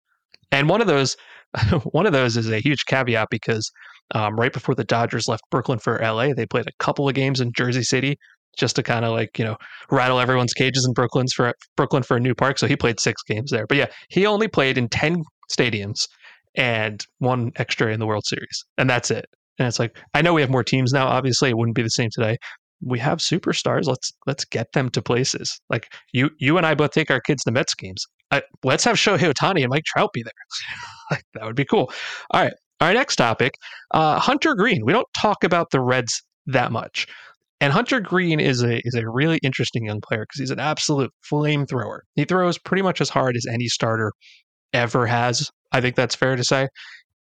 And 0.53 0.69
one 0.69 0.79
of 0.79 0.87
those 0.87 1.17
one 1.91 2.05
of 2.05 2.13
those 2.13 2.37
is 2.37 2.49
a 2.49 2.59
huge 2.59 2.85
caveat 2.85 3.27
because 3.29 3.69
um, 4.15 4.37
right 4.37 4.53
before 4.53 4.73
the 4.73 4.85
Dodgers 4.85 5.27
left 5.27 5.43
Brooklyn 5.51 5.79
for 5.79 5.99
LA, 6.01 6.33
they 6.33 6.45
played 6.45 6.65
a 6.65 6.83
couple 6.83 7.09
of 7.09 7.13
games 7.13 7.41
in 7.41 7.51
Jersey 7.51 7.83
City 7.83 8.15
just 8.57 8.77
to 8.77 8.83
kind 8.83 9.03
of 9.03 9.11
like 9.11 9.37
you 9.37 9.43
know 9.43 9.57
rattle 9.91 10.17
everyone's 10.17 10.53
cages 10.53 10.85
in 10.87 10.93
Brooklyn's 10.93 11.33
for 11.33 11.53
Brooklyn 11.75 12.03
for 12.03 12.15
a 12.15 12.21
new 12.21 12.33
park. 12.33 12.57
So 12.57 12.67
he 12.67 12.77
played 12.77 13.01
six 13.01 13.21
games 13.23 13.51
there. 13.51 13.67
But 13.67 13.77
yeah, 13.77 13.87
he 14.07 14.25
only 14.25 14.47
played 14.47 14.77
in 14.77 14.87
ten 14.87 15.23
stadiums 15.51 16.07
and 16.55 17.05
one 17.19 17.51
extra 17.57 17.91
in 17.91 17.99
the 17.99 18.07
World 18.07 18.23
Series, 18.25 18.63
and 18.77 18.89
that's 18.89 19.11
it. 19.11 19.25
And 19.59 19.67
it's 19.67 19.77
like 19.77 19.97
I 20.13 20.21
know 20.21 20.33
we 20.33 20.39
have 20.39 20.49
more 20.49 20.63
teams 20.63 20.93
now. 20.93 21.07
Obviously, 21.07 21.49
it 21.49 21.57
wouldn't 21.57 21.75
be 21.75 21.83
the 21.83 21.89
same 21.89 22.09
today, 22.13 22.37
we 22.81 22.99
have 22.99 23.19
superstars. 23.19 23.86
Let's 23.86 24.12
let's 24.27 24.45
get 24.45 24.71
them 24.73 24.89
to 24.91 25.01
places. 25.01 25.59
Like 25.69 25.93
you 26.13 26.29
you 26.39 26.57
and 26.57 26.65
I 26.65 26.75
both 26.75 26.91
take 26.91 27.12
our 27.12 27.21
kids 27.21 27.43
to 27.43 27.51
Mets 27.51 27.75
games. 27.75 28.05
I, 28.31 28.41
let's 28.63 28.83
have 28.86 28.95
Shohei 28.95 29.31
Ohtani 29.31 29.62
and 29.62 29.69
Mike 29.69 29.83
Trout 29.86 30.12
be 30.12 30.23
there. 30.23 30.31
like, 31.12 31.23
that 31.36 31.43
would 31.43 31.55
be 31.55 31.65
cool. 31.65 31.91
All 32.31 32.41
right. 32.41 32.53
Our 32.81 32.93
next 32.93 33.17
topic, 33.17 33.53
uh, 33.91 34.19
Hunter 34.19 34.55
Greene. 34.55 34.83
We 34.83 34.91
don't 34.91 35.07
talk 35.15 35.43
about 35.43 35.69
the 35.71 35.79
Reds 35.79 36.21
that 36.47 36.71
much. 36.71 37.07
And 37.62 37.71
Hunter 37.71 38.01
Greene 38.01 38.39
is 38.39 38.62
a 38.63 38.81
is 38.83 38.95
a 38.95 39.07
really 39.07 39.39
interesting 39.43 39.86
young 39.86 40.01
player 40.01 40.23
because 40.23 40.39
he's 40.39 40.51
an 40.51 40.59
absolute 40.59 41.12
flamethrower. 41.31 41.99
He 42.15 42.25
throws 42.25 42.57
pretty 42.57 42.81
much 42.81 42.99
as 42.99 43.09
hard 43.09 43.38
as 43.38 43.45
any 43.45 43.67
starter 43.67 44.12
ever 44.73 45.05
has. 45.05 45.49
I 45.71 45.79
think 45.79 45.95
that's 45.95 46.15
fair 46.15 46.36
to 46.36 46.43
say. 46.43 46.67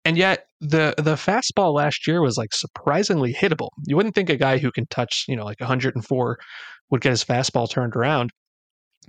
And 0.05 0.17
yet 0.17 0.45
the 0.61 0.93
the 0.97 1.15
fastball 1.15 1.73
last 1.73 2.07
year 2.07 2.21
was 2.21 2.37
like 2.37 2.53
surprisingly 2.53 3.33
hittable. 3.33 3.69
You 3.85 3.95
wouldn't 3.95 4.15
think 4.15 4.29
a 4.29 4.37
guy 4.37 4.59
who 4.59 4.71
can 4.71 4.85
touch, 4.87 5.25
you 5.27 5.35
know, 5.35 5.43
like 5.43 5.59
104 5.59 6.37
would 6.91 7.01
get 7.01 7.09
his 7.09 7.25
fastball 7.25 7.69
turned 7.69 7.95
around. 7.95 8.31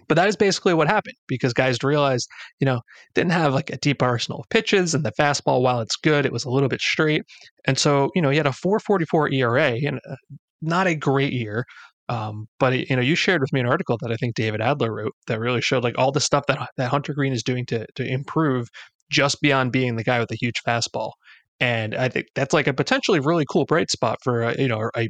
But 0.09 0.17
that 0.17 0.29
is 0.29 0.37
basically 0.37 0.75
what 0.75 0.89
happened 0.89 1.17
because 1.27 1.53
guys 1.53 1.83
realized, 1.83 2.29
you 2.61 2.65
know, 2.65 2.81
didn't 3.15 3.33
have 3.33 3.55
like 3.55 3.71
a 3.71 3.79
deep 3.79 4.03
arsenal 4.03 4.41
of 4.41 4.49
pitches 4.51 4.95
and 4.95 5.05
the 5.05 5.13
fastball, 5.19 5.63
while 5.63 5.81
it's 5.81 5.97
good, 5.97 6.27
it 6.27 6.33
was 6.33 6.45
a 6.45 6.51
little 6.51 6.69
bit 6.69 6.81
straight. 6.81 7.23
And 7.67 7.79
so, 7.79 8.11
you 8.15 8.23
know, 8.23 8.31
he 8.31 8.37
had 8.37 8.47
a 8.47 8.53
444 8.53 9.33
ERA 9.33 9.73
and 9.73 10.01
uh, 10.09 10.17
not 10.63 10.87
a 10.87 10.95
great 10.95 11.33
year. 11.33 11.65
Um, 12.09 12.47
but 12.61 12.89
you 12.89 12.95
know, 12.95 13.03
you 13.03 13.17
shared 13.17 13.41
with 13.41 13.53
me 13.53 13.61
an 13.61 13.67
article 13.67 13.99
that 14.01 14.13
I 14.13 14.17
think 14.17 14.37
David 14.37 14.61
Adler 14.61 14.95
wrote 14.95 15.13
that 15.27 15.41
really 15.41 15.61
showed 15.61 15.83
like 15.83 15.99
all 15.99 16.13
the 16.13 16.21
stuff 16.21 16.47
that 16.47 16.71
that 16.77 16.91
Hunter 16.91 17.13
Greene 17.15 17.33
is 17.33 17.43
doing 17.43 17.67
to 17.67 17.85
to 17.97 18.07
improve 18.07 18.69
just 19.11 19.41
beyond 19.41 19.73
being 19.73 19.97
the 19.97 20.05
guy 20.05 20.19
with 20.19 20.29
the 20.29 20.37
huge 20.37 20.61
fastball. 20.67 21.13
And 21.61 21.95
I 21.95 22.09
think 22.09 22.27
that's 22.35 22.53
like 22.53 22.67
a 22.67 22.75
potentially 22.75 23.21
really 23.21 23.45
cool 23.51 23.65
bright 23.65 23.91
spot 23.91 24.19
for 24.23 24.43
a, 24.43 24.61
you 24.61 24.69
know 24.69 24.91
a 24.97 25.09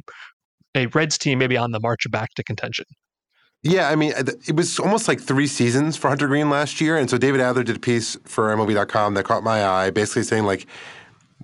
a 0.75 0.85
Reds 0.87 1.17
team 1.17 1.39
maybe 1.39 1.57
on 1.57 1.71
the 1.71 1.79
march 1.79 2.09
back 2.09 2.29
to 2.35 2.43
contention. 2.43 2.85
Yeah, 3.63 3.89
I 3.89 3.95
mean, 3.95 4.13
it 4.15 4.55
was 4.55 4.79
almost 4.79 5.07
like 5.07 5.19
three 5.19 5.47
seasons 5.47 5.97
for 5.97 6.09
Hunter 6.09 6.27
Greene 6.27 6.49
last 6.49 6.79
year, 6.79 6.95
and 6.95 7.09
so 7.09 7.17
David 7.17 7.41
Adler 7.41 7.63
did 7.63 7.77
a 7.77 7.79
piece 7.79 8.15
for 8.23 8.55
MLB.com 8.55 9.15
that 9.15 9.25
caught 9.25 9.43
my 9.43 9.65
eye, 9.65 9.89
basically 9.89 10.23
saying 10.23 10.43
like, 10.43 10.67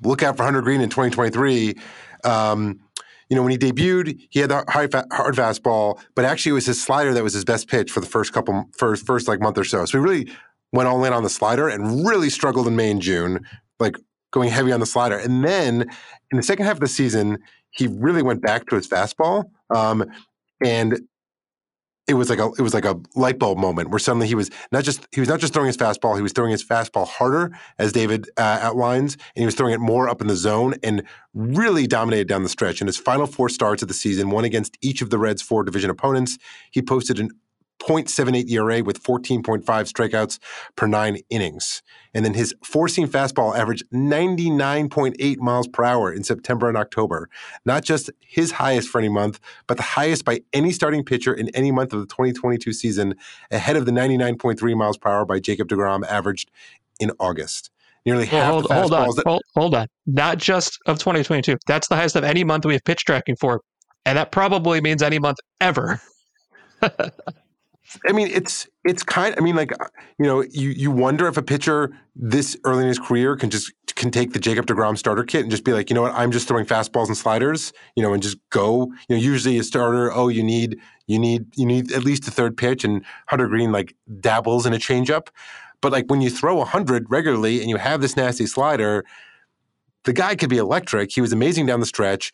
look 0.03 0.21
out 0.21 0.37
for 0.37 0.43
Hunter 0.43 0.61
Greene 0.61 0.79
in 0.79 0.89
2023. 0.89 1.75
Um, 2.23 2.79
you 3.29 3.35
know, 3.35 3.41
when 3.41 3.51
he 3.51 3.57
debuted, 3.57 4.19
he 4.29 4.39
had 4.39 4.51
the 4.51 4.63
high 4.69 4.87
fa- 4.87 5.07
hard 5.11 5.35
fastball, 5.35 5.99
but 6.13 6.23
actually 6.23 6.51
it 6.51 6.53
was 6.53 6.67
his 6.67 6.81
slider 6.81 7.13
that 7.13 7.23
was 7.23 7.33
his 7.33 7.43
best 7.43 7.67
pitch 7.67 7.91
for 7.91 7.99
the 7.99 8.05
first 8.05 8.31
couple, 8.31 8.65
first 8.77 9.07
first 9.07 9.27
like 9.27 9.41
month 9.41 9.57
or 9.57 9.63
so. 9.63 9.83
So 9.85 9.97
he 9.97 10.03
really 10.03 10.31
went 10.73 10.89
all 10.89 11.03
in 11.05 11.13
on 11.13 11.23
the 11.23 11.29
slider 11.29 11.69
and 11.69 12.05
really 12.05 12.29
struggled 12.29 12.67
in 12.67 12.75
May 12.75 12.91
and 12.91 13.01
June, 13.01 13.45
like 13.79 13.95
going 14.31 14.49
heavy 14.49 14.73
on 14.73 14.81
the 14.81 14.85
slider. 14.85 15.17
And 15.17 15.45
then 15.45 15.83
in 16.31 16.37
the 16.37 16.43
second 16.43 16.65
half 16.65 16.75
of 16.75 16.81
the 16.81 16.87
season, 16.87 17.37
he 17.69 17.87
really 17.87 18.23
went 18.23 18.41
back 18.41 18.65
to 18.67 18.75
his 18.75 18.87
fastball. 18.87 19.45
Um, 19.73 20.05
and 20.63 20.99
it 22.07 22.15
was 22.15 22.29
like 22.29 22.39
a 22.39 22.49
it 22.57 22.61
was 22.61 22.73
like 22.73 22.85
a 22.85 22.99
light 23.15 23.39
bulb 23.39 23.57
moment 23.57 23.89
where 23.89 23.99
suddenly 23.99 24.27
he 24.27 24.35
was 24.35 24.49
not 24.71 24.83
just 24.83 25.07
he 25.11 25.21
was 25.21 25.29
not 25.29 25.39
just 25.39 25.53
throwing 25.53 25.67
his 25.67 25.77
fastball 25.77 26.15
he 26.15 26.21
was 26.21 26.33
throwing 26.33 26.51
his 26.51 26.63
fastball 26.63 27.07
harder 27.07 27.57
as 27.79 27.93
David 27.93 28.29
uh, 28.37 28.59
outlines 28.61 29.13
and 29.13 29.41
he 29.41 29.45
was 29.45 29.55
throwing 29.55 29.73
it 29.73 29.79
more 29.79 30.09
up 30.09 30.19
in 30.19 30.27
the 30.27 30.35
zone 30.35 30.75
and 30.83 31.03
really 31.33 31.87
dominated 31.87 32.27
down 32.27 32.43
the 32.43 32.49
stretch 32.49 32.81
in 32.81 32.87
his 32.87 32.97
final 32.97 33.25
four 33.25 33.47
starts 33.47 33.81
of 33.81 33.87
the 33.87 33.93
season 33.93 34.31
one 34.31 34.43
against 34.43 34.77
each 34.81 35.01
of 35.01 35.11
the 35.11 35.17
Reds 35.17 35.41
four 35.41 35.63
division 35.63 35.89
opponents 35.89 36.37
he 36.71 36.81
posted 36.81 37.19
an 37.19 37.29
0.78 37.79 38.49
ERA 38.49 38.83
with 38.83 39.01
14.5 39.03 39.63
strikeouts 39.63 40.39
per 40.75 40.87
nine 40.87 41.17
innings. 41.29 41.81
And 42.13 42.23
then 42.23 42.33
his 42.33 42.53
four 42.63 42.87
seam 42.87 43.07
fastball 43.07 43.57
averaged 43.57 43.83
99.8 43.91 45.37
miles 45.37 45.67
per 45.67 45.83
hour 45.83 46.13
in 46.13 46.23
September 46.23 46.67
and 46.67 46.77
October. 46.77 47.29
Not 47.65 47.83
just 47.83 48.09
his 48.19 48.53
highest 48.53 48.89
for 48.89 48.99
any 48.99 49.09
month, 49.09 49.39
but 49.67 49.77
the 49.77 49.83
highest 49.83 50.25
by 50.25 50.41
any 50.53 50.71
starting 50.71 51.03
pitcher 51.03 51.33
in 51.33 51.49
any 51.49 51.71
month 51.71 51.93
of 51.93 51.99
the 51.99 52.07
2022 52.07 52.71
season, 52.73 53.15
ahead 53.51 53.75
of 53.75 53.85
the 53.85 53.91
99.3 53.91 54.77
miles 54.77 54.97
per 54.97 55.09
hour 55.09 55.25
by 55.25 55.39
Jacob 55.39 55.67
DeGrom 55.67 56.05
averaged 56.07 56.51
in 56.99 57.11
August. 57.19 57.71
Nearly 58.05 58.27
well, 58.31 58.41
half 58.41 58.51
hold, 58.51 58.63
the 58.69 58.73
hold 58.73 58.93
on, 58.93 59.15
that- 59.15 59.23
hold, 59.25 59.41
hold 59.55 59.75
on. 59.75 59.87
Not 60.05 60.37
just 60.37 60.77
of 60.85 60.99
2022. 60.99 61.57
That's 61.67 61.87
the 61.87 61.95
highest 61.95 62.15
of 62.15 62.23
any 62.23 62.43
month 62.43 62.65
we 62.65 62.73
have 62.73 62.83
pitch 62.83 63.05
tracking 63.05 63.35
for. 63.37 63.61
And 64.05 64.17
that 64.17 64.31
probably 64.31 64.81
means 64.81 65.01
any 65.01 65.19
month 65.19 65.37
ever. 65.61 66.01
I 68.07 68.11
mean, 68.11 68.27
it's 68.27 68.67
it's 68.85 69.03
kind. 69.03 69.35
I 69.37 69.41
mean, 69.41 69.55
like 69.55 69.71
you 70.17 70.25
know, 70.25 70.41
you 70.41 70.69
you 70.69 70.91
wonder 70.91 71.27
if 71.27 71.37
a 71.37 71.43
pitcher 71.43 71.91
this 72.15 72.57
early 72.63 72.83
in 72.83 72.87
his 72.87 72.99
career 72.99 73.35
can 73.35 73.49
just 73.49 73.71
can 73.95 74.09
take 74.09 74.33
the 74.33 74.39
Jacob 74.39 74.65
Degrom 74.65 74.97
starter 74.97 75.23
kit 75.23 75.41
and 75.41 75.51
just 75.51 75.63
be 75.63 75.73
like, 75.73 75.89
you 75.89 75.93
know 75.93 76.01
what, 76.01 76.13
I'm 76.13 76.31
just 76.31 76.47
throwing 76.47 76.65
fastballs 76.65 77.07
and 77.07 77.17
sliders, 77.17 77.73
you 77.95 78.01
know, 78.01 78.13
and 78.13 78.23
just 78.23 78.37
go. 78.49 78.85
You 79.07 79.15
know, 79.15 79.21
usually 79.21 79.57
a 79.59 79.63
starter, 79.63 80.11
oh, 80.11 80.29
you 80.29 80.43
need 80.43 80.79
you 81.07 81.19
need 81.19 81.45
you 81.55 81.65
need 81.65 81.91
at 81.91 82.03
least 82.03 82.27
a 82.27 82.31
third 82.31 82.57
pitch, 82.57 82.83
and 82.83 83.03
Hunter 83.27 83.47
Greene 83.47 83.71
like 83.71 83.95
dabbles 84.19 84.65
in 84.65 84.73
a 84.73 84.77
changeup, 84.77 85.27
but 85.81 85.91
like 85.91 86.05
when 86.07 86.21
you 86.21 86.29
throw 86.29 86.63
hundred 86.63 87.05
regularly 87.09 87.59
and 87.61 87.69
you 87.69 87.77
have 87.77 88.01
this 88.01 88.15
nasty 88.15 88.47
slider, 88.47 89.03
the 90.05 90.13
guy 90.13 90.35
could 90.35 90.49
be 90.49 90.57
electric. 90.57 91.11
He 91.11 91.21
was 91.21 91.33
amazing 91.33 91.65
down 91.65 91.79
the 91.79 91.85
stretch. 91.85 92.31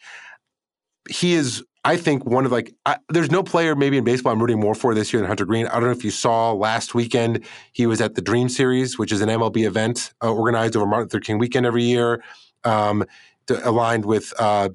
He 1.10 1.34
is 1.34 1.64
I 1.86 1.96
think 1.96 2.26
one 2.26 2.46
of 2.46 2.52
like 2.52 2.74
I, 2.86 2.98
there's 3.10 3.32
no 3.32 3.42
player 3.42 3.76
maybe 3.76 3.98
in 3.98 4.04
baseball 4.04 4.34
I'm 4.34 4.40
rooting 4.40 4.60
more 4.60 4.76
for 4.76 4.94
this 4.94 5.14
year 5.14 5.22
than 5.22 5.28
Hunter 5.28 5.46
Greene. 5.46 5.68
I 5.68 5.74
don't 5.74 5.84
know 5.84 5.92
if 5.92 6.04
you 6.04 6.12
saw 6.12 6.52
last 6.52 6.94
weekend 6.94 7.46
he 7.72 7.86
was 7.86 8.02
at 8.02 8.16
the 8.16 8.22
Dream 8.22 8.50
Series, 8.50 9.00
which 9.00 9.12
is 9.12 9.22
an 9.22 9.30
MLB 9.30 9.66
event 9.66 10.14
uh, 10.22 10.32
organized 10.32 10.76
over 10.76 10.86
Martin 10.86 11.06
Luther 11.06 11.20
King 11.20 11.38
weekend 11.38 11.66
every 11.66 11.84
year, 11.84 12.22
um, 12.64 13.06
to, 13.48 13.68
aligned 13.68 14.06
with. 14.06 14.34
Uh, 14.38 14.70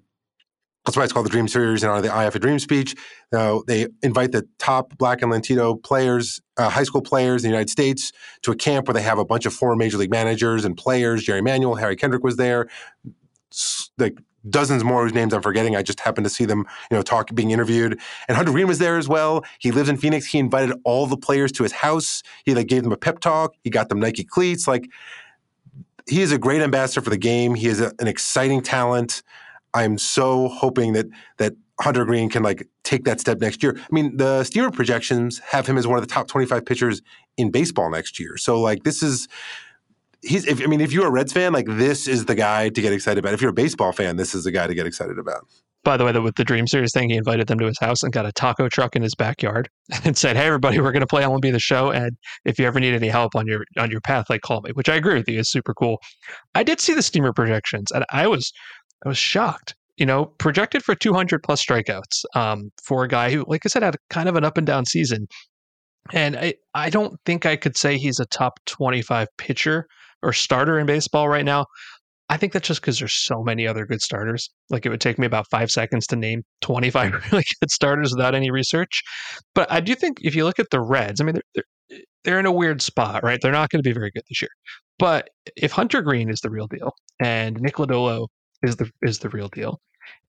that's 0.84 0.98
why 0.98 1.04
it's 1.04 1.14
called 1.14 1.24
the 1.24 1.30
Dream 1.30 1.48
Series 1.48 1.82
and 1.82 1.90
on 1.90 2.02
the 2.02 2.14
I 2.14 2.24
Have 2.24 2.34
a 2.34 2.38
Dream 2.38 2.58
speech. 2.58 2.94
Uh, 3.32 3.60
they 3.66 3.86
invite 4.02 4.32
the 4.32 4.46
top 4.58 4.96
Black 4.98 5.22
and 5.22 5.30
Latino 5.30 5.76
players, 5.76 6.42
uh, 6.58 6.68
high 6.68 6.82
school 6.82 7.00
players 7.00 7.42
in 7.42 7.50
the 7.50 7.54
United 7.54 7.70
States, 7.70 8.12
to 8.42 8.50
a 8.50 8.56
camp 8.56 8.86
where 8.86 8.92
they 8.92 9.02
have 9.02 9.18
a 9.18 9.24
bunch 9.24 9.46
of 9.46 9.54
former 9.54 9.76
major 9.76 9.96
league 9.96 10.10
managers 10.10 10.64
and 10.64 10.76
players. 10.76 11.22
Jerry 11.22 11.40
Manuel, 11.40 11.74
Howie 11.74 11.96
Kendrick 11.96 12.22
was 12.22 12.36
there. 12.36 12.68
Like 13.96 14.18
dozens 14.48 14.84
more 14.84 15.02
whose 15.02 15.14
names 15.14 15.32
I'm 15.32 15.42
forgetting. 15.42 15.76
I 15.76 15.82
just 15.82 16.00
happened 16.00 16.24
to 16.24 16.30
see 16.30 16.44
them, 16.44 16.66
you 16.90 16.96
know, 16.96 17.02
talk 17.02 17.34
being 17.34 17.50
interviewed. 17.50 17.98
And 18.28 18.36
Hunter 18.36 18.52
Greene 18.52 18.66
was 18.66 18.78
there 18.78 18.96
as 18.96 19.08
well. 19.08 19.44
He 19.58 19.70
lives 19.70 19.88
in 19.88 19.96
Phoenix. 19.96 20.26
He 20.26 20.38
invited 20.38 20.76
all 20.84 21.06
the 21.06 21.16
players 21.16 21.52
to 21.52 21.62
his 21.62 21.72
house. 21.72 22.22
He 22.44 22.54
like 22.54 22.66
gave 22.66 22.82
them 22.82 22.92
a 22.92 22.96
pep 22.96 23.20
talk. 23.20 23.54
He 23.62 23.70
got 23.70 23.88
them 23.88 24.00
Nike 24.00 24.24
cleats. 24.24 24.68
Like 24.68 24.88
he 26.08 26.22
is 26.22 26.32
a 26.32 26.38
great 26.38 26.62
ambassador 26.62 27.00
for 27.00 27.10
the 27.10 27.16
game. 27.16 27.54
He 27.54 27.68
is 27.68 27.80
a, 27.80 27.92
an 27.98 28.08
exciting 28.08 28.62
talent. 28.62 29.22
I'm 29.72 29.98
so 29.98 30.48
hoping 30.48 30.92
that 30.92 31.06
that 31.38 31.54
Hunter 31.80 32.04
Greene 32.04 32.30
can 32.30 32.42
like 32.42 32.68
take 32.84 33.04
that 33.04 33.20
step 33.20 33.40
next 33.40 33.62
year. 33.62 33.76
I 33.76 33.86
mean, 33.90 34.16
the 34.16 34.44
Steamer 34.44 34.70
projections 34.70 35.40
have 35.40 35.66
him 35.66 35.76
as 35.76 35.86
one 35.86 35.98
of 35.98 36.06
the 36.06 36.12
top 36.12 36.28
25 36.28 36.64
pitchers 36.64 37.02
in 37.36 37.50
baseball 37.50 37.90
next 37.90 38.20
year. 38.20 38.36
So 38.36 38.60
like 38.60 38.84
this 38.84 39.02
is 39.02 39.26
he's 40.26 40.46
if, 40.46 40.60
I 40.62 40.66
mean, 40.66 40.80
if 40.80 40.92
you're 40.92 41.06
a 41.06 41.10
Reds 41.10 41.32
fan, 41.32 41.52
like 41.52 41.66
this 41.68 42.06
is 42.06 42.24
the 42.26 42.34
guy 42.34 42.68
to 42.68 42.80
get 42.80 42.92
excited 42.92 43.18
about. 43.18 43.34
If 43.34 43.40
you're 43.40 43.50
a 43.50 43.54
baseball 43.54 43.92
fan, 43.92 44.16
this 44.16 44.34
is 44.34 44.44
the 44.44 44.50
guy 44.50 44.66
to 44.66 44.74
get 44.74 44.86
excited 44.86 45.18
about. 45.18 45.46
By 45.84 45.98
the 45.98 46.04
way, 46.06 46.12
with 46.18 46.36
the 46.36 46.44
Dream 46.44 46.66
Series 46.66 46.92
thing, 46.92 47.10
he 47.10 47.16
invited 47.16 47.46
them 47.46 47.58
to 47.58 47.66
his 47.66 47.78
house 47.78 48.02
and 48.02 48.10
got 48.10 48.24
a 48.24 48.32
taco 48.32 48.70
truck 48.70 48.96
in 48.96 49.02
his 49.02 49.14
backyard 49.14 49.68
and 50.04 50.16
said, 50.16 50.36
"Hey, 50.36 50.46
everybody, 50.46 50.80
we're 50.80 50.92
going 50.92 51.00
to 51.00 51.06
play 51.06 51.22
MLB 51.22 51.52
the 51.52 51.60
Show, 51.60 51.90
and 51.90 52.16
if 52.44 52.58
you 52.58 52.66
ever 52.66 52.80
need 52.80 52.94
any 52.94 53.08
help 53.08 53.34
on 53.36 53.46
your 53.46 53.64
on 53.78 53.90
your 53.90 54.00
path, 54.00 54.26
like 54.30 54.40
call 54.40 54.62
me." 54.62 54.70
Which 54.72 54.88
I 54.88 54.96
agree 54.96 55.14
with 55.14 55.28
you 55.28 55.38
is 55.38 55.50
super 55.50 55.74
cool. 55.74 55.98
I 56.54 56.62
did 56.62 56.80
see 56.80 56.94
the 56.94 57.02
Steamer 57.02 57.32
projections, 57.32 57.90
and 57.92 58.04
I 58.10 58.26
was 58.26 58.52
I 59.04 59.08
was 59.08 59.18
shocked. 59.18 59.74
You 59.96 60.06
know, 60.06 60.24
projected 60.24 60.82
for 60.82 60.96
200 60.96 61.40
plus 61.44 61.64
strikeouts 61.64 62.24
um, 62.34 62.72
for 62.82 63.04
a 63.04 63.08
guy 63.08 63.30
who, 63.30 63.44
like 63.46 63.62
I 63.64 63.68
said, 63.68 63.84
had 63.84 63.94
kind 64.10 64.28
of 64.28 64.34
an 64.34 64.44
up 64.44 64.58
and 64.58 64.66
down 64.66 64.86
season. 64.86 65.28
And 66.12 66.36
I, 66.36 66.54
I 66.74 66.90
don't 66.90 67.16
think 67.24 67.46
I 67.46 67.54
could 67.54 67.76
say 67.76 67.96
he's 67.96 68.18
a 68.18 68.26
top 68.26 68.58
25 68.66 69.28
pitcher 69.38 69.86
or 70.24 70.32
starter 70.32 70.78
in 70.78 70.86
baseball 70.86 71.28
right 71.28 71.44
now. 71.44 71.66
I 72.30 72.38
think 72.38 72.52
that's 72.52 72.66
just 72.66 72.80
because 72.80 72.98
there's 72.98 73.12
so 73.12 73.42
many 73.42 73.66
other 73.66 73.84
good 73.84 74.00
starters. 74.00 74.48
Like 74.70 74.86
it 74.86 74.88
would 74.88 75.00
take 75.00 75.18
me 75.18 75.26
about 75.26 75.46
five 75.50 75.70
seconds 75.70 76.06
to 76.08 76.16
name 76.16 76.42
25 76.62 77.12
really 77.32 77.44
good 77.60 77.70
starters 77.70 78.12
without 78.12 78.34
any 78.34 78.50
research. 78.50 79.02
But 79.54 79.70
I 79.70 79.80
do 79.80 79.94
think 79.94 80.18
if 80.22 80.34
you 80.34 80.44
look 80.44 80.58
at 80.58 80.70
the 80.70 80.80
Reds, 80.80 81.20
I 81.20 81.24
mean, 81.24 81.34
they're, 81.34 81.64
they're, 81.90 82.00
they're 82.24 82.40
in 82.40 82.46
a 82.46 82.52
weird 82.52 82.80
spot, 82.80 83.22
right? 83.22 83.38
They're 83.40 83.52
not 83.52 83.68
going 83.68 83.82
to 83.82 83.88
be 83.88 83.92
very 83.92 84.10
good 84.10 84.22
this 84.28 84.40
year. 84.40 84.50
But 84.98 85.28
if 85.56 85.72
Hunter 85.72 86.00
Greene 86.00 86.30
is 86.30 86.40
the 86.40 86.50
real 86.50 86.66
deal 86.66 86.92
and 87.20 87.60
Nick 87.60 87.74
Lodolo 87.74 88.28
is 88.62 88.76
the 88.76 88.90
is 89.02 89.18
the 89.18 89.28
real 89.28 89.48
deal, 89.48 89.80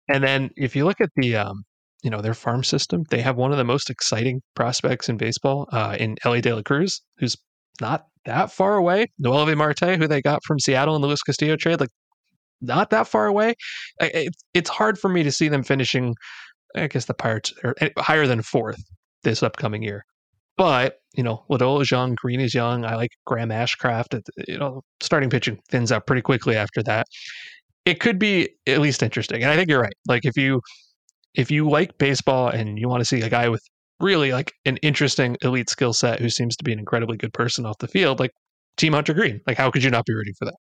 and 0.08 0.24
then 0.24 0.50
if 0.56 0.74
you 0.74 0.84
look 0.84 1.00
at 1.00 1.10
the 1.16 1.36
um, 1.36 1.64
you 2.02 2.10
know 2.10 2.20
their 2.20 2.34
farm 2.34 2.64
system, 2.64 3.04
they 3.10 3.20
have 3.20 3.36
one 3.36 3.52
of 3.52 3.58
the 3.58 3.64
most 3.64 3.90
exciting 3.90 4.42
prospects 4.54 5.08
in 5.08 5.16
baseball 5.16 5.68
uh, 5.72 5.96
in 6.00 6.16
Elly 6.24 6.40
De 6.40 6.54
La 6.54 6.62
Cruz, 6.62 7.02
who's 7.18 7.36
not 7.80 8.06
that 8.24 8.50
far 8.52 8.76
away. 8.76 9.06
Noelvi 9.22 9.56
Marte, 9.56 9.98
who 9.98 10.06
they 10.06 10.22
got 10.22 10.42
from 10.44 10.58
Seattle 10.58 10.96
in 10.96 11.02
the 11.02 11.08
Luis 11.08 11.22
Castillo 11.22 11.56
trade, 11.56 11.80
like 11.80 11.90
not 12.60 12.90
that 12.90 13.06
far 13.08 13.26
away. 13.26 13.54
it's 14.00 14.70
hard 14.70 14.98
for 14.98 15.08
me 15.08 15.22
to 15.22 15.32
see 15.32 15.48
them 15.48 15.62
finishing. 15.62 16.14
I 16.76 16.88
guess 16.88 17.04
the 17.04 17.14
Pirates 17.14 17.52
are 17.62 17.74
eh, 17.80 17.90
higher 17.98 18.26
than 18.26 18.42
fourth 18.42 18.82
this 19.22 19.42
upcoming 19.42 19.82
year. 19.82 20.04
But 20.56 20.98
you 21.14 21.22
know, 21.22 21.44
Lodolo 21.50 21.80
is 21.82 21.90
young, 21.90 22.14
Greene 22.14 22.40
is 22.40 22.54
young. 22.54 22.84
I 22.84 22.96
like 22.96 23.10
Graham 23.26 23.50
Ashcraft. 23.50 24.20
You 24.48 24.58
know, 24.58 24.82
starting 25.00 25.30
pitching 25.30 25.58
thins 25.68 25.92
out 25.92 26.06
pretty 26.06 26.22
quickly 26.22 26.56
after 26.56 26.82
that. 26.84 27.06
It 27.84 28.00
could 28.00 28.18
be 28.18 28.48
at 28.66 28.80
least 28.80 29.02
interesting, 29.02 29.42
and 29.42 29.50
I 29.50 29.56
think 29.56 29.68
you're 29.68 29.80
right. 29.80 29.94
Like 30.08 30.24
if 30.24 30.36
you 30.36 30.60
if 31.34 31.50
you 31.50 31.68
like 31.68 31.98
baseball 31.98 32.48
and 32.48 32.78
you 32.78 32.88
want 32.88 33.00
to 33.00 33.04
see 33.04 33.20
a 33.20 33.28
guy 33.28 33.48
with 33.48 33.62
really 34.04 34.32
like 34.32 34.52
an 34.66 34.76
interesting 34.78 35.36
elite 35.42 35.70
skill 35.70 35.94
set 35.94 36.20
who 36.20 36.28
seems 36.28 36.56
to 36.56 36.64
be 36.64 36.72
an 36.72 36.78
incredibly 36.78 37.16
good 37.16 37.32
person 37.32 37.64
off 37.64 37.78
the 37.78 37.88
field, 37.88 38.20
like 38.20 38.32
Team 38.76 38.92
Hunter 38.92 39.14
Greene. 39.14 39.40
Like, 39.46 39.56
how 39.56 39.70
could 39.70 39.82
you 39.82 39.90
not 39.90 40.04
be 40.04 40.14
rooting 40.14 40.34
for 40.38 40.44
that? 40.44 40.54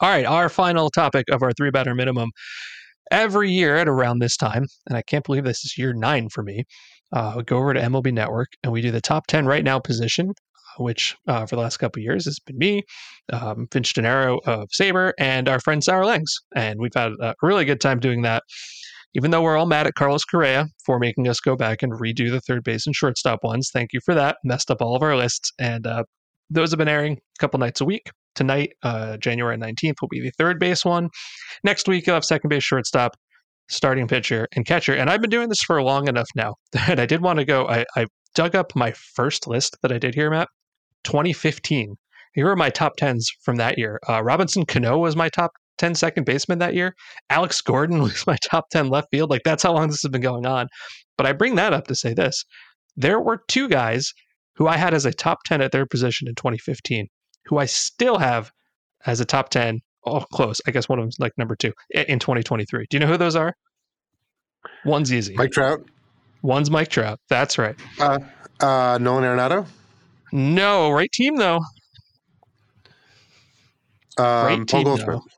All 0.00 0.10
right, 0.10 0.26
our 0.26 0.48
final 0.48 0.90
topic 0.90 1.26
of 1.30 1.42
our 1.42 1.52
three 1.52 1.70
batter 1.70 1.94
minimum. 1.94 2.30
Every 3.10 3.50
year 3.50 3.76
at 3.76 3.88
around 3.88 4.18
this 4.18 4.36
time, 4.36 4.66
and 4.88 4.98
I 4.98 5.02
can't 5.02 5.24
believe 5.24 5.44
this 5.44 5.64
is 5.64 5.78
year 5.78 5.94
nine 5.94 6.28
for 6.28 6.42
me, 6.42 6.64
uh, 7.12 7.34
we 7.36 7.44
go 7.44 7.56
over 7.56 7.72
to 7.72 7.80
MLB 7.80 8.12
Network 8.12 8.48
and 8.62 8.72
we 8.72 8.82
do 8.82 8.90
the 8.90 9.00
top 9.00 9.26
10 9.28 9.46
right 9.46 9.64
now 9.64 9.78
position, 9.78 10.32
which 10.78 11.16
uh, 11.26 11.46
for 11.46 11.56
the 11.56 11.62
last 11.62 11.78
couple 11.78 12.02
years 12.02 12.26
has 12.26 12.38
been 12.40 12.58
me, 12.58 12.82
um, 13.32 13.66
Vince 13.72 13.94
Gennaro 13.94 14.40
of 14.44 14.68
Sabre, 14.72 15.14
and 15.18 15.48
our 15.48 15.60
friend 15.60 15.82
Sarah 15.82 16.06
Langs. 16.06 16.34
And 16.54 16.78
we've 16.78 16.94
had 16.94 17.12
a 17.20 17.34
really 17.40 17.64
good 17.64 17.80
time 17.80 17.98
doing 17.98 18.22
that 18.22 18.42
even 19.14 19.30
though 19.30 19.42
we're 19.42 19.56
all 19.56 19.66
mad 19.66 19.86
at 19.86 19.94
Carlos 19.94 20.24
Correa 20.24 20.66
for 20.84 20.98
making 20.98 21.28
us 21.28 21.40
go 21.40 21.56
back 21.56 21.82
and 21.82 21.92
redo 21.92 22.30
the 22.30 22.40
third 22.40 22.62
base 22.64 22.86
and 22.86 22.94
shortstop 22.94 23.42
ones, 23.42 23.70
thank 23.72 23.92
you 23.92 24.00
for 24.04 24.14
that. 24.14 24.36
Messed 24.44 24.70
up 24.70 24.82
all 24.82 24.94
of 24.94 25.02
our 25.02 25.16
lists. 25.16 25.52
And 25.58 25.86
uh, 25.86 26.04
those 26.50 26.70
have 26.70 26.78
been 26.78 26.88
airing 26.88 27.14
a 27.14 27.38
couple 27.40 27.58
nights 27.58 27.80
a 27.80 27.84
week. 27.84 28.10
Tonight, 28.34 28.70
uh, 28.82 29.16
January 29.16 29.56
19th, 29.56 29.94
will 30.00 30.08
be 30.08 30.20
the 30.20 30.32
third 30.38 30.58
base 30.60 30.84
one. 30.84 31.08
Next 31.64 31.88
week, 31.88 32.06
you'll 32.06 32.14
have 32.14 32.24
second 32.24 32.50
base, 32.50 32.62
shortstop, 32.62 33.12
starting 33.68 34.06
pitcher, 34.06 34.46
and 34.54 34.66
catcher. 34.66 34.94
And 34.94 35.10
I've 35.10 35.20
been 35.20 35.30
doing 35.30 35.48
this 35.48 35.62
for 35.62 35.82
long 35.82 36.08
enough 36.08 36.28
now 36.36 36.54
that 36.72 37.00
I 37.00 37.06
did 37.06 37.22
want 37.22 37.38
to 37.38 37.44
go. 37.44 37.66
I, 37.66 37.84
I 37.96 38.06
dug 38.34 38.54
up 38.54 38.76
my 38.76 38.92
first 39.14 39.46
list 39.46 39.76
that 39.82 39.90
I 39.90 39.98
did 39.98 40.14
here, 40.14 40.30
Matt, 40.30 40.48
2015. 41.04 41.96
Here 42.34 42.48
are 42.48 42.56
my 42.56 42.70
top 42.70 42.96
tens 42.96 43.28
from 43.42 43.56
that 43.56 43.78
year. 43.78 43.98
Uh, 44.08 44.22
Robinson 44.22 44.64
Cano 44.64 44.98
was 44.98 45.16
my 45.16 45.28
top 45.28 45.50
10 45.78 45.94
second 45.94 46.24
baseman 46.24 46.58
that 46.58 46.74
year. 46.74 46.94
Alex 47.30 47.60
Gordon 47.60 48.02
was 48.02 48.26
my 48.26 48.36
top 48.42 48.68
10 48.70 48.88
left 48.88 49.08
field. 49.10 49.30
Like 49.30 49.42
that's 49.44 49.62
how 49.62 49.72
long 49.72 49.88
this 49.88 50.02
has 50.02 50.10
been 50.10 50.20
going 50.20 50.46
on. 50.46 50.68
But 51.16 51.26
I 51.26 51.32
bring 51.32 51.56
that 51.56 51.72
up 51.72 51.86
to 51.88 51.94
say 51.94 52.14
this 52.14 52.44
there 52.96 53.20
were 53.20 53.42
two 53.48 53.68
guys 53.68 54.12
who 54.56 54.66
I 54.66 54.76
had 54.76 54.92
as 54.92 55.06
a 55.06 55.12
top 55.12 55.38
10 55.46 55.60
at 55.62 55.70
their 55.70 55.86
position 55.86 56.26
in 56.26 56.34
2015, 56.34 57.06
who 57.46 57.58
I 57.58 57.66
still 57.66 58.18
have 58.18 58.50
as 59.06 59.20
a 59.20 59.24
top 59.24 59.50
10. 59.50 59.80
Oh, 60.04 60.24
close. 60.32 60.60
I 60.66 60.72
guess 60.72 60.88
one 60.88 60.98
of 60.98 61.04
them's 61.04 61.18
like 61.20 61.32
number 61.38 61.54
two 61.54 61.72
in 61.90 62.18
2023. 62.18 62.86
Do 62.90 62.96
you 62.96 63.00
know 63.00 63.06
who 63.06 63.16
those 63.16 63.36
are? 63.36 63.54
One's 64.84 65.12
easy. 65.12 65.34
Mike 65.34 65.52
Trout. 65.52 65.84
One's 66.42 66.70
Mike 66.70 66.88
Trout. 66.88 67.20
That's 67.28 67.56
right. 67.56 67.76
Uh, 68.00 68.18
uh, 68.60 68.98
Nolan 69.00 69.24
Arenado. 69.24 69.66
No, 70.32 70.90
right 70.90 71.10
team 71.12 71.36
though. 71.36 71.60
Um, 74.18 74.46
Great 74.46 74.56
team, 74.56 74.66
Paul 74.66 74.84
Goldschmidt. 74.84 75.16
Though. 75.16 75.37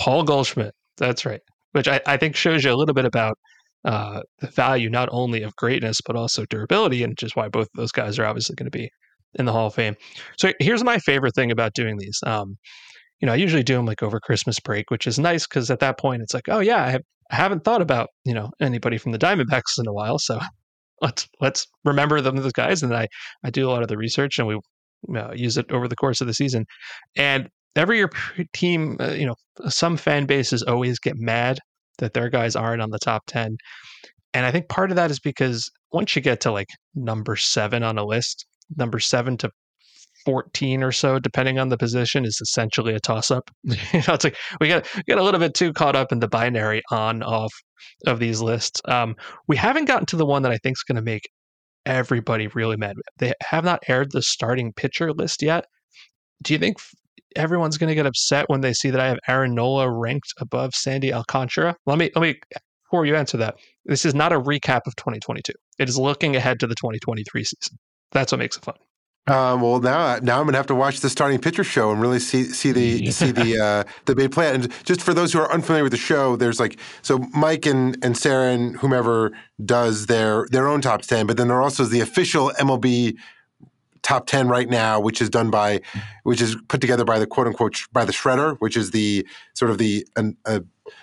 Paul 0.00 0.24
Goldschmidt. 0.24 0.74
That's 0.96 1.24
right. 1.24 1.40
Which 1.72 1.86
I, 1.86 2.00
I 2.06 2.16
think 2.16 2.34
shows 2.34 2.64
you 2.64 2.72
a 2.72 2.74
little 2.74 2.94
bit 2.94 3.04
about 3.04 3.38
uh, 3.84 4.22
the 4.40 4.48
value 4.48 4.90
not 4.90 5.08
only 5.12 5.42
of 5.42 5.54
greatness 5.56 6.00
but 6.04 6.16
also 6.16 6.44
durability, 6.46 7.02
and 7.02 7.16
just 7.16 7.36
why 7.36 7.48
both 7.48 7.66
of 7.66 7.76
those 7.76 7.92
guys 7.92 8.18
are 8.18 8.26
obviously 8.26 8.56
going 8.56 8.70
to 8.70 8.76
be 8.76 8.90
in 9.34 9.44
the 9.44 9.52
Hall 9.52 9.68
of 9.68 9.74
Fame. 9.74 9.94
So 10.38 10.52
here's 10.58 10.82
my 10.82 10.98
favorite 10.98 11.34
thing 11.34 11.50
about 11.52 11.74
doing 11.74 11.96
these. 11.98 12.18
Um, 12.26 12.56
you 13.20 13.26
know, 13.26 13.32
I 13.32 13.36
usually 13.36 13.62
do 13.62 13.76
them 13.76 13.86
like 13.86 14.02
over 14.02 14.18
Christmas 14.18 14.58
break, 14.58 14.90
which 14.90 15.06
is 15.06 15.18
nice 15.18 15.46
because 15.46 15.70
at 15.70 15.80
that 15.80 15.98
point 15.98 16.22
it's 16.22 16.34
like, 16.34 16.48
oh 16.48 16.60
yeah, 16.60 16.82
I, 16.82 16.90
have, 16.90 17.02
I 17.30 17.36
haven't 17.36 17.64
thought 17.64 17.82
about 17.82 18.08
you 18.24 18.34
know 18.34 18.50
anybody 18.60 18.98
from 18.98 19.12
the 19.12 19.18
Diamondbacks 19.18 19.78
in 19.78 19.86
a 19.86 19.92
while, 19.92 20.18
so 20.18 20.40
let's 21.02 21.28
let's 21.40 21.66
remember 21.84 22.20
them 22.20 22.36
those 22.36 22.52
guys. 22.52 22.82
And 22.82 22.94
I 22.94 23.06
I 23.44 23.50
do 23.50 23.68
a 23.68 23.70
lot 23.70 23.82
of 23.82 23.88
the 23.88 23.98
research 23.98 24.38
and 24.38 24.48
we 24.48 24.58
uh, 25.16 25.32
use 25.34 25.56
it 25.56 25.70
over 25.70 25.88
the 25.88 25.96
course 25.96 26.20
of 26.20 26.26
the 26.26 26.34
season. 26.34 26.66
And 27.16 27.48
every 27.76 27.98
year 27.98 28.10
team, 28.52 28.96
uh, 29.00 29.10
you 29.10 29.26
know, 29.26 29.34
some 29.68 29.96
fan 29.96 30.26
bases 30.26 30.62
always 30.62 30.98
get 30.98 31.14
mad 31.16 31.58
that 31.98 32.14
their 32.14 32.28
guys 32.28 32.56
aren't 32.56 32.82
on 32.82 32.90
the 32.90 32.98
top 32.98 33.22
10. 33.26 33.56
And 34.32 34.46
I 34.46 34.50
think 34.50 34.68
part 34.68 34.90
of 34.90 34.96
that 34.96 35.10
is 35.10 35.20
because 35.20 35.70
once 35.92 36.14
you 36.14 36.22
get 36.22 36.40
to 36.42 36.52
like 36.52 36.68
number 36.94 37.36
seven 37.36 37.82
on 37.82 37.98
a 37.98 38.04
list, 38.04 38.46
number 38.76 38.98
seven 38.98 39.36
to 39.38 39.50
14 40.24 40.82
or 40.82 40.92
so, 40.92 41.18
depending 41.18 41.58
on 41.58 41.68
the 41.68 41.76
position, 41.76 42.24
is 42.24 42.38
essentially 42.40 42.94
a 42.94 43.00
toss 43.00 43.30
up. 43.30 43.50
you 43.64 43.74
know, 44.06 44.14
it's 44.14 44.24
like 44.24 44.36
we 44.60 44.68
get, 44.68 44.86
get 45.06 45.18
a 45.18 45.22
little 45.22 45.40
bit 45.40 45.54
too 45.54 45.72
caught 45.72 45.96
up 45.96 46.12
in 46.12 46.20
the 46.20 46.28
binary 46.28 46.82
on 46.90 47.22
off 47.22 47.52
of 48.06 48.18
these 48.18 48.40
lists. 48.40 48.80
Um, 48.86 49.16
we 49.48 49.56
haven't 49.56 49.86
gotten 49.86 50.06
to 50.06 50.16
the 50.16 50.26
one 50.26 50.42
that 50.42 50.52
I 50.52 50.58
think 50.58 50.76
is 50.76 50.82
going 50.82 50.96
to 50.96 51.02
make 51.02 51.28
everybody 51.86 52.46
really 52.48 52.76
mad. 52.76 52.96
They 53.18 53.32
have 53.42 53.64
not 53.64 53.82
aired 53.88 54.12
the 54.12 54.22
starting 54.22 54.72
pitcher 54.72 55.12
list 55.12 55.42
yet. 55.42 55.64
Do 56.42 56.52
you 56.52 56.58
think 56.58 56.78
everyone's 57.36 57.78
going 57.78 57.88
to 57.88 57.94
get 57.94 58.06
upset 58.06 58.48
when 58.48 58.60
they 58.60 58.72
see 58.72 58.90
that 58.90 59.00
I 59.00 59.08
have 59.08 59.18
Aaron 59.28 59.54
Nola 59.54 59.90
ranked 59.90 60.32
above 60.38 60.74
Sandy 60.74 61.12
Alcantara? 61.12 61.76
Let 61.86 61.98
me 61.98 62.10
let 62.14 62.22
me 62.22 62.40
before 62.84 63.06
you 63.06 63.16
answer 63.16 63.36
that. 63.38 63.56
This 63.84 64.04
is 64.04 64.14
not 64.14 64.32
a 64.32 64.40
recap 64.40 64.80
of 64.86 64.96
2022. 64.96 65.52
It 65.78 65.88
is 65.88 65.98
looking 65.98 66.36
ahead 66.36 66.60
to 66.60 66.66
the 66.66 66.74
2023 66.74 67.44
season. 67.44 67.78
That's 68.12 68.32
what 68.32 68.38
makes 68.38 68.56
it 68.56 68.64
fun. 68.64 68.74
Um, 69.26 69.60
well, 69.60 69.80
now 69.80 70.16
now 70.16 70.40
I'm 70.40 70.46
gonna 70.46 70.56
have 70.56 70.66
to 70.68 70.74
watch 70.74 71.00
the 71.00 71.10
starting 71.10 71.38
pitcher 71.38 71.62
show 71.62 71.92
and 71.92 72.00
really 72.00 72.18
see 72.18 72.44
see 72.44 72.72
the 72.72 73.10
see 73.12 73.30
the 73.30 73.58
uh, 73.58 73.84
the 74.06 74.16
big 74.16 74.32
plan. 74.32 74.54
And 74.56 74.84
just 74.84 75.02
for 75.02 75.14
those 75.14 75.32
who 75.32 75.38
are 75.38 75.52
unfamiliar 75.52 75.84
with 75.84 75.92
the 75.92 75.98
show, 75.98 76.36
there's 76.36 76.58
like 76.58 76.78
so 77.02 77.18
Mike 77.32 77.66
and 77.66 77.96
and 78.02 78.16
Sarah 78.16 78.52
and 78.52 78.76
whomever 78.76 79.30
does 79.64 80.06
their 80.06 80.46
their 80.50 80.66
own 80.66 80.80
top 80.80 81.02
ten, 81.02 81.26
but 81.26 81.36
then 81.36 81.48
there 81.48 81.62
also 81.62 81.84
is 81.84 81.90
the 81.90 82.00
official 82.00 82.50
MLB 82.58 83.16
top 84.02 84.26
10 84.26 84.48
right 84.48 84.68
now 84.68 84.98
which 85.00 85.20
is 85.20 85.28
done 85.28 85.50
by 85.50 85.80
which 86.24 86.40
is 86.40 86.56
put 86.68 86.80
together 86.80 87.04
by 87.04 87.18
the 87.18 87.26
quote 87.26 87.46
unquote 87.46 87.76
by 87.92 88.04
the 88.04 88.12
shredder 88.12 88.56
which 88.58 88.76
is 88.76 88.90
the 88.90 89.26
sort 89.54 89.70
of 89.70 89.78
the 89.78 90.06
an, 90.16 90.36
a, 90.46 90.62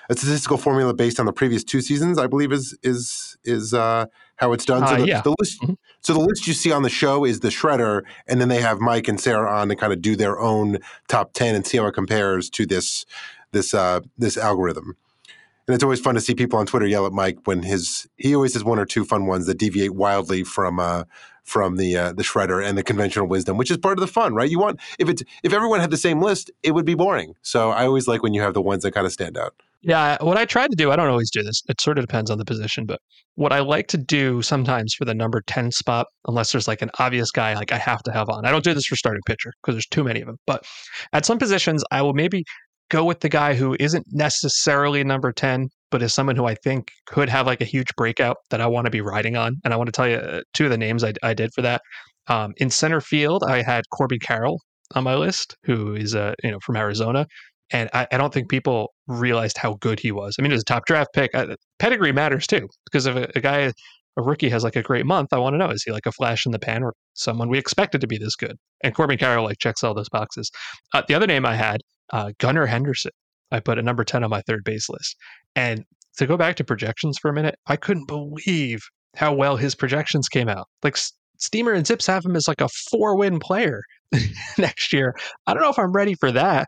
a, 0.09 0.15
statistical 0.15 0.57
formula 0.57 0.93
based 0.93 1.19
on 1.19 1.25
the 1.25 1.33
previous 1.33 1.63
two 1.63 1.81
seasons 1.81 2.17
i 2.17 2.27
believe 2.27 2.51
is 2.51 2.77
is 2.83 3.37
is 3.43 3.73
uh, 3.73 4.05
how 4.37 4.53
it's 4.53 4.65
done. 4.65 4.83
Uh, 4.83 4.87
so 4.87 4.95
the, 4.97 5.07
yeah. 5.07 5.21
the 5.21 5.35
list, 5.39 5.61
mm-hmm. 5.61 5.73
so 6.01 6.13
the 6.13 6.19
list 6.19 6.47
you 6.47 6.53
see 6.53 6.71
on 6.71 6.83
the 6.83 6.89
show 6.89 7.25
is 7.25 7.41
the 7.41 7.49
shredder, 7.49 8.03
and 8.27 8.39
then 8.39 8.47
they 8.47 8.61
have 8.61 8.79
Mike 8.79 9.07
and 9.07 9.19
Sarah 9.19 9.51
on 9.51 9.67
to 9.69 9.75
kind 9.75 9.91
of 9.91 10.01
do 10.01 10.15
their 10.15 10.39
own 10.39 10.77
top 11.07 11.33
ten 11.33 11.53
and 11.55 11.67
see 11.67 11.77
how 11.77 11.85
it 11.87 11.93
compares 11.93 12.49
to 12.51 12.65
this 12.65 13.05
this 13.51 13.73
uh, 13.73 13.99
this 14.17 14.37
algorithm. 14.37 14.95
And 15.67 15.75
it's 15.75 15.83
always 15.83 15.99
fun 15.99 16.15
to 16.15 16.21
see 16.21 16.33
people 16.33 16.57
on 16.59 16.65
Twitter 16.65 16.87
yell 16.87 17.05
at 17.05 17.11
Mike 17.11 17.39
when 17.43 17.63
his 17.63 18.07
he 18.15 18.33
always 18.33 18.53
has 18.53 18.63
one 18.63 18.79
or 18.79 18.85
two 18.85 19.03
fun 19.03 19.25
ones 19.25 19.47
that 19.47 19.57
deviate 19.57 19.95
wildly 19.95 20.43
from 20.43 20.79
uh, 20.79 21.03
from 21.47 21.77
the 21.77 21.97
uh, 21.97 22.11
the 22.11 22.23
shredder 22.23 22.63
and 22.63 22.77
the 22.77 22.83
conventional 22.83 23.25
wisdom, 23.25 23.57
which 23.57 23.71
is 23.71 23.77
part 23.77 23.97
of 23.97 24.01
the 24.01 24.07
fun, 24.07 24.35
right? 24.35 24.49
You 24.49 24.59
want 24.59 24.79
if 24.99 25.07
it's 25.09 25.23
if 25.43 25.53
everyone 25.53 25.79
had 25.79 25.91
the 25.91 25.97
same 25.97 26.21
list, 26.21 26.51
it 26.61 26.71
would 26.71 26.85
be 26.85 26.93
boring. 26.93 27.33
So 27.41 27.71
I 27.71 27.85
always 27.85 28.07
like 28.07 28.21
when 28.21 28.33
you 28.33 28.41
have 28.41 28.53
the 28.53 28.61
ones 28.61 28.83
that 28.83 28.91
kind 28.91 29.05
of 29.05 29.13
stand 29.13 29.37
out. 29.37 29.55
Yeah, 29.81 30.17
what 30.21 30.37
I 30.37 30.45
try 30.45 30.67
to 30.67 30.75
do, 30.75 30.91
I 30.91 30.95
don't 30.95 31.07
always 31.07 31.31
do 31.31 31.43
this. 31.43 31.61
It 31.69 31.79
sort 31.79 31.97
of 31.97 32.03
depends 32.03 32.29
on 32.29 32.39
the 32.39 32.45
position, 32.45 32.85
but 32.85 32.99
what 33.35 33.53
I 33.53 33.59
like 33.59 33.87
to 33.89 33.97
do 33.97 34.41
sometimes 34.41 34.93
for 34.95 35.05
the 35.05 35.13
number 35.13 35.41
10 35.45 35.71
spot, 35.71 36.07
unless 36.27 36.51
there's 36.51 36.67
like 36.67 36.81
an 36.81 36.89
obvious 36.99 37.31
guy 37.31 37.53
like 37.53 37.71
I 37.71 37.77
have 37.77 38.01
to 38.03 38.11
have 38.11 38.27
on. 38.27 38.45
I 38.45 38.51
don't 38.51 38.63
do 38.63 38.73
this 38.73 38.87
for 38.87 38.95
starting 38.95 39.21
pitcher 39.25 39.53
because 39.61 39.75
there's 39.75 39.87
too 39.87 40.03
many 40.03 40.19
of 40.19 40.27
them. 40.27 40.37
But 40.47 40.65
at 41.13 41.25
some 41.25 41.37
positions, 41.37 41.83
I 41.91 42.01
will 42.01 42.15
maybe 42.15 42.43
go 42.89 43.05
with 43.05 43.19
the 43.19 43.29
guy 43.29 43.53
who 43.53 43.77
isn't 43.79 44.07
necessarily 44.11 45.03
number 45.03 45.31
10, 45.31 45.69
but 45.91 46.01
is 46.01 46.13
someone 46.13 46.35
who 46.35 46.45
I 46.45 46.55
think 46.55 46.91
could 47.05 47.29
have 47.29 47.45
like 47.45 47.61
a 47.61 47.65
huge 47.65 47.95
breakout 47.95 48.37
that 48.49 48.61
I 48.61 48.67
want 48.67 48.85
to 48.85 48.91
be 48.91 49.01
riding 49.01 49.35
on. 49.35 49.57
And 49.63 49.73
I 49.73 49.77
want 49.77 49.87
to 49.87 49.91
tell 49.91 50.07
you 50.07 50.17
uh, 50.17 50.41
two 50.53 50.65
of 50.65 50.71
the 50.71 50.77
names 50.77 51.03
I, 51.03 51.13
I 51.23 51.33
did 51.33 51.51
for 51.53 51.61
that. 51.61 51.81
Um, 52.27 52.53
in 52.57 52.69
center 52.69 53.01
field, 53.01 53.43
I 53.47 53.61
had 53.61 53.85
Corbin 53.89 54.19
Carroll 54.19 54.61
on 54.95 55.03
my 55.03 55.15
list, 55.15 55.55
who 55.63 55.95
is 55.95 56.15
uh, 56.15 56.33
you 56.43 56.51
know 56.51 56.59
from 56.61 56.75
Arizona. 56.75 57.25
And 57.71 57.89
I, 57.93 58.07
I, 58.13 58.17
don't 58.17 58.33
think 58.33 58.49
people 58.49 58.93
realized 59.07 59.57
how 59.57 59.73
good 59.81 59.99
he 59.99 60.13
was. 60.13 60.37
I 60.39 60.41
mean, 60.41 60.51
it 60.51 60.55
was 60.55 60.61
a 60.61 60.65
top 60.65 60.85
draft 60.85 61.09
pick. 61.13 61.35
I, 61.35 61.55
pedigree 61.79 62.13
matters 62.13 62.47
too, 62.47 62.69
because 62.85 63.05
if 63.05 63.15
a, 63.17 63.29
a, 63.35 63.41
guy, 63.41 63.73
a 64.17 64.21
rookie 64.21 64.47
has 64.47 64.63
like 64.63 64.77
a 64.77 64.81
great 64.81 65.05
month, 65.05 65.33
I 65.33 65.37
want 65.37 65.53
to 65.53 65.57
know 65.57 65.69
is 65.69 65.83
he 65.83 65.91
like 65.91 66.05
a 66.05 66.13
flash 66.13 66.45
in 66.45 66.53
the 66.53 66.59
pan 66.59 66.81
or 66.81 66.93
someone 67.13 67.49
we 67.49 67.57
expected 67.57 67.99
to 68.01 68.07
be 68.07 68.17
this 68.17 68.37
good? 68.37 68.55
And 68.85 68.95
Corbin 68.95 69.17
Carroll 69.17 69.43
like 69.43 69.59
checks 69.59 69.83
all 69.83 69.93
those 69.93 70.07
boxes. 70.07 70.49
Uh, 70.93 71.03
the 71.09 71.13
other 71.13 71.27
name 71.27 71.45
I 71.45 71.55
had, 71.55 71.81
uh, 72.13 72.31
Gunnar 72.39 72.67
Henderson. 72.67 73.11
I 73.51 73.59
put 73.59 73.79
a 73.79 73.81
number 73.81 74.03
10 74.03 74.23
on 74.23 74.29
my 74.29 74.41
third 74.41 74.63
base 74.63 74.89
list. 74.89 75.15
And 75.55 75.83
to 76.17 76.27
go 76.27 76.37
back 76.37 76.55
to 76.57 76.63
projections 76.63 77.17
for 77.19 77.29
a 77.29 77.33
minute, 77.33 77.55
I 77.67 77.75
couldn't 77.75 78.07
believe 78.07 78.81
how 79.15 79.33
well 79.33 79.57
his 79.57 79.75
projections 79.75 80.29
came 80.29 80.49
out. 80.49 80.67
Like 80.83 80.97
Steamer 81.37 81.73
and 81.73 81.85
ZiPS 81.85 82.07
have 82.07 82.25
him 82.25 82.35
as 82.35 82.47
like 82.47 82.61
a 82.61 82.69
four 82.91 83.17
win 83.17 83.39
player 83.39 83.81
next 84.57 84.91
year. 84.93 85.15
I 85.45 85.53
don't 85.53 85.63
know 85.63 85.69
if 85.69 85.79
I'm 85.79 85.91
ready 85.91 86.15
for 86.19 86.31
that, 86.31 86.67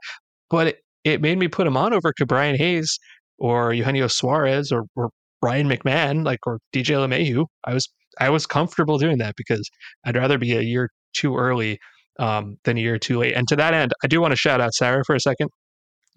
but 0.49 0.67
it, 0.67 0.77
it 1.03 1.21
made 1.21 1.37
me 1.37 1.47
put 1.47 1.67
him 1.67 1.77
on 1.77 1.93
over 1.93 2.11
to 2.11 2.25
Ke'Bryan 2.25 2.57
Hayes 2.57 2.97
or 3.37 3.73
Eugenio 3.73 4.07
Suarez 4.07 4.71
or, 4.71 4.83
or 4.95 5.09
Ryan 5.41 5.69
McMahon, 5.69 6.25
like 6.25 6.39
or 6.45 6.59
DJ 6.73 6.95
LeMahieu. 6.95 7.45
I 7.63 7.73
was 7.73 7.87
I 8.19 8.29
was 8.29 8.45
comfortable 8.45 8.97
doing 8.97 9.17
that 9.19 9.35
because 9.37 9.69
I'd 10.05 10.17
rather 10.17 10.37
be 10.37 10.53
a 10.53 10.61
year 10.61 10.89
too 11.13 11.37
early 11.37 11.79
um, 12.19 12.57
than 12.65 12.77
a 12.77 12.81
year 12.81 12.97
too 12.97 13.17
late. 13.17 13.33
And 13.33 13.47
to 13.47 13.55
that 13.55 13.73
end, 13.73 13.93
I 14.03 14.07
do 14.07 14.19
want 14.19 14.33
to 14.33 14.37
shout 14.37 14.59
out 14.59 14.73
Sarah 14.73 15.03
for 15.05 15.15
a 15.15 15.19
second 15.19 15.49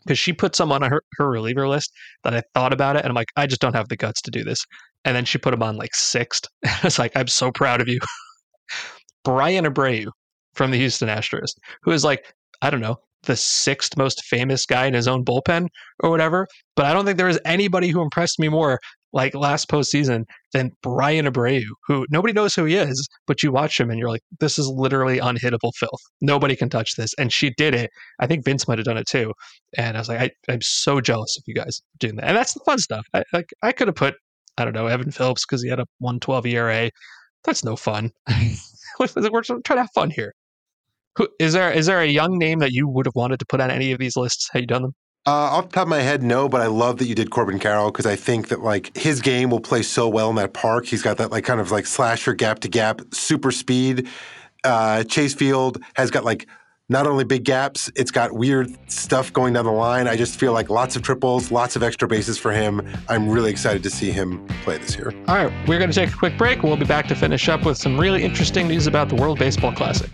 because 0.04 0.18
she 0.18 0.32
put 0.32 0.54
some 0.54 0.72
on 0.72 0.82
her, 0.82 1.02
her 1.14 1.30
reliever 1.30 1.68
list 1.68 1.92
that 2.24 2.34
I 2.34 2.42
thought 2.54 2.72
about 2.72 2.96
it 2.96 3.00
and 3.00 3.08
I'm 3.08 3.14
like, 3.14 3.30
I 3.36 3.46
just 3.46 3.60
don't 3.60 3.74
have 3.74 3.88
the 3.88 3.96
guts 3.96 4.20
to 4.22 4.30
do 4.30 4.44
this. 4.44 4.64
And 5.04 5.16
then 5.16 5.24
she 5.24 5.38
put 5.38 5.54
him 5.54 5.62
on 5.62 5.76
like 5.76 5.94
sixth. 5.94 6.46
it's 6.82 6.98
like, 6.98 7.12
I'm 7.16 7.28
so 7.28 7.50
proud 7.50 7.80
of 7.80 7.88
you. 7.88 8.00
Bryan 9.24 9.64
Abreu 9.64 10.06
from 10.54 10.70
the 10.70 10.78
Houston 10.78 11.08
Astros, 11.08 11.52
who 11.82 11.92
is 11.92 12.04
like, 12.04 12.34
I 12.60 12.70
don't 12.70 12.80
know, 12.80 12.98
the 13.24 13.36
sixth 13.36 13.96
most 13.96 14.24
famous 14.24 14.66
guy 14.66 14.86
in 14.86 14.94
his 14.94 15.08
own 15.08 15.24
bullpen 15.24 15.68
or 16.00 16.10
whatever. 16.10 16.46
But 16.76 16.86
I 16.86 16.92
don't 16.92 17.04
think 17.04 17.18
there 17.18 17.26
was 17.26 17.38
anybody 17.44 17.88
who 17.88 18.02
impressed 18.02 18.38
me 18.38 18.48
more 18.48 18.80
like 19.12 19.34
last 19.34 19.68
postseason 19.68 20.24
than 20.52 20.70
Bryan 20.82 21.26
Abreu, 21.26 21.62
who 21.86 22.06
nobody 22.10 22.32
knows 22.32 22.54
who 22.54 22.64
he 22.64 22.76
is, 22.76 23.08
but 23.26 23.42
you 23.42 23.52
watch 23.52 23.78
him 23.78 23.90
and 23.90 23.98
you're 23.98 24.08
like, 24.08 24.22
this 24.40 24.58
is 24.58 24.66
literally 24.68 25.18
unhittable 25.18 25.72
filth. 25.76 26.00
Nobody 26.20 26.56
can 26.56 26.70
touch 26.70 26.96
this. 26.96 27.12
And 27.18 27.32
she 27.32 27.50
did 27.56 27.74
it. 27.74 27.90
I 28.20 28.26
think 28.26 28.44
Vince 28.44 28.66
might 28.66 28.78
have 28.78 28.86
done 28.86 28.96
it 28.96 29.06
too. 29.06 29.32
And 29.76 29.96
I 29.96 30.00
was 30.00 30.08
like, 30.08 30.32
I, 30.48 30.52
am 30.52 30.62
so 30.62 31.00
jealous 31.00 31.36
of 31.36 31.44
you 31.46 31.54
guys 31.54 31.80
doing 31.98 32.16
that. 32.16 32.24
And 32.26 32.36
that's 32.36 32.54
the 32.54 32.60
fun 32.64 32.78
stuff. 32.78 33.06
I, 33.12 33.22
like 33.32 33.50
I 33.62 33.72
could 33.72 33.88
have 33.88 33.96
put, 33.96 34.14
I 34.56 34.64
don't 34.64 34.74
know, 34.74 34.86
Evan 34.86 35.10
Phillips 35.10 35.44
because 35.44 35.62
he 35.62 35.68
had 35.68 35.80
a 35.80 35.86
112 35.98 36.46
ERA. 36.46 36.90
That's 37.44 37.64
no 37.64 37.76
fun. 37.76 38.10
We're 38.98 39.42
trying 39.42 39.62
to 39.62 39.76
have 39.76 39.90
fun 39.94 40.10
here. 40.10 40.34
Who, 41.16 41.28
is 41.38 41.52
there 41.52 41.70
is 41.70 41.86
there 41.86 42.00
a 42.00 42.06
young 42.06 42.38
name 42.38 42.58
that 42.60 42.72
you 42.72 42.88
would 42.88 43.06
have 43.06 43.14
wanted 43.14 43.38
to 43.40 43.46
put 43.46 43.60
on 43.60 43.70
any 43.70 43.92
of 43.92 43.98
these 43.98 44.16
lists? 44.16 44.48
Have 44.52 44.62
you 44.62 44.66
done 44.66 44.82
them? 44.82 44.94
Uh, 45.24 45.30
off 45.30 45.68
the 45.68 45.74
top 45.74 45.82
of 45.82 45.88
my 45.88 46.00
head, 46.00 46.22
no, 46.22 46.48
but 46.48 46.60
I 46.60 46.66
love 46.66 46.98
that 46.98 47.04
you 47.04 47.14
did 47.14 47.30
Corbin 47.30 47.60
Carroll 47.60 47.92
because 47.92 48.06
I 48.06 48.16
think 48.16 48.48
that 48.48 48.60
like 48.60 48.96
his 48.96 49.20
game 49.20 49.50
will 49.50 49.60
play 49.60 49.82
so 49.82 50.08
well 50.08 50.30
in 50.30 50.36
that 50.36 50.52
park. 50.52 50.86
He's 50.86 51.02
got 51.02 51.16
that 51.18 51.30
like 51.30 51.44
kind 51.44 51.60
of 51.60 51.70
like 51.70 51.86
slasher 51.86 52.34
gap 52.34 52.58
to 52.60 52.68
gap, 52.68 53.02
super 53.12 53.52
speed. 53.52 54.08
Uh, 54.64 55.04
Chase 55.04 55.34
Field 55.34 55.78
has 55.94 56.10
got 56.10 56.24
like 56.24 56.48
not 56.88 57.06
only 57.06 57.24
big 57.24 57.44
gaps, 57.44 57.90
it's 57.94 58.10
got 58.10 58.32
weird 58.32 58.68
stuff 58.90 59.32
going 59.32 59.54
down 59.54 59.64
the 59.64 59.70
line. 59.72 60.08
I 60.08 60.16
just 60.16 60.40
feel 60.40 60.52
like 60.52 60.68
lots 60.68 60.96
of 60.96 61.02
triples, 61.02 61.52
lots 61.52 61.76
of 61.76 61.84
extra 61.84 62.08
bases 62.08 62.36
for 62.36 62.50
him. 62.50 62.86
I'm 63.08 63.28
really 63.28 63.50
excited 63.50 63.82
to 63.84 63.90
see 63.90 64.10
him 64.10 64.44
play 64.64 64.78
this 64.78 64.96
year. 64.96 65.14
All 65.28 65.36
right, 65.36 65.68
we're 65.68 65.78
going 65.78 65.90
to 65.90 65.94
take 65.94 66.12
a 66.12 66.16
quick 66.16 66.36
break. 66.36 66.62
We'll 66.62 66.76
be 66.76 66.84
back 66.84 67.06
to 67.08 67.14
finish 67.14 67.48
up 67.48 67.64
with 67.64 67.78
some 67.78 67.98
really 67.98 68.24
interesting 68.24 68.66
news 68.66 68.86
about 68.86 69.08
the 69.08 69.14
World 69.14 69.38
Baseball 69.38 69.72
Classic. 69.72 70.10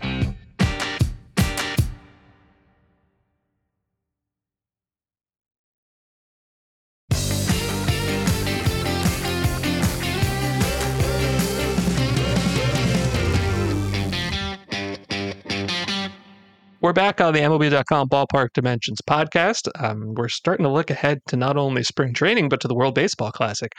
We're 16.89 16.93
back 16.93 17.21
on 17.21 17.35
the 17.35 17.41
MLB.com 17.41 18.09
Ballpark 18.09 18.47
Dimensions 18.55 18.97
podcast. 19.07 19.69
Um, 19.79 20.15
we're 20.15 20.27
starting 20.27 20.63
to 20.63 20.71
look 20.71 20.89
ahead 20.89 21.19
to 21.27 21.37
not 21.37 21.55
only 21.55 21.83
spring 21.83 22.15
training, 22.15 22.49
but 22.49 22.61
to 22.61 22.67
the 22.67 22.73
World 22.73 22.95
Baseball 22.95 23.31
Classic. 23.31 23.71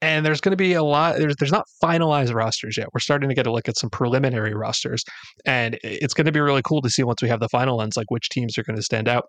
And 0.00 0.24
there's 0.24 0.40
going 0.40 0.52
to 0.52 0.56
be 0.56 0.74
a 0.74 0.84
lot, 0.84 1.16
there's, 1.18 1.34
there's 1.34 1.50
not 1.50 1.64
finalized 1.82 2.32
rosters 2.32 2.76
yet. 2.76 2.86
We're 2.94 3.00
starting 3.00 3.28
to 3.28 3.34
get 3.34 3.48
a 3.48 3.52
look 3.52 3.68
at 3.68 3.76
some 3.76 3.90
preliminary 3.90 4.54
rosters. 4.54 5.02
And 5.46 5.80
it's 5.82 6.14
going 6.14 6.26
to 6.26 6.32
be 6.32 6.38
really 6.38 6.62
cool 6.62 6.80
to 6.82 6.88
see 6.88 7.02
once 7.02 7.20
we 7.20 7.28
have 7.28 7.40
the 7.40 7.48
final 7.48 7.78
ones, 7.78 7.96
like 7.96 8.08
which 8.08 8.28
teams 8.28 8.56
are 8.56 8.62
going 8.62 8.76
to 8.76 8.84
stand 8.84 9.08
out. 9.08 9.24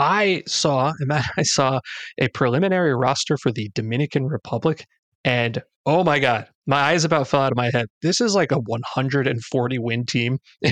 I 0.00 0.42
saw, 0.48 0.94
I 1.36 1.42
saw 1.44 1.78
a 2.20 2.26
preliminary 2.30 2.96
roster 2.96 3.36
for 3.36 3.52
the 3.52 3.70
Dominican 3.76 4.26
Republic. 4.26 4.84
And 5.24 5.62
oh 5.86 6.02
my 6.02 6.18
God, 6.18 6.48
my 6.66 6.80
eyes 6.80 7.04
about 7.04 7.28
fell 7.28 7.42
out 7.42 7.52
of 7.52 7.56
my 7.56 7.70
head. 7.72 7.86
This 8.02 8.20
is 8.20 8.34
like 8.34 8.50
a 8.50 8.58
140 8.58 9.78
win 9.78 10.04
team. 10.04 10.38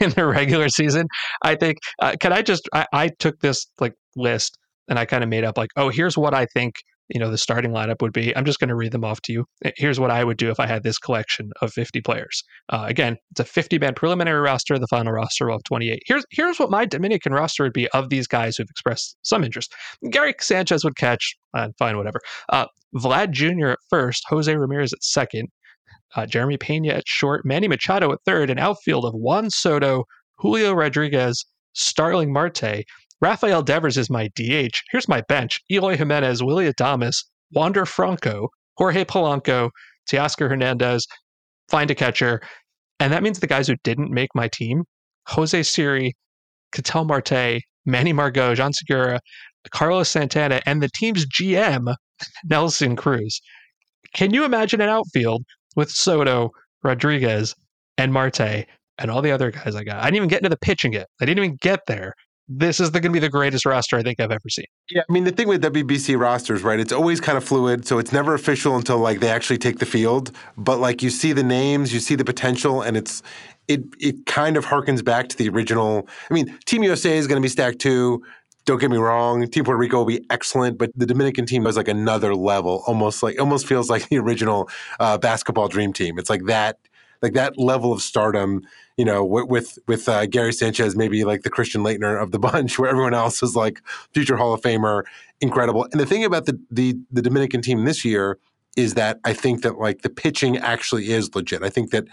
in 0.00 0.10
the 0.10 0.26
regular 0.26 0.68
season. 0.68 1.06
I 1.42 1.54
think. 1.54 1.78
Uh, 2.00 2.14
can 2.18 2.32
I 2.32 2.42
just? 2.42 2.68
I, 2.72 2.86
I 2.92 3.08
took 3.18 3.40
this 3.40 3.66
like 3.80 3.94
list 4.16 4.58
and 4.88 4.98
I 4.98 5.04
kind 5.04 5.22
of 5.22 5.30
made 5.30 5.44
up 5.44 5.58
like, 5.58 5.70
oh, 5.76 5.90
here's 5.90 6.16
what 6.16 6.34
I 6.34 6.46
think 6.46 6.74
you 7.08 7.18
know 7.18 7.30
the 7.30 7.38
starting 7.38 7.70
lineup 7.70 8.02
would 8.02 8.12
be. 8.12 8.36
I'm 8.36 8.44
just 8.44 8.60
going 8.60 8.68
to 8.68 8.74
read 8.74 8.92
them 8.92 9.04
off 9.04 9.20
to 9.22 9.32
you. 9.32 9.44
Here's 9.76 9.98
what 9.98 10.10
I 10.10 10.24
would 10.24 10.36
do 10.36 10.50
if 10.50 10.60
I 10.60 10.66
had 10.66 10.82
this 10.82 10.98
collection 10.98 11.50
of 11.62 11.72
50 11.72 12.00
players. 12.02 12.42
Uh, 12.68 12.84
again, 12.86 13.16
it's 13.30 13.40
a 13.40 13.44
50 13.44 13.78
man 13.78 13.94
preliminary 13.94 14.40
roster. 14.40 14.78
The 14.78 14.86
final 14.88 15.12
roster 15.12 15.46
will 15.46 15.54
have 15.54 15.64
28. 15.64 16.02
Here's 16.06 16.24
here's 16.30 16.58
what 16.58 16.70
my 16.70 16.84
Dominican 16.84 17.32
roster 17.32 17.62
would 17.64 17.72
be 17.72 17.88
of 17.88 18.10
these 18.10 18.26
guys 18.26 18.56
who've 18.56 18.68
expressed 18.70 19.16
some 19.22 19.42
interest. 19.42 19.72
Gary 20.10 20.34
Sanchez 20.40 20.84
would 20.84 20.96
catch, 20.96 21.36
uh, 21.54 21.68
fine, 21.78 21.96
whatever. 21.96 22.20
Uh, 22.50 22.66
Vlad 22.96 23.30
Jr. 23.30 23.68
at 23.68 23.78
first, 23.90 24.22
Jose 24.28 24.54
Ramirez 24.54 24.92
at 24.92 25.02
second, 25.02 25.48
uh, 26.16 26.26
Jeremy 26.26 26.56
Pena 26.56 26.88
at 26.94 27.06
short, 27.06 27.44
Manny 27.44 27.68
Machado 27.68 28.12
at 28.12 28.18
third, 28.24 28.50
an 28.50 28.58
outfield 28.58 29.04
of 29.04 29.14
Juan 29.14 29.50
Soto, 29.50 30.04
Julio 30.38 30.72
Rodriguez, 30.72 31.44
Starling 31.74 32.32
Marte. 32.32 32.84
Rafael 33.20 33.62
Devers 33.62 33.98
is 33.98 34.10
my 34.10 34.28
DH. 34.36 34.76
Here's 34.90 35.08
my 35.08 35.22
bench 35.22 35.60
Eloy 35.70 35.96
Jimenez, 35.96 36.42
Willy 36.42 36.72
Adames, 36.72 37.16
Wander 37.52 37.84
Franco, 37.84 38.48
Jorge 38.76 39.04
Polanco, 39.04 39.70
Teoscar 40.10 40.48
Hernandez, 40.48 41.06
find 41.68 41.90
a 41.90 41.94
catcher. 41.94 42.40
And 43.00 43.12
that 43.12 43.22
means 43.22 43.40
the 43.40 43.46
guys 43.46 43.66
who 43.66 43.76
didn't 43.84 44.10
make 44.10 44.30
my 44.34 44.48
team, 44.48 44.84
Jose 45.28 45.62
Siri, 45.64 46.16
Ketel 46.72 47.04
Marte, 47.04 47.62
Manny 47.86 48.12
Margot, 48.12 48.54
Jean 48.54 48.72
Segura, 48.72 49.20
Carlos 49.70 50.08
Santana, 50.08 50.60
and 50.66 50.82
the 50.82 50.90
team's 50.94 51.26
GM, 51.26 51.94
Nelson 52.44 52.96
Cruz. 52.96 53.40
Can 54.14 54.32
you 54.32 54.44
imagine 54.44 54.80
an 54.80 54.88
outfield 54.88 55.44
with 55.76 55.90
Soto, 55.90 56.50
Rodriguez, 56.82 57.54
and 57.96 58.12
Marte, 58.12 58.66
and 58.98 59.10
all 59.10 59.22
the 59.22 59.30
other 59.30 59.50
guys 59.50 59.74
I 59.74 59.84
got? 59.84 59.98
I 59.98 60.04
didn't 60.04 60.16
even 60.16 60.28
get 60.28 60.38
into 60.38 60.50
the 60.50 60.58
pitching 60.58 60.92
yet. 60.92 61.08
I 61.20 61.24
didn't 61.24 61.44
even 61.44 61.58
get 61.60 61.80
there. 61.86 62.14
This 62.50 62.80
is 62.80 62.88
going 62.88 63.02
to 63.02 63.10
be 63.10 63.18
the 63.18 63.28
greatest 63.28 63.66
roster 63.66 63.96
I 63.96 64.02
think 64.02 64.20
I've 64.20 64.30
ever 64.30 64.48
seen. 64.48 64.64
Yeah, 64.88 65.02
I 65.06 65.12
mean 65.12 65.24
the 65.24 65.32
thing 65.32 65.48
with 65.48 65.62
WBC 65.62 66.18
rosters, 66.18 66.62
right? 66.62 66.80
It's 66.80 66.92
always 66.92 67.20
kind 67.20 67.36
of 67.36 67.44
fluid, 67.44 67.86
so 67.86 67.98
it's 67.98 68.10
never 68.10 68.32
official 68.32 68.74
until 68.74 68.98
like 68.98 69.20
they 69.20 69.28
actually 69.28 69.58
take 69.58 69.80
the 69.80 69.86
field. 69.86 70.32
But 70.56 70.78
like 70.78 71.02
you 71.02 71.10
see 71.10 71.32
the 71.32 71.42
names, 71.42 71.92
you 71.92 72.00
see 72.00 72.14
the 72.14 72.24
potential, 72.24 72.80
and 72.80 72.96
it's 72.96 73.22
it 73.68 73.82
it 74.00 74.24
kind 74.24 74.56
of 74.56 74.64
harkens 74.64 75.04
back 75.04 75.28
to 75.28 75.36
the 75.36 75.50
original. 75.50 76.08
I 76.30 76.34
mean, 76.34 76.58
Team 76.64 76.82
USA 76.84 77.18
is 77.18 77.26
going 77.26 77.40
to 77.40 77.44
be 77.44 77.50
stacked 77.50 77.80
too. 77.80 78.22
Don't 78.68 78.78
get 78.78 78.90
me 78.90 78.98
wrong, 78.98 79.48
Team 79.48 79.64
Puerto 79.64 79.78
Rico 79.78 79.96
will 79.96 80.04
be 80.04 80.26
excellent, 80.28 80.76
but 80.76 80.90
the 80.94 81.06
Dominican 81.06 81.46
team 81.46 81.64
was 81.64 81.78
like 81.78 81.88
another 81.88 82.34
level. 82.34 82.82
Almost 82.86 83.22
like 83.22 83.40
almost 83.40 83.66
feels 83.66 83.88
like 83.88 84.06
the 84.10 84.18
original 84.18 84.68
uh, 85.00 85.16
basketball 85.16 85.68
dream 85.68 85.94
team. 85.94 86.18
It's 86.18 86.28
like 86.28 86.44
that 86.44 86.78
like 87.22 87.32
that 87.32 87.56
level 87.56 87.94
of 87.94 88.02
stardom 88.02 88.60
you 88.98 89.06
know, 89.06 89.24
with 89.24 89.78
with 89.86 90.06
uh, 90.06 90.26
Gary 90.26 90.52
Sanchez, 90.52 90.94
maybe 90.96 91.24
like 91.24 91.44
the 91.44 91.50
Christian 91.50 91.82
Laettner 91.82 92.22
of 92.22 92.30
the 92.30 92.38
bunch, 92.50 92.78
where 92.78 92.90
everyone 92.90 93.14
else 93.14 93.42
is 93.42 93.56
like 93.56 93.80
future 94.12 94.36
Hall 94.36 94.52
of 94.52 94.60
Famer, 94.60 95.04
incredible. 95.40 95.84
And 95.90 95.98
the 95.98 96.04
thing 96.04 96.22
about 96.22 96.44
the 96.44 96.60
the, 96.70 96.94
the 97.10 97.22
Dominican 97.22 97.62
team 97.62 97.86
this 97.86 98.04
year 98.04 98.38
is 98.78 98.94
that 98.94 99.18
I 99.24 99.32
think 99.32 99.62
that 99.62 99.78
like 99.78 100.02
the 100.02 100.08
pitching 100.08 100.56
actually 100.56 101.10
is 101.10 101.34
legit. 101.34 101.64
I 101.64 101.68
think 101.68 101.90
that 101.90 102.04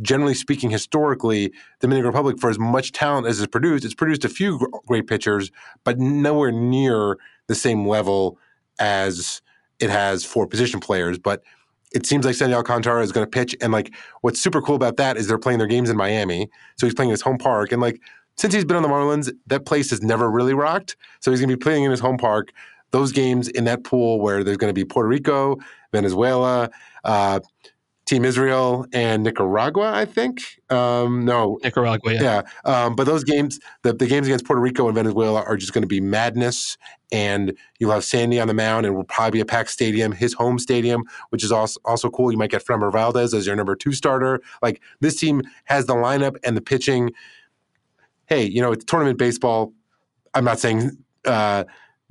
generally 0.00 0.32
speaking, 0.32 0.70
historically, 0.70 1.48
the 1.48 1.54
Dominican 1.80 2.06
Republic, 2.06 2.40
for 2.40 2.48
as 2.48 2.58
much 2.58 2.92
talent 2.92 3.26
as 3.26 3.40
it's 3.40 3.50
produced, 3.50 3.84
it's 3.84 3.94
produced 3.94 4.24
a 4.24 4.30
few 4.30 4.58
great 4.86 5.06
pitchers, 5.06 5.50
but 5.84 5.98
nowhere 5.98 6.50
near 6.50 7.18
the 7.46 7.54
same 7.54 7.86
level 7.86 8.38
as 8.78 9.42
it 9.80 9.90
has 9.90 10.24
for 10.24 10.46
position 10.46 10.80
players. 10.80 11.18
But 11.18 11.42
it 11.94 12.06
seems 12.06 12.24
like 12.24 12.34
Sandy 12.34 12.54
Alcantara 12.54 13.02
is 13.02 13.12
going 13.12 13.26
to 13.26 13.30
pitch. 13.30 13.54
And 13.60 13.70
like, 13.70 13.94
what's 14.22 14.40
super 14.40 14.62
cool 14.62 14.76
about 14.76 14.96
that 14.96 15.18
is 15.18 15.28
they're 15.28 15.38
playing 15.38 15.58
their 15.58 15.68
games 15.68 15.90
in 15.90 15.96
Miami, 15.96 16.48
so 16.76 16.86
he's 16.86 16.94
playing 16.94 17.10
in 17.10 17.12
his 17.12 17.20
home 17.20 17.36
park. 17.36 17.70
And 17.70 17.82
like, 17.82 18.00
since 18.38 18.54
he's 18.54 18.64
been 18.64 18.78
on 18.78 18.82
the 18.82 18.88
Marlins, 18.88 19.30
that 19.48 19.66
place 19.66 19.90
has 19.90 20.00
never 20.00 20.30
really 20.30 20.54
rocked. 20.54 20.96
So 21.20 21.30
he's 21.30 21.40
going 21.40 21.50
to 21.50 21.56
be 21.56 21.62
playing 21.62 21.84
in 21.84 21.90
his 21.90 22.00
home 22.00 22.16
park. 22.16 22.50
Those 22.90 23.12
games 23.12 23.48
in 23.48 23.64
that 23.64 23.84
pool 23.84 24.20
where 24.20 24.42
there's 24.42 24.56
going 24.56 24.70
to 24.70 24.74
be 24.74 24.84
Puerto 24.84 25.08
Rico, 25.08 25.58
Venezuela, 25.94 26.70
uh, 27.04 27.40
Team 28.06 28.26
Israel 28.26 28.84
and 28.92 29.22
Nicaragua, 29.22 29.90
I 29.94 30.04
think. 30.04 30.42
Um, 30.68 31.24
no, 31.24 31.58
Nicaragua, 31.64 32.12
yeah. 32.12 32.22
Yeah. 32.22 32.42
Um, 32.70 32.94
but 32.96 33.04
those 33.04 33.24
games, 33.24 33.58
the, 33.82 33.94
the 33.94 34.06
games 34.06 34.26
against 34.26 34.44
Puerto 34.44 34.60
Rico 34.60 34.86
and 34.88 34.94
Venezuela 34.94 35.42
are 35.42 35.56
just 35.56 35.72
going 35.72 35.82
to 35.82 35.88
be 35.88 36.02
madness. 36.02 36.76
And 37.10 37.56
you'll 37.78 37.92
have 37.92 38.04
Sandy 38.04 38.38
on 38.40 38.48
the 38.48 38.52
mound 38.52 38.84
and 38.84 38.94
will 38.94 39.04
probably 39.04 39.38
be 39.38 39.40
a 39.40 39.46
packed 39.46 39.70
stadium, 39.70 40.12
his 40.12 40.34
home 40.34 40.58
stadium, 40.58 41.04
which 41.30 41.42
is 41.42 41.50
also, 41.50 41.80
also 41.86 42.10
cool. 42.10 42.30
You 42.30 42.36
might 42.36 42.50
get 42.50 42.62
Framber 42.62 42.92
Valdez 42.92 43.32
as 43.32 43.46
your 43.46 43.56
number 43.56 43.74
two 43.74 43.92
starter. 43.92 44.42
Like 44.60 44.82
this 45.00 45.16
team 45.16 45.40
has 45.64 45.86
the 45.86 45.94
lineup 45.94 46.36
and 46.44 46.54
the 46.56 46.60
pitching. 46.60 47.12
Hey, 48.26 48.44
you 48.44 48.60
know, 48.60 48.72
it's 48.72 48.84
tournament 48.84 49.18
baseball. 49.18 49.72
I'm 50.34 50.44
not 50.44 50.58
saying 50.58 50.90
uh, 51.24 51.64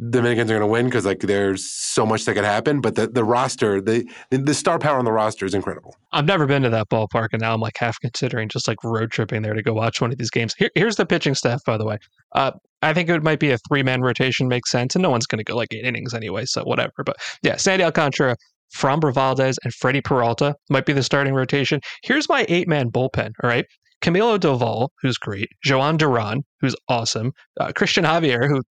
Dominicans 0.10 0.50
are 0.50 0.56
going 0.56 0.68
to 0.68 0.72
win 0.72 0.86
because 0.86 1.06
like 1.06 1.20
there's 1.20 1.70
so 1.70 2.06
much 2.06 2.26
that 2.26 2.34
could 2.34 2.44
happen. 2.44 2.82
But 2.82 2.96
the, 2.96 3.08
the 3.08 3.24
roster, 3.24 3.80
the, 3.80 4.10
the 4.30 4.54
star 4.54 4.80
power 4.80 4.98
on 4.98 5.06
the 5.06 5.12
roster 5.12 5.46
is 5.46 5.54
incredible. 5.54 5.96
I've 6.12 6.26
never 6.26 6.46
been 6.46 6.64
to 6.64 6.70
that 6.70 6.90
ballpark, 6.90 7.30
and 7.34 7.42
now 7.42 7.54
I'm 7.54 7.62
like 7.62 7.78
half 7.78 8.00
considering 8.00 8.50
just 8.50 8.68
like 8.68 8.84
road 8.84 9.12
tripping 9.12 9.42
there 9.42 9.54
to 9.54 9.62
go 9.62 9.74
watch 9.74 10.02
one 10.02 10.12
of 10.12 10.18
these 10.18 10.32
games. 10.32 10.54
Here, 10.58 10.70
here's 10.76 10.96
the 10.96 11.06
pitching 11.06 11.36
staff, 11.36 11.62
by 11.66 11.78
the 11.78 11.86
way. 11.86 11.98
Uh, 12.34 12.52
I 12.82 12.94
think 12.94 13.10
it 13.10 13.24
might 13.24 13.40
be 13.40 13.52
a 13.52 13.58
three 13.70 13.84
man 13.84 14.02
rotation 14.02 14.48
makes 14.48 14.70
sense, 14.70 14.96
and 14.96 15.02
no 15.02 15.10
one's 15.10 15.26
going 15.26 15.40
to 15.40 15.44
go 15.44 15.56
like 15.56 15.74
eight 15.74 15.86
innings 15.86 16.14
anyway, 16.14 16.46
so 16.46 16.64
whatever. 16.64 17.04
But 17.06 17.18
yeah, 17.42 17.56
Sandy 17.58 17.84
Alcantara, 17.86 18.36
Framber 18.76 19.14
Valdez, 19.14 19.58
and 19.64 19.74
Freddie 19.74 20.02
Peralta 20.02 20.56
might 20.70 20.86
be 20.86 20.94
the 20.94 21.04
starting 21.04 21.34
rotation. 21.34 21.80
Here's 22.04 22.28
my 22.28 22.46
eight 22.50 22.68
man 22.68 22.90
bullpen. 22.90 23.32
All 23.42 23.50
right. 23.50 23.66
Camilo 24.04 24.38
Doval, 24.38 24.90
who's 25.02 25.18
great, 25.18 25.50
Jhoan 25.66 25.98
Duran, 25.98 26.44
who's 26.60 26.76
awesome, 26.90 27.32
uh, 27.60 27.68
Cristian 27.70 28.04
Javier, 28.04 28.48
who 28.48 28.62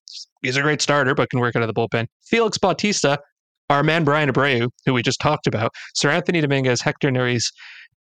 is 0.43 0.57
a 0.57 0.63
great 0.63 0.83
starter 0.83 1.15
but 1.15 1.31
can 1.31 1.41
work 1.41 1.57
out 1.57 1.63
of 1.63 1.69
the 1.69 1.75
bullpen, 1.75 2.07
Felix 2.27 2.59
Bautista, 2.59 3.19
our 3.71 3.83
man 3.83 4.05
Bryan 4.05 4.31
Abreu, 4.31 4.69
who 4.85 4.93
we 4.93 5.03
just 5.03 5.21
talked 5.21 5.47
about, 5.47 5.73
Seranthony 5.99 6.43
Dominguez, 6.43 6.83
Hector 6.83 7.11
Neris, 7.11 7.45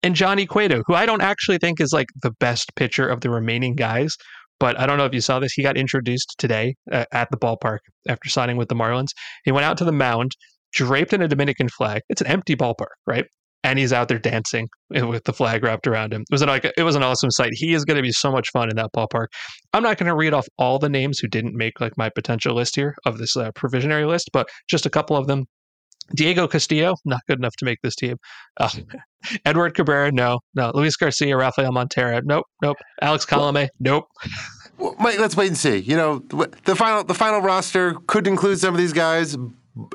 and 0.03 0.15
Johnny 0.15 0.45
Cueto, 0.45 0.83
who 0.87 0.93
I 0.93 1.05
don't 1.05 1.21
actually 1.21 1.57
think 1.57 1.81
is 1.81 1.91
like 1.91 2.07
the 2.21 2.31
best 2.39 2.73
pitcher 2.75 3.07
of 3.07 3.21
the 3.21 3.29
remaining 3.29 3.75
guys. 3.75 4.15
But 4.59 4.79
I 4.79 4.85
don't 4.85 4.97
know 4.97 5.05
if 5.05 5.13
you 5.13 5.21
saw 5.21 5.39
this. 5.39 5.53
He 5.53 5.61
got 5.61 5.77
introduced 5.77 6.35
today 6.37 6.75
uh, 6.91 7.05
at 7.11 7.29
the 7.29 7.37
ballpark 7.37 7.79
after 8.07 8.29
signing 8.29 8.57
with 8.57 8.69
the 8.69 8.75
Marlins. 8.75 9.09
He 9.43 9.51
went 9.51 9.65
out 9.65 9.77
to 9.79 9.85
the 9.85 9.91
mound, 9.91 10.31
draped 10.73 11.13
in 11.13 11.21
a 11.21 11.27
Dominican 11.27 11.69
flag. 11.69 12.01
It's 12.09 12.21
an 12.21 12.27
empty 12.27 12.55
ballpark, 12.55 12.95
right? 13.05 13.25
And 13.67 13.77
he's 13.77 13.91
out 13.91 14.07
there 14.07 14.17
dancing 14.17 14.69
with 14.89 15.25
the 15.25 15.33
flag 15.33 15.61
wrapped 15.61 15.87
around 15.87 16.13
him. 16.13 16.21
It 16.21 16.31
was 16.31 16.41
an 16.41 16.47
like 16.47 16.63
it 16.77 16.83
was 16.83 16.95
an 16.95 17.03
awesome 17.03 17.29
sight. 17.31 17.51
He 17.51 17.73
is 17.73 17.83
going 17.83 17.97
to 17.97 18.01
be 18.01 18.13
so 18.13 18.31
much 18.31 18.49
fun 18.53 18.69
in 18.69 18.77
that 18.77 18.91
ballpark. 18.95 19.27
I'm 19.73 19.83
not 19.83 19.97
going 19.97 20.07
to 20.07 20.15
read 20.15 20.33
off 20.33 20.47
all 20.57 20.79
the 20.79 20.87
names 20.87 21.19
who 21.19 21.27
didn't 21.27 21.53
make 21.53 21.81
like 21.81 21.97
my 21.97 22.09
potential 22.09 22.55
list 22.55 22.77
here 22.77 22.95
of 23.05 23.17
this 23.17 23.35
uh, 23.35 23.51
provisionary 23.51 24.07
list, 24.07 24.29
but 24.31 24.47
just 24.69 24.85
a 24.85 24.89
couple 24.89 25.17
of 25.17 25.27
them. 25.27 25.45
Diego 26.15 26.47
Castillo, 26.47 26.95
not 27.03 27.19
good 27.27 27.37
enough 27.37 27.57
to 27.57 27.65
make 27.65 27.79
this 27.83 27.93
team. 27.93 28.15
Uh, 28.57 28.69
Edward 29.45 29.75
Cabrera, 29.75 30.09
no, 30.09 30.39
no. 30.55 30.71
Luis 30.73 30.95
Garcia, 30.95 31.35
Rafael 31.35 31.73
Montero, 31.73 32.21
nope, 32.23 32.45
nope. 32.61 32.77
Alex 33.01 33.25
Colome, 33.25 33.67
nope. 33.81 34.05
Well, 34.77 34.95
Mike, 34.99 35.19
let's 35.19 35.35
wait 35.35 35.47
and 35.47 35.57
see. 35.57 35.79
You 35.79 35.97
know, 35.97 36.19
the 36.63 36.75
final 36.77 37.03
the 37.03 37.13
final 37.13 37.41
roster 37.41 37.95
could 38.07 38.27
include 38.27 38.59
some 38.59 38.73
of 38.73 38.79
these 38.79 38.93
guys, 38.93 39.35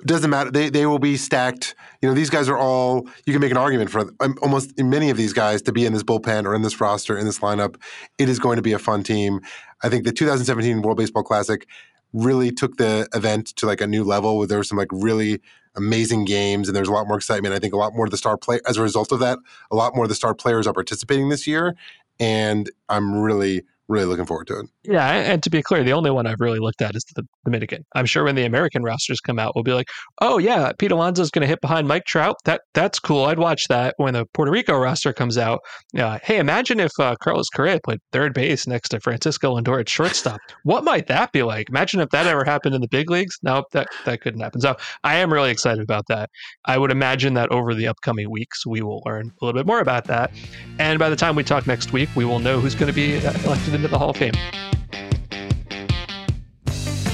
doesn't 0.05 0.31
matter. 0.31 0.51
They 0.51 0.69
they 0.69 0.87
will 0.87 0.99
be 0.99 1.17
stacked. 1.17 1.75
You 2.01 2.09
know, 2.09 2.15
these 2.15 2.31
guys 2.31 2.49
are 2.49 2.59
all. 2.59 3.07
You 3.27 3.33
can 3.33 3.41
make 3.41 3.51
an 3.51 3.57
argument 3.57 3.91
for 3.91 4.13
um, 4.21 4.37
almost 4.43 4.79
many 4.79 5.11
of 5.11 5.17
these 5.17 5.33
guys 5.33 5.63
to 5.63 5.73
be 5.73 5.87
in 5.87 5.93
this 5.93 6.03
bullpen 6.03 6.45
or 6.45 6.55
in 6.55 6.63
this 6.63 6.81
roster 6.81 7.17
in 7.17 7.27
this 7.27 7.41
lineup. 7.41 7.77
It 8.19 8.29
is 8.29 8.39
going 8.39 8.57
to 8.57 8.63
be 8.63 8.73
a 8.73 8.79
fun 8.79 9.03
team. 9.03 9.41
I 9.83 9.89
think 9.89 10.05
the 10.05 10.13
2017 10.13 10.83
World 10.83 10.99
Baseball 10.99 11.23
Classic 11.23 11.67
really 12.13 12.51
took 12.51 12.77
the 12.77 13.09
event 13.15 13.49
to 13.57 13.67
like 13.67 13.81
a 13.81 13.87
new 13.87 14.05
level 14.05 14.39
where 14.39 14.47
there 14.47 14.59
were 14.59 14.65
some 14.65 14.79
like 14.79 14.89
really 14.93 15.41
amazing 15.75 16.25
games 16.25 16.69
and 16.69 16.77
there's 16.77 16.89
a 16.89 16.93
lot 16.93 17.09
more 17.09 17.17
excitement. 17.17 17.55
I 17.55 17.59
think 17.59 17.73
a 17.73 17.79
lot 17.79 17.95
more 17.95 18.05
of 18.05 18.11
the 18.11 18.19
star 18.19 18.37
play 18.37 18.61
as 18.67 18.77
a 18.77 18.83
result 18.83 19.13
of 19.13 19.21
that, 19.21 19.39
a 19.71 19.77
lot 19.77 19.95
more 19.95 20.05
of 20.05 20.09
the 20.11 20.15
star 20.15 20.35
players 20.35 20.67
are 20.67 20.75
participating 20.75 21.31
this 21.31 21.47
year. 21.47 21.75
And 22.21 22.71
I'm 22.89 23.15
really, 23.15 23.63
really 23.93 24.07
looking 24.07 24.27
forward 24.27 24.47
to 24.49 24.61
it. 24.61 24.67
Yeah, 24.85 25.07
and 25.07 25.43
to 25.43 25.51
be 25.51 25.63
clear, 25.63 25.85
the 25.85 25.93
only 25.93 26.11
one 26.11 26.27
I've 26.27 26.41
really 26.41 26.59
looked 26.59 26.83
at 26.83 26.97
is 26.97 27.05
the 27.15 27.25
Dominican. 27.45 27.85
I'm 27.95 28.07
sure 28.07 28.25
when 28.25 28.35
the 28.35 28.45
American 28.45 28.83
rosters 28.83 29.21
come 29.21 29.39
out, 29.39 29.55
we'll 29.55 29.65
be 29.65 29.75
like, 29.75 29.89
"Oh 30.21 30.39
yeah, 30.39 30.73
Pete 30.79 30.91
Alonso's 30.91 31.31
going 31.31 31.43
to 31.43 31.47
hit 31.47 31.61
behind 31.61 31.87
Mike 31.87 32.05
Trout. 32.07 32.37
That 32.45 32.63
that's 32.75 32.99
cool. 32.99 33.27
I'd 33.27 33.39
watch 33.39 33.69
that." 33.69 33.95
When 33.99 34.15
the 34.15 34.25
Puerto 34.33 34.51
Rico 34.51 34.77
roster 34.79 35.13
comes 35.13 35.39
out, 35.39 35.61
uh, 35.97 36.19
hey, 36.23 36.39
imagine 36.39 36.81
if 36.81 36.93
uh, 36.99 37.15
Carlos 37.23 37.49
Correa 37.51 37.79
played 37.85 38.01
third 38.13 38.35
base 38.35 38.67
next 38.67 38.89
to 38.91 39.01
Francisco 39.01 39.57
Lindor 39.57 39.81
at 39.81 39.89
shortstop. 39.89 40.41
what 40.65 40.85
might 40.85 41.07
that 41.09 41.31
be 41.33 41.43
like? 41.43 41.69
Imagine 41.69 42.01
if 42.01 42.09
that 42.11 42.27
ever 42.27 42.45
happened 42.45 42.75
in 42.75 42.81
the 42.81 42.89
big 42.89 43.11
leagues. 43.11 43.39
No, 43.43 43.65
that 43.73 43.89
that 44.07 44.23
couldn't 44.23 44.41
happen. 44.41 44.61
So 44.61 44.77
I 45.05 45.17
am 45.17 45.33
really 45.33 45.51
excited 45.51 45.83
about 45.83 46.07
that. 46.09 46.31
I 46.65 46.79
would 46.79 46.91
imagine 46.91 47.35
that 47.35 47.51
over 47.51 47.75
the 47.75 47.87
upcoming 47.87 48.31
weeks, 48.31 48.67
we 48.67 48.81
will 48.81 49.03
learn 49.05 49.31
a 49.41 49.45
little 49.45 49.59
bit 49.59 49.67
more 49.67 49.81
about 49.81 50.05
that, 50.07 50.31
and 50.79 50.99
by 50.99 51.11
the 51.11 51.17
time 51.17 51.37
we 51.37 51.45
talk 51.45 51.67
next 51.67 51.93
week, 51.93 52.09
we 52.17 52.25
will 52.25 52.39
know 52.39 52.59
who's 52.59 52.75
going 52.75 52.89
to 52.89 52.95
be 52.95 53.19
uh, 53.19 53.33
elected 53.45 53.82
into 53.83 53.91
the 53.91 53.99
Hall 53.99 54.11
of 54.11 54.17
Fame. 54.17 54.33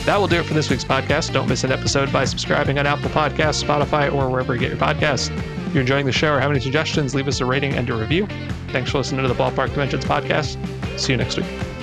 That 0.05 0.19
will 0.19 0.29
do 0.29 0.37
it 0.37 0.45
for 0.45 0.55
this 0.55 0.71
week's 0.71 0.85
podcast. 0.85 1.33
Don't 1.33 1.49
miss 1.49 1.65
an 1.65 1.73
episode 1.73 2.13
by 2.13 2.25
subscribing 2.25 2.79
on 2.79 2.87
Apple 2.87 3.11
Podcasts, 3.11 3.63
Spotify, 3.63 4.13
or 4.13 4.29
wherever 4.31 4.55
you 4.55 4.61
get 4.61 4.71
your 4.71 4.79
podcasts. 4.79 5.31
If 5.67 5.75
you're 5.75 5.83
enjoying 5.83 6.07
the 6.07 6.13
show 6.13 6.33
or 6.33 6.41
have 6.41 6.51
any 6.51 6.61
suggestions, 6.61 7.15
leave 7.15 7.29
us 7.29 7.41
a 7.41 7.47
rating 7.47 7.75
and 7.75 7.89
a 7.91 7.95
review. 7.95 8.27
Thanks 8.69 8.91
for 8.91 8.99
listening 8.99 9.23
to 9.23 9.29
the 9.29 9.35
Ballpark 9.35 9.71
Dimensions 9.71 10.05
podcast. 10.05 10.57
See 10.99 11.13
you 11.13 11.19
next 11.19 11.37
week. 11.37 11.78